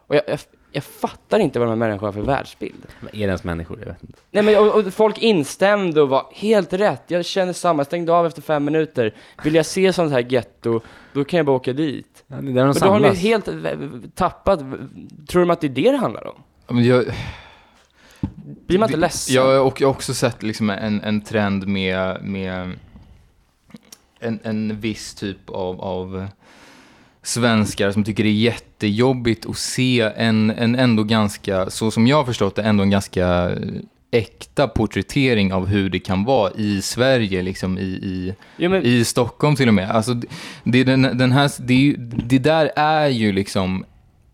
Och 0.08 0.16
jag, 0.16 0.22
jag, 0.28 0.40
jag 0.72 0.84
fattar 0.84 1.40
inte 1.40 1.60
vad 1.60 1.68
de 1.68 1.70
här 1.70 1.76
människorna 1.76 2.08
har 2.08 2.14
för 2.14 2.22
världsbild. 2.22 2.86
Men 3.00 3.16
är 3.16 3.20
det 3.20 3.24
ens 3.26 3.44
människor? 3.44 3.80
Jag 3.80 3.86
vet 3.86 4.04
inte. 4.04 4.20
Nej 4.32 4.44
men 4.44 4.58
och, 4.58 4.76
och 4.76 4.94
folk 4.94 5.18
instämde 5.18 6.02
och 6.02 6.10
var 6.10 6.26
helt 6.34 6.74
rätt. 6.74 7.04
Jag 7.08 7.26
känner 7.26 7.54
samma, 7.54 7.80
jag 7.80 7.88
stängde 7.88 8.14
av 8.14 8.26
efter 8.26 8.42
fem 8.42 8.66
minuter. 8.66 9.16
Vill 9.44 9.56
jag 9.56 9.66
se 9.66 9.94
sånt 9.94 10.12
här 10.12 10.26
getto, 10.30 10.82
då 11.14 11.24
kan 11.24 11.38
jag 11.38 11.46
bara 11.46 11.56
åka 11.56 11.74
dit. 11.74 12.24
Ja, 12.28 12.36
det 12.36 12.52
är 12.52 12.54
där 12.54 12.66
de 12.66 12.68
Men 12.68 12.74
då 12.74 12.86
har 12.86 13.00
ni 13.00 13.06
samlas. 13.06 13.20
helt 13.20 13.48
eh, 13.48 13.54
tappat, 14.16 14.60
tror 15.30 15.40
de 15.42 15.50
att 15.50 15.62
det 15.62 15.68
är 15.68 15.70
det 15.70 15.92
det 15.92 15.98
handlar 15.98 16.28
om? 16.28 16.44
Men 16.68 16.84
Jag, 16.86 17.06
Blir 18.68 18.80
man 18.80 18.90
inte 18.90 19.00
ledsen? 19.00 19.36
Jag, 19.36 19.68
och 19.68 19.82
jag 19.82 19.88
har 19.88 19.94
också 19.94 20.14
sett 20.14 20.44
liksom 20.44 20.70
en, 20.70 21.02
en 21.02 21.22
trend 21.22 21.68
med, 21.68 22.24
med 22.24 22.72
en, 24.20 24.40
en 24.44 24.80
viss 24.80 25.14
typ 25.14 25.50
av, 25.50 25.82
av 25.82 26.28
svenskar 27.24 27.92
som 27.92 28.04
tycker 28.04 28.24
det 28.24 28.30
är 28.30 28.34
jättejobbigt 28.34 29.46
att 29.46 29.58
se 29.58 30.02
en, 30.02 30.50
en 30.50 30.76
ändå 30.76 31.04
ganska, 31.04 31.70
så 31.70 31.92
som 31.92 32.08
jag 32.08 32.18
har 32.18 32.26
förstått 32.26 32.56
det, 32.56 32.62
ändå 32.62 32.84
en 32.84 32.90
ganska 32.90 33.52
äkta 34.12 34.68
porträttering 34.68 35.54
av 35.54 35.68
hur 35.68 35.90
det 35.90 36.00
kan 36.00 36.24
vara 36.24 36.52
i 36.56 36.82
Sverige, 36.82 37.42
liksom 37.42 37.78
i, 37.78 37.82
i, 37.82 38.34
Jo, 38.58 38.70
men, 38.70 38.84
i 38.84 39.06
Stockholm 39.06 39.56
till 39.56 39.68
och 39.68 39.74
med. 39.74 39.92
Alltså, 39.92 40.22
det, 40.64 40.84
den, 40.84 41.02
den 41.02 41.32
här, 41.32 41.52
det, 41.58 41.96
det 42.26 42.40
där 42.40 42.72
är 42.76 43.08
ju 43.08 43.32
liksom 43.32 43.86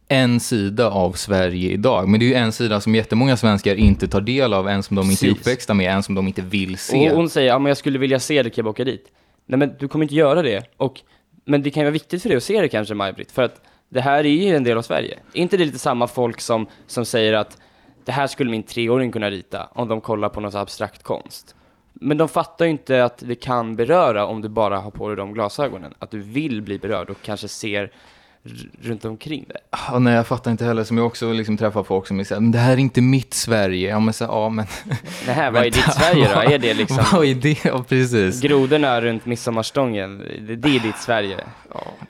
en 0.08 0.40
sida 0.40 0.90
av 0.90 1.12
Sverige 1.12 1.72
idag. 1.72 2.10
Men 2.10 2.20
det 2.20 2.26
är 2.26 2.28
ju 2.28 2.34
en 2.34 2.52
sida 2.52 2.82
som 2.82 2.96
jättemånga 2.96 3.38
svenskar 3.38 3.76
inte 3.76 4.08
tar 4.08 4.22
del 4.22 4.54
av, 4.54 4.70
en 4.70 4.84
som 4.84 4.96
de 4.96 5.12
inte 5.12 5.26
är 5.26 5.30
Precis. 5.30 5.42
uppväxta 5.42 5.74
med, 5.74 5.94
en 5.94 6.04
som 6.04 6.16
de 6.16 6.28
inte 6.28 6.42
vill 6.42 6.78
se. 6.78 7.10
och 7.10 7.18
hon 7.18 7.30
säger, 7.30 7.48
ja 7.48 7.60
men 7.60 7.68
jag 7.70 7.78
skulle 7.78 8.00
vilja 8.00 8.20
se 8.20 8.44
det, 8.44 8.50
kan 8.50 8.66
jag 8.66 8.70
åka 8.70 8.84
dit? 8.84 9.12
Nej 9.46 9.60
men 9.60 9.76
du 9.80 9.88
kommer 9.88 10.06
inte 10.06 10.16
göra 10.16 10.42
det. 10.42 10.64
Och, 10.78 11.02
men 11.46 11.64
det 11.64 11.72
kan 11.72 11.82
ju 11.82 11.86
vara 11.86 11.94
viktigt 11.94 12.22
för 12.22 12.30
dig 12.30 12.38
att 12.38 12.44
se 12.44 12.62
det 12.62 12.70
kanske, 12.70 12.94
Maj-Britt, 12.94 13.32
för 13.32 13.44
att 13.44 13.62
det 13.90 14.02
här 14.02 14.26
är 14.26 14.30
ju 14.30 14.56
en 14.56 14.64
del 14.64 14.78
av 14.78 14.82
Sverige. 14.82 15.20
Är 15.34 15.42
inte 15.42 15.58
det 15.58 15.66
lite 15.66 15.80
samma 15.80 16.08
folk 16.08 16.42
som, 16.42 16.68
som 16.88 17.06
säger 17.06 17.34
att 17.34 17.58
det 18.06 18.12
här 18.12 18.28
skulle 18.28 18.52
min 18.52 18.64
treåring 18.64 19.12
kunna 19.12 19.30
rita 19.30 19.70
om 19.74 19.88
de 19.88 20.02
kollar 20.02 20.30
på 20.30 20.40
något 20.40 20.56
abstrakt 20.56 21.04
konst? 21.04 21.56
Men 21.94 22.18
de 22.18 22.30
fattar 22.30 22.66
ju 22.66 22.72
inte 22.72 23.04
att 23.04 23.24
det 23.26 23.36
kan 23.36 23.76
beröra 23.76 24.26
om 24.26 24.42
du 24.42 24.50
bara 24.50 24.80
har 24.80 24.92
på 24.92 25.08
dig 25.08 25.18
de 25.18 25.34
glasögonen. 25.34 25.94
Att 26.00 26.12
du 26.12 26.20
vill 26.20 26.62
bli 26.62 26.80
berörd 26.80 27.10
och 27.10 27.18
kanske 27.22 27.48
ser 27.48 27.92
runt 28.82 29.06
omkring 29.06 29.46
det. 29.48 29.58
Ja, 29.72 30.00
nej, 30.00 30.14
jag 30.14 30.28
fattar 30.28 30.52
inte 30.52 30.66
heller. 30.66 30.84
Som 30.84 30.98
jag 30.98 31.08
också 31.08 31.32
liksom 31.32 31.58
träffar 31.58 31.84
folk 31.84 32.08
som 32.08 32.26
säger, 32.26 32.42
men 32.42 32.52
det 32.52 32.60
här 32.60 32.74
är 32.74 32.78
inte 32.78 33.02
mitt 33.02 33.34
Sverige. 33.34 33.90
Ja, 33.90 34.00
men, 34.00 34.14
så, 34.14 34.24
ja, 34.24 34.50
men 34.50 34.66
Nej, 35.28 35.52
vad 35.52 35.62
är 35.62 35.64
ditt 35.64 35.94
Sverige 35.94 36.30
då? 36.34 36.42
Är 36.54 36.58
det 36.58 36.74
liksom 36.74 36.98
vad 37.14 37.26
är 37.26 37.36
det? 37.36 37.66
Ja, 37.66 37.86
precis. 37.90 38.42
grodorna 38.42 39.02
runt 39.02 39.26
midsommarstången? 39.26 40.18
Det, 40.48 40.56
det 40.56 40.76
är 40.76 40.80
ditt 40.80 40.98
Sverige. 40.98 41.38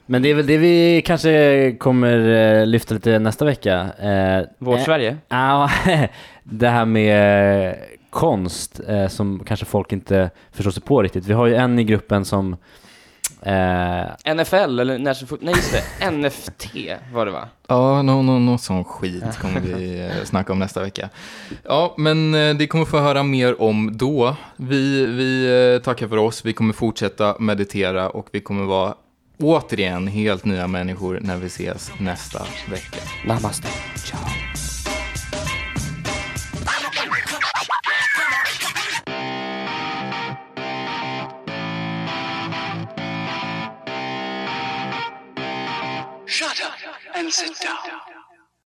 Men 0.06 0.22
det 0.22 0.30
är 0.30 0.36
väl 0.36 0.48
det 0.48 0.58
vi 0.58 1.02
kanske 1.06 1.76
kommer 1.80 2.30
eh, 2.60 2.66
lyfta 2.66 2.94
lite 2.94 3.20
nästa 3.20 3.46
vecka. 3.46 3.94
Eh, 4.00 4.46
Vårt 4.58 4.80
eh, 4.80 4.86
Sverige? 4.86 5.18
Ja, 5.28 5.70
det 6.44 6.70
här 6.70 6.86
med 6.86 7.76
konst 8.10 8.80
eh, 8.88 9.08
som 9.08 9.44
kanske 9.46 9.66
folk 9.66 9.92
inte 9.92 10.30
förstår 10.52 10.72
sig 10.72 10.84
på 10.84 11.02
riktigt. 11.02 11.26
Vi 11.26 11.34
har 11.34 11.48
ju 11.48 11.56
en 11.56 11.80
i 11.80 11.84
gruppen 11.84 12.26
som 12.26 12.56
eh, 13.42 14.34
NFL 14.36 14.80
eller 14.80 14.98
National 14.98 15.40
Nej 15.42 15.56
just 15.56 15.72
det, 15.72 16.12
NFT 16.12 16.76
var 17.14 17.26
det 17.26 17.32
va? 17.32 17.48
Ja, 17.68 18.02
någon 18.02 18.26
no, 18.26 18.40
no, 18.52 18.58
sån 18.58 18.84
skit 18.84 19.38
kommer 19.42 19.60
vi 19.60 20.00
eh, 20.00 20.24
snacka 20.26 20.54
om 20.54 20.60
nästa 20.60 20.82
vecka. 20.82 21.10
Ja, 21.64 21.94
men 21.98 22.34
eh, 22.34 22.56
det 22.56 22.68
kommer 22.68 22.86
få 22.86 23.00
höra 23.00 23.24
mer 23.24 23.62
om 23.62 23.98
då. 23.98 24.36
Vi, 24.56 25.06
vi 25.06 25.46
eh, 25.76 25.84
tackar 25.84 26.08
för 26.08 26.18
oss. 26.18 26.46
Vi 26.46 26.54
kommer 26.54 26.74
fortsätta 26.74 27.36
meditera 27.40 28.10
och 28.10 28.28
vi 28.32 28.40
kommer 28.40 28.64
vara 28.64 28.96
återigen 29.40 30.08
helt 30.08 30.46
nya 30.46 30.68
människor 30.68 31.20
när 31.22 31.38
vi 31.38 31.48
ses 31.48 31.92
nästa 32.00 32.40
vecka. 32.70 33.02
Namaste. 33.26 33.68
Ciao. 33.96 34.67
And 47.18 47.34
sit 47.34 47.60
down. 47.60 48.17